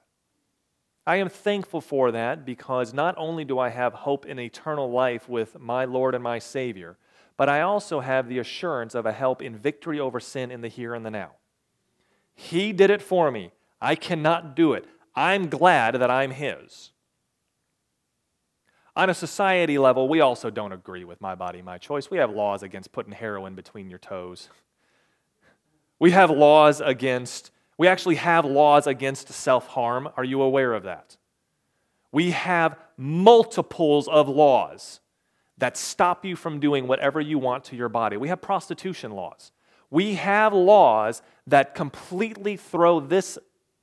I 1.06 1.18
am 1.18 1.30
thankful 1.30 1.82
for 1.82 2.12
that 2.12 2.46
because 2.46 2.94
not 2.94 3.16
only 3.18 3.44
do 3.44 3.60
I 3.60 3.70
have 3.70 3.94
hope 3.94 4.26
in 4.26 4.40
eternal 4.40 4.90
life 4.92 5.28
with 5.28 5.60
my 5.60 5.84
Lord 5.84 6.16
and 6.16 6.24
my 6.24 6.40
Savior, 6.40 6.98
but 7.38 7.50
I 7.50 7.62
also 7.62 8.02
have 8.02 8.30
the 8.30 8.40
assurance 8.40 8.94
of 8.94 9.06
a 9.06 9.12
help 9.12 9.42
in 9.42 9.58
victory 9.58 10.00
over 10.00 10.20
sin 10.20 10.52
in 10.52 10.62
the 10.62 10.68
here 10.68 10.94
and 10.94 11.06
the 11.06 11.12
now. 11.12 11.32
He 12.36 12.72
did 12.72 12.90
it 12.90 13.02
for 13.02 13.32
me. 13.32 13.52
I 13.82 13.96
cannot 13.96 14.56
do 14.56 14.74
it. 14.74 14.86
I'm 15.16 15.50
glad 15.50 15.96
that 15.96 16.12
I'm 16.12 16.32
His. 16.32 16.92
On 18.96 19.10
a 19.10 19.14
society 19.14 19.78
level, 19.78 20.10
we 20.10 20.20
also 20.20 20.50
don't 20.50 20.74
agree 20.74 21.04
with 21.06 21.22
my 21.22 21.36
body, 21.36 21.62
my 21.62 21.78
choice. 21.78 22.12
We 22.12 22.18
have 22.18 22.32
laws 22.32 22.62
against 22.62 22.92
putting 22.92 23.14
heroin 23.14 23.56
between 23.56 23.90
your 23.90 24.00
toes. 24.00 24.50
We 26.00 26.12
have 26.12 26.30
laws 26.30 26.82
against 26.82 27.52
we 27.78 27.88
actually 27.88 28.16
have 28.18 28.46
laws 28.46 28.86
against 28.86 29.30
self 29.30 29.66
harm. 29.66 30.08
Are 30.16 30.24
you 30.24 30.44
aware 30.44 30.74
of 30.74 30.84
that? 30.84 31.18
We 32.12 32.30
have 32.30 32.78
multiples 32.96 34.08
of 34.08 34.30
laws 34.30 35.00
that 35.58 35.78
stop 35.78 36.24
you 36.24 36.36
from 36.36 36.60
doing 36.60 36.86
whatever 36.88 37.20
you 37.20 37.40
want 37.40 37.64
to 37.66 37.76
your 37.76 37.90
body. 37.90 38.18
We 38.18 38.28
have 38.28 38.40
prostitution 38.40 39.14
laws. 39.14 39.52
We 39.90 40.14
have 40.14 40.54
laws 40.54 41.24
that 41.48 41.74
completely 41.74 42.56
throw 42.56 43.00
this 43.00 43.40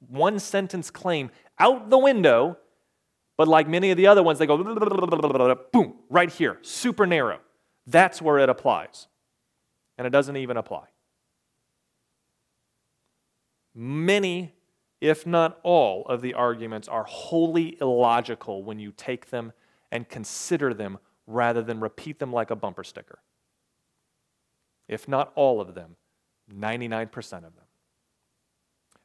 one 0.09 0.38
sentence 0.38 0.90
claim 0.92 1.30
out 1.59 1.90
the 1.90 1.98
window, 1.98 2.56
but 3.39 3.47
like 3.47 3.68
many 3.68 3.91
of 3.93 3.97
the 3.97 4.09
other 4.09 4.22
ones, 4.22 4.41
they 4.41 4.47
go 4.47 4.59
boom, 5.72 5.95
right 6.11 6.30
here, 6.30 6.59
super 6.61 7.07
narrow. 7.07 7.39
That's 7.86 8.20
where 8.20 8.39
it 8.39 8.51
applies. 8.51 9.07
And 9.97 10.07
it 10.07 10.11
doesn't 10.11 10.36
even 10.36 10.57
apply. 10.57 10.86
Many, 13.74 14.55
if 15.01 15.24
not 15.24 15.61
all, 15.62 16.05
of 16.07 16.20
the 16.20 16.34
arguments 16.34 16.89
are 16.89 17.05
wholly 17.05 17.78
illogical 17.80 18.64
when 18.64 18.80
you 18.80 18.93
take 18.97 19.30
them 19.30 19.53
and 19.93 20.09
consider 20.09 20.74
them 20.74 20.99
rather 21.28 21.62
than 21.62 21.78
repeat 21.78 22.18
them 22.18 22.32
like 22.32 22.51
a 22.51 22.57
bumper 22.57 22.82
sticker. 22.82 23.20
If 24.89 25.07
not 25.07 25.30
all 25.36 25.61
of 25.61 25.74
them, 25.74 25.95
99% 26.53 27.14
of 27.36 27.43
them. 27.43 27.64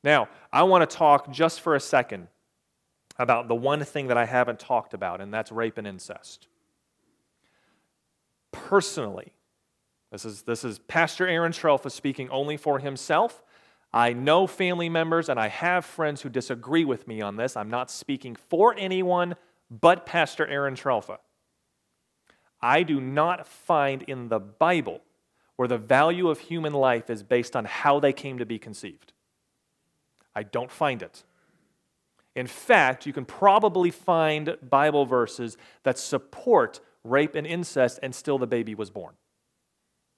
Now, 0.03 0.27
I 0.51 0.63
want 0.63 0.89
to 0.89 0.97
talk 0.97 1.31
just 1.31 1.61
for 1.61 1.75
a 1.75 1.79
second 1.79 2.29
about 3.17 3.47
the 3.47 3.55
one 3.55 3.83
thing 3.83 4.07
that 4.07 4.17
I 4.17 4.25
haven't 4.25 4.59
talked 4.59 4.93
about, 4.93 5.21
and 5.21 5.33
that's 5.33 5.51
rape 5.51 5.77
and 5.77 5.87
incest. 5.87 6.47
Personally, 8.51 9.33
this 10.11 10.25
is, 10.25 10.43
this 10.43 10.63
is 10.63 10.79
Pastor 10.79 11.27
Aaron 11.27 11.51
Trelfa 11.51 11.91
speaking 11.91 12.29
only 12.29 12.57
for 12.57 12.79
himself. 12.79 13.43
I 13.91 14.13
know 14.13 14.47
family 14.47 14.89
members 14.89 15.29
and 15.29 15.39
I 15.39 15.47
have 15.47 15.85
friends 15.85 16.21
who 16.21 16.29
disagree 16.29 16.85
with 16.85 17.07
me 17.07 17.21
on 17.21 17.35
this. 17.35 17.55
I'm 17.55 17.69
not 17.69 17.91
speaking 17.91 18.35
for 18.35 18.75
anyone 18.77 19.35
but 19.69 20.05
Pastor 20.05 20.45
Aaron 20.45 20.75
Trelfa. 20.75 21.17
I 22.61 22.83
do 22.83 23.01
not 23.01 23.47
find 23.47 24.03
in 24.03 24.29
the 24.29 24.39
Bible 24.39 25.01
where 25.55 25.67
the 25.67 25.77
value 25.77 26.29
of 26.29 26.39
human 26.39 26.73
life 26.73 27.09
is 27.09 27.23
based 27.23 27.55
on 27.55 27.65
how 27.65 27.99
they 27.99 28.13
came 28.13 28.37
to 28.37 28.45
be 28.45 28.59
conceived. 28.59 29.13
I 30.35 30.43
don't 30.43 30.71
find 30.71 31.01
it. 31.01 31.23
In 32.35 32.47
fact, 32.47 33.05
you 33.05 33.13
can 33.13 33.25
probably 33.25 33.91
find 33.91 34.57
Bible 34.67 35.05
verses 35.05 35.57
that 35.83 35.99
support 35.99 36.79
rape 37.03 37.35
and 37.35 37.45
incest 37.45 37.99
and 38.01 38.15
still 38.15 38.37
the 38.37 38.47
baby 38.47 38.73
was 38.73 38.89
born. 38.89 39.13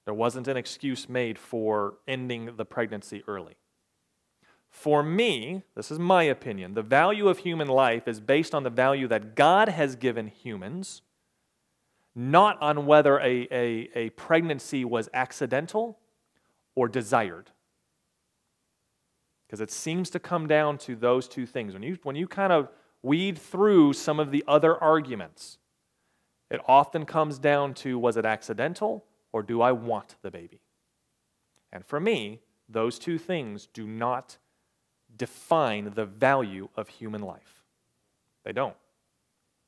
There 0.06 0.14
wasn't 0.14 0.48
an 0.48 0.56
excuse 0.56 1.08
made 1.08 1.38
for 1.38 1.94
ending 2.06 2.56
the 2.56 2.64
pregnancy 2.64 3.22
early. 3.26 3.56
For 4.70 5.02
me, 5.02 5.62
this 5.74 5.90
is 5.90 5.98
my 5.98 6.22
opinion, 6.24 6.74
the 6.74 6.82
value 6.82 7.28
of 7.28 7.38
human 7.38 7.68
life 7.68 8.06
is 8.06 8.20
based 8.20 8.54
on 8.54 8.62
the 8.62 8.70
value 8.70 9.08
that 9.08 9.34
God 9.34 9.68
has 9.68 9.96
given 9.96 10.28
humans, 10.28 11.02
not 12.14 12.60
on 12.60 12.86
whether 12.86 13.18
a, 13.18 13.48
a, 13.50 13.90
a 13.94 14.10
pregnancy 14.10 14.84
was 14.84 15.08
accidental 15.12 15.98
or 16.74 16.88
desired. 16.88 17.50
Because 19.46 19.60
it 19.60 19.70
seems 19.70 20.10
to 20.10 20.18
come 20.18 20.46
down 20.46 20.78
to 20.78 20.96
those 20.96 21.28
two 21.28 21.46
things. 21.46 21.72
When 21.72 21.82
you, 21.82 21.98
when 22.02 22.16
you 22.16 22.26
kind 22.26 22.52
of 22.52 22.68
weed 23.02 23.38
through 23.38 23.92
some 23.92 24.18
of 24.18 24.30
the 24.30 24.44
other 24.48 24.76
arguments, 24.82 25.58
it 26.50 26.60
often 26.66 27.04
comes 27.04 27.38
down 27.38 27.74
to 27.74 27.98
was 27.98 28.16
it 28.16 28.24
accidental 28.24 29.04
or 29.32 29.42
do 29.42 29.60
I 29.60 29.72
want 29.72 30.16
the 30.22 30.30
baby? 30.30 30.60
And 31.72 31.84
for 31.84 32.00
me, 32.00 32.40
those 32.68 32.98
two 32.98 33.18
things 33.18 33.66
do 33.66 33.86
not 33.86 34.38
define 35.16 35.92
the 35.94 36.06
value 36.06 36.68
of 36.76 36.88
human 36.88 37.22
life. 37.22 37.62
They 38.44 38.52
don't. 38.52 38.76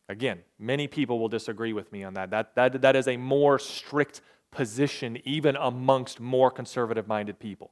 Again, 0.09 0.41
many 0.59 0.89
people 0.89 1.19
will 1.19 1.29
disagree 1.29 1.73
with 1.73 1.93
me 1.93 2.03
on 2.03 2.15
that. 2.15 2.31
That, 2.31 2.55
that, 2.55 2.81
that 2.81 2.97
is 2.97 3.09
a 3.09 3.17
more 3.17 3.59
strict 3.59 4.21
position, 4.51 5.19
even 5.25 5.57
amongst 5.57 6.19
more 6.19 6.51
conservative 6.51 7.07
minded 7.07 7.39
people. 7.39 7.71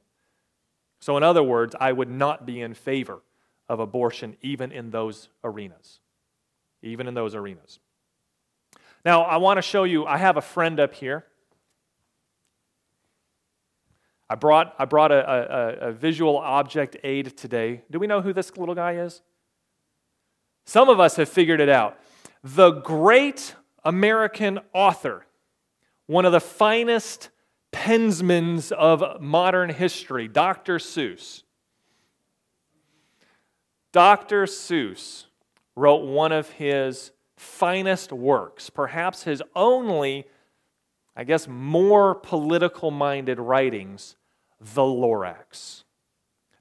So, 0.99 1.17
in 1.17 1.23
other 1.23 1.43
words, 1.43 1.75
I 1.79 1.91
would 1.91 2.09
not 2.09 2.45
be 2.45 2.61
in 2.61 2.73
favor 2.73 3.21
of 3.69 3.79
abortion 3.79 4.37
even 4.41 4.71
in 4.71 4.91
those 4.91 5.29
arenas. 5.43 5.99
Even 6.81 7.07
in 7.07 7.13
those 7.13 7.35
arenas. 7.35 7.79
Now, 9.05 9.23
I 9.23 9.37
want 9.37 9.57
to 9.57 9.61
show 9.61 9.83
you, 9.83 10.05
I 10.05 10.17
have 10.17 10.37
a 10.37 10.41
friend 10.41 10.79
up 10.79 10.93
here. 10.93 11.25
I 14.29 14.35
brought, 14.35 14.75
I 14.77 14.85
brought 14.85 15.11
a, 15.11 15.29
a, 15.29 15.89
a, 15.89 15.91
visual 15.93 16.37
object 16.37 16.97
aid 17.03 17.37
today. 17.37 17.83
Do 17.89 17.99
we 17.99 18.07
know 18.07 18.21
who 18.21 18.33
this 18.33 18.57
little 18.57 18.75
guy 18.75 18.95
is? 18.95 19.21
Some 20.65 20.89
of 20.89 20.99
us 20.99 21.15
have 21.15 21.29
figured 21.29 21.61
it 21.61 21.69
out. 21.69 21.97
The 22.43 22.71
great 22.71 23.55
American 23.85 24.59
author, 24.73 25.25
one 26.07 26.25
of 26.25 26.33
the 26.33 26.41
finest 26.41 27.29
pensmans 27.71 28.71
of 28.71 29.21
modern 29.21 29.69
history, 29.69 30.27
Dr. 30.27 30.77
Seuss. 30.77 31.43
Dr. 33.91 34.45
Seuss 34.45 35.25
wrote 35.75 36.05
one 36.05 36.31
of 36.31 36.49
his 36.51 37.11
finest 37.37 38.11
works, 38.11 38.69
perhaps 38.69 39.23
his 39.23 39.41
only, 39.55 40.25
I 41.15 41.23
guess, 41.23 41.47
more 41.47 42.15
political 42.15 42.91
minded 42.91 43.39
writings, 43.39 44.15
The 44.59 44.81
Lorax. 44.81 45.83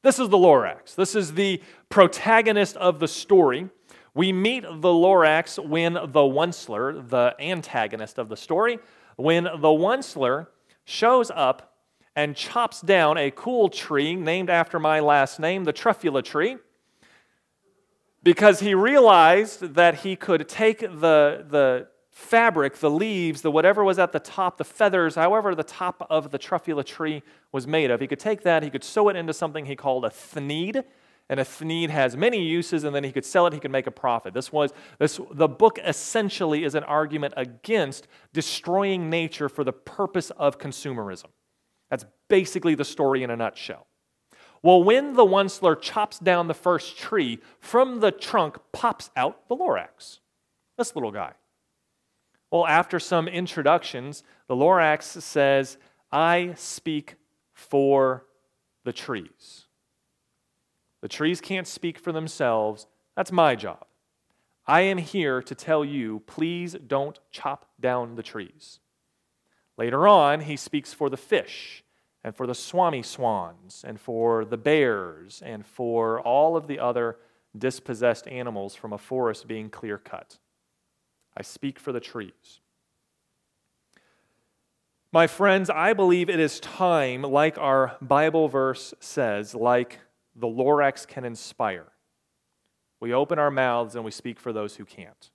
This 0.02 0.18
is 0.20 0.28
the 0.28 0.36
Lorax. 0.36 0.94
This 0.94 1.16
is 1.16 1.34
the 1.34 1.60
protagonist 1.88 2.76
of 2.76 3.00
the 3.00 3.08
story. 3.08 3.68
We 4.14 4.32
meet 4.32 4.62
the 4.62 4.88
Lorax 4.88 5.58
when 5.58 5.94
the 5.94 6.00
Onceler, 6.00 7.06
the 7.08 7.34
antagonist 7.40 8.18
of 8.18 8.28
the 8.28 8.36
story, 8.36 8.78
when 9.16 9.44
the 9.44 9.50
Onceler 9.68 10.46
shows 10.86 11.30
up 11.34 11.74
and 12.14 12.34
chops 12.34 12.80
down 12.80 13.18
a 13.18 13.30
cool 13.30 13.68
tree 13.68 14.14
named 14.14 14.48
after 14.48 14.80
my 14.80 15.00
last 15.00 15.38
name, 15.38 15.64
the 15.64 15.72
Truffula 15.72 16.24
tree, 16.24 16.56
because 18.22 18.60
he 18.60 18.74
realized 18.74 19.74
that 19.74 19.96
he 19.96 20.16
could 20.16 20.48
take 20.48 20.80
the, 20.80 21.44
the 21.46 21.88
fabric, 22.10 22.76
the 22.78 22.90
leaves, 22.90 23.42
the 23.42 23.50
whatever 23.50 23.84
was 23.84 23.98
at 23.98 24.12
the 24.12 24.18
top, 24.18 24.56
the 24.56 24.64
feathers, 24.64 25.16
however 25.16 25.54
the 25.54 25.62
top 25.62 26.06
of 26.08 26.30
the 26.30 26.38
truffula 26.38 26.82
tree 26.82 27.22
was 27.52 27.66
made 27.66 27.90
of, 27.90 28.00
he 28.00 28.06
could 28.06 28.18
take 28.18 28.42
that, 28.42 28.62
he 28.62 28.70
could 28.70 28.82
sew 28.82 29.10
it 29.10 29.16
into 29.16 29.34
something 29.34 29.66
he 29.66 29.76
called 29.76 30.04
a 30.04 30.08
thneed. 30.08 30.82
And 31.28 31.40
a 31.40 31.44
thneed 31.44 31.90
has 31.90 32.16
many 32.16 32.42
uses, 32.42 32.84
and 32.84 32.94
then 32.94 33.02
he 33.02 33.10
could 33.10 33.24
sell 33.24 33.46
it, 33.46 33.52
he 33.52 33.58
could 33.58 33.72
make 33.72 33.88
a 33.88 33.92
profit. 33.92 34.32
This 34.32 34.52
was 34.52 34.72
this 34.98 35.20
the 35.32 35.48
book 35.48 35.78
essentially 35.84 36.62
is 36.62 36.74
an 36.76 36.84
argument 36.84 37.34
against 37.36 38.06
destroying 38.32 39.10
nature 39.10 39.48
for 39.48 39.64
the 39.64 39.72
purpose 39.72 40.30
of 40.30 40.58
consumerism. 40.58 41.30
That's 41.90 42.04
basically 42.28 42.74
the 42.74 42.84
story 42.84 43.22
in 43.22 43.30
a 43.30 43.36
nutshell. 43.36 43.86
Well, 44.62 44.82
when 44.82 45.14
the 45.14 45.24
Onceler 45.24 45.80
chops 45.80 46.18
down 46.18 46.48
the 46.48 46.54
first 46.54 46.98
tree, 46.98 47.40
from 47.60 48.00
the 48.00 48.10
trunk 48.10 48.58
pops 48.72 49.10
out 49.16 49.48
the 49.48 49.56
Lorax, 49.56 50.20
this 50.78 50.94
little 50.94 51.12
guy. 51.12 51.32
Well, 52.50 52.66
after 52.66 52.98
some 52.98 53.28
introductions, 53.28 54.22
the 54.48 54.54
Lorax 54.54 55.20
says, 55.20 55.76
I 56.10 56.54
speak 56.56 57.16
for 57.52 58.26
the 58.84 58.92
trees. 58.92 59.65
The 61.00 61.08
trees 61.08 61.40
can't 61.40 61.66
speak 61.66 61.98
for 61.98 62.12
themselves. 62.12 62.86
That's 63.16 63.32
my 63.32 63.54
job. 63.54 63.86
I 64.66 64.80
am 64.80 64.98
here 64.98 65.40
to 65.42 65.54
tell 65.54 65.84
you, 65.84 66.22
please 66.26 66.74
don't 66.86 67.18
chop 67.30 67.68
down 67.80 68.16
the 68.16 68.22
trees. 68.22 68.80
Later 69.76 70.08
on, 70.08 70.40
he 70.40 70.56
speaks 70.56 70.92
for 70.92 71.08
the 71.08 71.16
fish 71.16 71.84
and 72.24 72.34
for 72.34 72.48
the 72.48 72.54
Swomee-Swans, 72.54 73.84
and 73.86 74.00
for 74.00 74.44
the 74.44 74.56
bears, 74.56 75.40
and 75.46 75.64
for 75.64 76.20
all 76.20 76.56
of 76.56 76.66
the 76.66 76.80
other 76.80 77.18
dispossessed 77.56 78.26
animals 78.26 78.74
from 78.74 78.92
a 78.92 78.98
forest 78.98 79.46
being 79.46 79.70
clear 79.70 79.96
cut. 79.96 80.38
I 81.36 81.42
speak 81.42 81.78
for 81.78 81.92
the 81.92 82.00
trees. 82.00 82.58
My 85.12 85.28
friends, 85.28 85.70
I 85.70 85.92
believe 85.92 86.28
it 86.28 86.40
is 86.40 86.58
time, 86.58 87.22
like 87.22 87.56
our 87.58 87.96
Bible 88.02 88.48
verse 88.48 88.92
says, 88.98 89.54
like 89.54 90.00
the 90.36 90.46
Lorax 90.46 91.06
can 91.06 91.24
inspire. 91.24 91.86
We 93.00 93.12
open 93.12 93.38
our 93.38 93.50
mouths 93.50 93.94
and 93.94 94.04
we 94.04 94.10
speak 94.10 94.38
for 94.38 94.52
those 94.52 94.76
who 94.76 94.84
can't. 94.84 95.30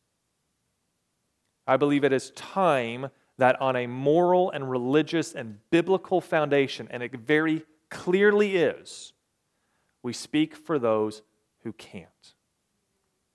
I 1.68 1.78
believe 1.78 2.04
it 2.04 2.14
is 2.14 2.32
time 2.32 3.10
that 3.38 3.60
on 3.62 3.76
a 3.76 3.88
moral 3.88 4.52
and 4.52 4.70
religious 4.70 5.34
and 5.34 5.58
biblical 5.70 6.22
foundation, 6.22 6.88
and 6.92 7.02
it 7.02 7.14
very 7.14 7.64
clearly 7.90 8.58
is, 8.58 9.14
we 10.04 10.14
speak 10.14 10.56
for 10.56 10.80
those 10.80 11.22
who 11.64 11.74
can't. 11.74 12.34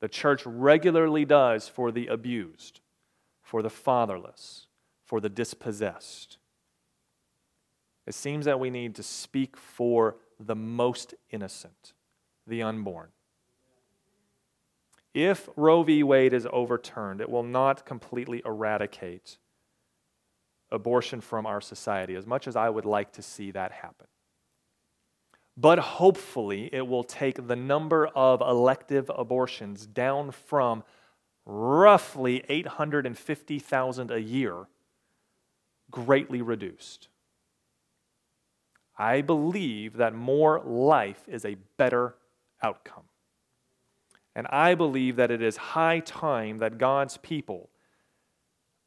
The 0.00 0.08
church 0.08 0.42
regularly 0.44 1.24
does 1.24 1.68
for 1.68 1.90
the 1.90 2.06
abused, 2.08 2.80
for 3.42 3.62
the 3.62 3.70
fatherless, 3.70 4.66
for 5.04 5.20
the 5.20 5.28
dispossessed. 5.28 6.38
It 8.06 8.14
seems 8.14 8.44
that 8.44 8.60
we 8.60 8.70
need 8.70 8.94
to 8.96 9.02
speak 9.02 9.56
for 9.56 10.16
the 10.39 10.57
most 10.57 11.14
innocent, 11.30 11.93
the 12.47 12.62
unborn. 12.62 13.09
If 15.14 15.49
Roe 15.57 15.82
v. 15.82 16.03
Wade 16.03 16.34
is 16.34 16.47
overturned, 16.53 17.20
it 17.20 17.30
will 17.30 17.43
not 17.43 17.87
completely 17.87 18.43
eradicate 18.45 19.39
abortion 20.70 21.20
from 21.20 21.47
our 21.47 21.61
society, 21.61 22.14
as 22.14 22.26
much 22.26 22.47
as 22.47 22.57
I 22.57 22.68
would 22.68 22.84
like 22.84 23.12
to 23.12 23.22
see 23.22 23.51
that 23.53 23.72
happen. 23.72 24.09
But 25.57 25.78
hopefully, 25.78 26.68
it 26.70 26.87
will 26.87 27.05
take 27.05 27.47
the 27.47 27.57
number 27.57 28.09
of 28.09 28.43
elective 28.43 29.11
abortions 29.16 29.87
down 29.87 30.32
from 30.32 30.84
roughly 31.47 32.45
850,000 32.49 34.11
a 34.11 34.20
year, 34.20 34.66
greatly 35.91 36.43
reduced. 36.43 37.09
I 38.99 39.20
believe 39.20 39.97
that 39.97 40.14
more 40.14 40.61
life 40.64 41.22
is 41.28 41.44
a 41.44 41.57
better 41.76 42.16
outcome. 42.62 43.05
And 44.34 44.47
I 44.49 44.74
believe 44.74 45.16
that 45.16 45.30
it 45.30 45.42
is 45.42 45.57
high 45.57 46.01
time 46.01 46.59
that 46.59 46.78
God's 46.78 47.16
people 47.16 47.70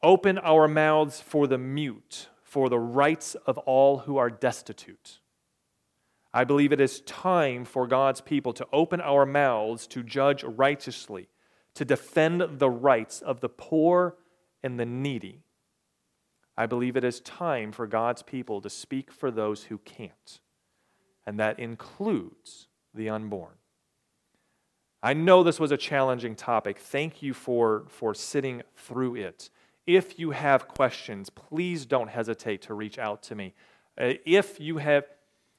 Open 0.01 0.37
our 0.37 0.67
mouths 0.67 1.19
for 1.19 1.45
the 1.45 1.57
mute, 1.57 2.29
for 2.41 2.69
the 2.69 2.79
rights 2.79 3.35
of 3.45 3.57
all 3.59 3.99
who 3.99 4.15
are 4.15 4.29
destitute. 4.29 5.19
I 6.33 6.45
believe 6.45 6.71
it 6.71 6.79
is 6.79 7.01
time 7.01 7.65
for 7.65 7.85
God's 7.85 8.21
people 8.21 8.53
to 8.53 8.67
open 8.71 9.01
our 9.01 9.25
mouths 9.25 9.87
to 9.87 10.03
judge 10.03 10.43
righteously, 10.43 11.27
to 11.73 11.83
defend 11.83 12.59
the 12.59 12.69
rights 12.69 13.21
of 13.21 13.41
the 13.41 13.49
poor 13.49 14.15
and 14.63 14.79
the 14.79 14.85
needy. 14.85 15.41
I 16.59 16.65
believe 16.65 16.97
it 16.97 17.05
is 17.05 17.21
time 17.21 17.71
for 17.71 17.87
God's 17.87 18.21
people 18.21 18.59
to 18.59 18.69
speak 18.69 19.13
for 19.13 19.31
those 19.31 19.63
who 19.63 19.77
can't, 19.77 20.41
and 21.25 21.39
that 21.39 21.57
includes 21.57 22.67
the 22.93 23.07
unborn. 23.07 23.53
I 25.01 25.13
know 25.13 25.41
this 25.41 25.57
was 25.57 25.71
a 25.71 25.77
challenging 25.77 26.35
topic. 26.35 26.77
Thank 26.77 27.23
you 27.23 27.33
for, 27.33 27.85
for 27.87 28.13
sitting 28.13 28.61
through 28.75 29.15
it. 29.15 29.49
If 29.87 30.19
you 30.19 30.31
have 30.31 30.67
questions, 30.67 31.29
please 31.29 31.85
don't 31.85 32.09
hesitate 32.09 32.63
to 32.63 32.73
reach 32.73 32.99
out 32.99 33.23
to 33.23 33.35
me. 33.35 33.53
Uh, 33.97 34.15
if 34.25 34.59
you 34.59 34.79
have 34.79 35.05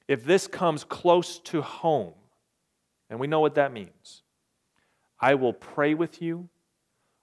if 0.06 0.22
this 0.26 0.46
comes 0.46 0.84
close 0.84 1.38
to 1.38 1.62
home, 1.62 2.12
and 3.08 3.18
we 3.18 3.26
know 3.26 3.40
what 3.40 3.54
that 3.54 3.72
means, 3.72 4.22
I 5.18 5.34
will 5.34 5.54
pray 5.54 5.94
with 5.94 6.20
you. 6.20 6.50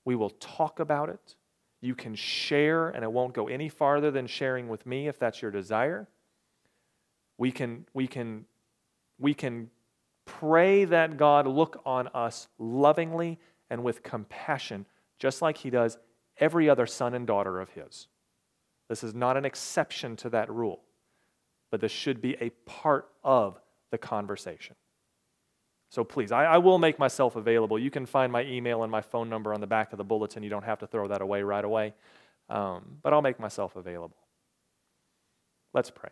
We 0.04 0.16
will 0.16 0.32
talk 0.32 0.80
about 0.80 1.10
it. 1.10 1.36
You 1.82 1.96
can 1.96 2.16
share, 2.16 2.90
and 2.90 3.04
it 3.04 3.12
won't 3.12 3.34
go 3.34 3.48
any 3.48 3.70
farther 3.70 4.12
than 4.12 4.28
sharing 4.28 4.68
with 4.68 4.86
me 4.86 5.08
if 5.08 5.20
that's 5.20 5.42
your 5.42 5.52
desire. 5.52 6.08
We 7.38 7.52
can, 7.52 7.86
we 7.94 8.08
can, 8.08 8.46
we 9.20 9.34
can 9.34 9.70
pray 10.26 10.86
that 10.86 11.18
God 11.18 11.46
look 11.48 11.82
on 11.86 12.08
us 12.10 12.48
lovingly 12.58 13.40
and 13.70 13.84
with 13.84 14.04
compassion, 14.04 14.86
just 15.20 15.42
like 15.42 15.58
He 15.58 15.70
does 15.70 15.98
every 16.38 16.70
other 16.70 16.88
son 16.88 17.14
and 17.14 17.28
daughter 17.28 17.60
of 17.60 17.70
His. 17.70 18.08
This 18.90 19.04
is 19.04 19.14
not 19.14 19.38
an 19.38 19.46
exception 19.46 20.16
to 20.18 20.30
that 20.30 20.52
rule, 20.52 20.82
but 21.70 21.82
this 21.82 21.92
should 21.92 22.22
be 22.22 22.36
a 22.42 22.50
part 22.66 23.10
of 23.24 23.60
the 23.92 23.98
conversation. 23.98 24.76
So 25.90 26.04
please, 26.04 26.32
I, 26.32 26.46
I, 26.46 26.58
will 26.58 26.80
make 26.80 27.00
myself 27.00 27.36
available. 27.38 27.80
You 27.80 27.90
can 27.90 28.06
find 28.06 28.32
my 28.32 28.44
email 28.44 28.84
and 28.84 28.92
my 28.92 29.02
phone 29.02 29.30
number 29.30 29.54
on 29.54 29.62
the 29.62 29.68
back 29.68 29.94
of 29.94 29.98
the 29.98 30.04
bulletin. 30.04 30.44
You 30.44 30.50
don't 30.50 30.66
have 30.66 30.80
to 30.80 30.88
throw 30.88 31.08
that 31.08 31.22
away 31.22 31.44
right 31.44 31.64
away, 31.64 31.94
um, 32.50 32.98
but 33.02 33.14
I'll 33.14 33.22
make 33.22 33.40
myself 33.40 33.76
available. 33.76 34.18
Let's 35.74 35.90
pray. 35.90 36.10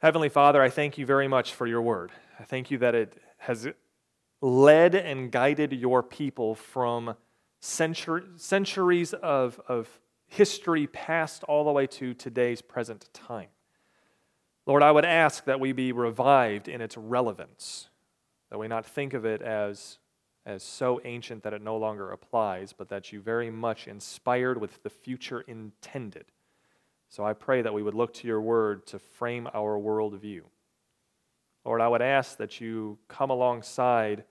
Heavenly 0.00 0.28
Father, 0.28 0.62
I 0.62 0.68
thank 0.68 0.96
you 0.96 1.06
very 1.06 1.28
much 1.28 1.54
for 1.54 1.66
your 1.66 1.82
word. 1.82 2.12
I 2.38 2.44
thank 2.44 2.70
you 2.70 2.78
that 2.78 2.94
it 2.94 3.20
has 3.38 3.68
led 4.40 4.94
and 4.94 5.30
guided 5.30 5.72
your 5.72 6.02
people 6.02 6.54
from 6.54 7.14
century, 7.60 8.22
centuries 8.36 9.12
of, 9.14 9.60
of 9.68 10.00
history 10.26 10.86
past 10.88 11.44
all 11.44 11.64
the 11.64 11.70
way 11.70 11.86
to 11.86 12.14
today's 12.14 12.60
present 12.60 13.08
time. 13.12 13.48
Lord, 14.66 14.82
I 14.82 14.92
would 14.92 15.04
ask 15.04 15.44
that 15.46 15.58
we 15.58 15.72
be 15.72 15.92
revived 15.92 16.68
in 16.68 16.80
its 16.80 16.96
relevance, 16.96 17.88
that 18.50 18.58
we 18.58 18.68
not 18.68 18.86
think 18.86 19.12
of 19.12 19.24
it 19.24 19.42
as, 19.42 19.98
as 20.46 20.62
so 20.62 21.00
ancient 21.04 21.42
that 21.42 21.52
it 21.52 21.62
no 21.62 21.76
longer 21.76 22.10
applies, 22.10 22.72
but 22.72 22.88
that 22.88 23.12
you 23.12 23.20
very 23.20 23.50
much 23.50 23.88
inspired 23.88 24.60
with 24.60 24.82
the 24.82 24.90
future 24.90 25.40
intended. 25.40 26.26
So 27.08 27.24
I 27.24 27.32
pray 27.32 27.62
that 27.62 27.74
we 27.74 27.82
would 27.82 27.94
look 27.94 28.14
to 28.14 28.28
your 28.28 28.40
word 28.40 28.86
to 28.86 28.98
frame 28.98 29.48
our 29.52 29.78
worldview. 29.78 30.42
Lord, 31.64 31.80
I 31.80 31.88
would 31.88 32.02
ask 32.02 32.38
that 32.38 32.60
you 32.60 32.98
come 33.08 33.30
alongside, 33.30 34.24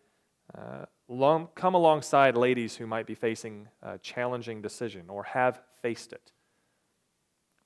uh, 0.57 0.85
long, 1.07 1.49
come 1.55 1.75
alongside 1.75 2.35
ladies 2.35 2.75
who 2.75 2.87
might 2.87 3.05
be 3.05 3.15
facing 3.15 3.67
a 3.81 3.97
challenging 3.97 4.61
decision 4.61 5.09
or 5.09 5.23
have 5.23 5.61
faced 5.81 6.13
it. 6.13 6.31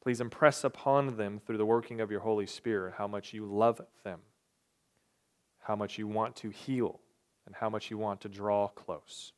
Please 0.06 0.22
impress 0.22 0.64
upon 0.64 1.18
them 1.18 1.40
through 1.40 1.58
the 1.58 1.66
working 1.66 2.00
of 2.00 2.12
your 2.12 2.20
Holy 2.20 2.46
Spirit 2.46 2.94
how 3.00 3.08
much 3.08 3.34
you 3.34 3.44
love 3.44 3.82
them, 4.04 4.20
how 5.62 5.76
much 5.76 5.98
you 5.98 6.08
want 6.08 6.36
to 6.36 6.52
heal, 6.52 7.00
and 7.48 7.56
how 7.56 7.72
much 7.72 7.90
you 7.90 7.98
want 7.98 8.22
to 8.22 8.30
draw 8.30 8.68
close. 8.68 9.34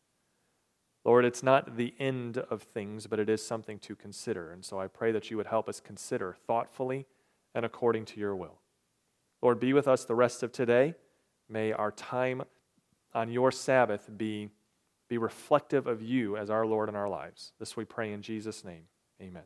Lord, 1.06 1.24
it's 1.24 1.42
not 1.42 1.78
the 1.78 1.94
end 2.00 2.38
of 2.38 2.64
things, 2.64 3.08
but 3.08 3.18
it 3.18 3.30
is 3.30 3.42
something 3.42 3.80
to 3.80 3.96
consider. 3.96 4.52
And 4.52 4.66
so 4.66 4.78
I 4.78 4.88
pray 4.88 5.14
that 5.14 5.32
you 5.32 5.38
would 5.38 5.48
help 5.48 5.70
us 5.70 5.80
consider 5.80 6.36
thoughtfully 6.46 7.06
and 7.56 7.66
according 7.66 8.04
to 8.04 8.20
your 8.20 8.36
will. 8.36 8.60
Lord, 9.42 9.62
be 9.62 9.72
with 9.72 9.88
us 9.88 10.04
the 10.04 10.16
rest 10.16 10.44
of 10.44 10.52
today. 10.52 10.96
May 11.48 11.72
our 11.72 11.92
time 11.94 12.44
on 13.14 13.32
your 13.32 13.54
Sabbath 13.54 14.10
be, 14.18 14.50
be 15.08 15.18
reflective 15.18 15.88
of 15.88 16.02
you 16.02 16.36
as 16.36 16.50
our 16.50 16.66
Lord 16.66 16.90
in 16.90 16.96
our 16.98 17.08
lives. 17.08 17.54
This 17.58 17.78
we 17.78 17.86
pray 17.86 18.12
in 18.12 18.22
Jesus' 18.22 18.66
name. 18.66 18.84
Amen. 19.22 19.44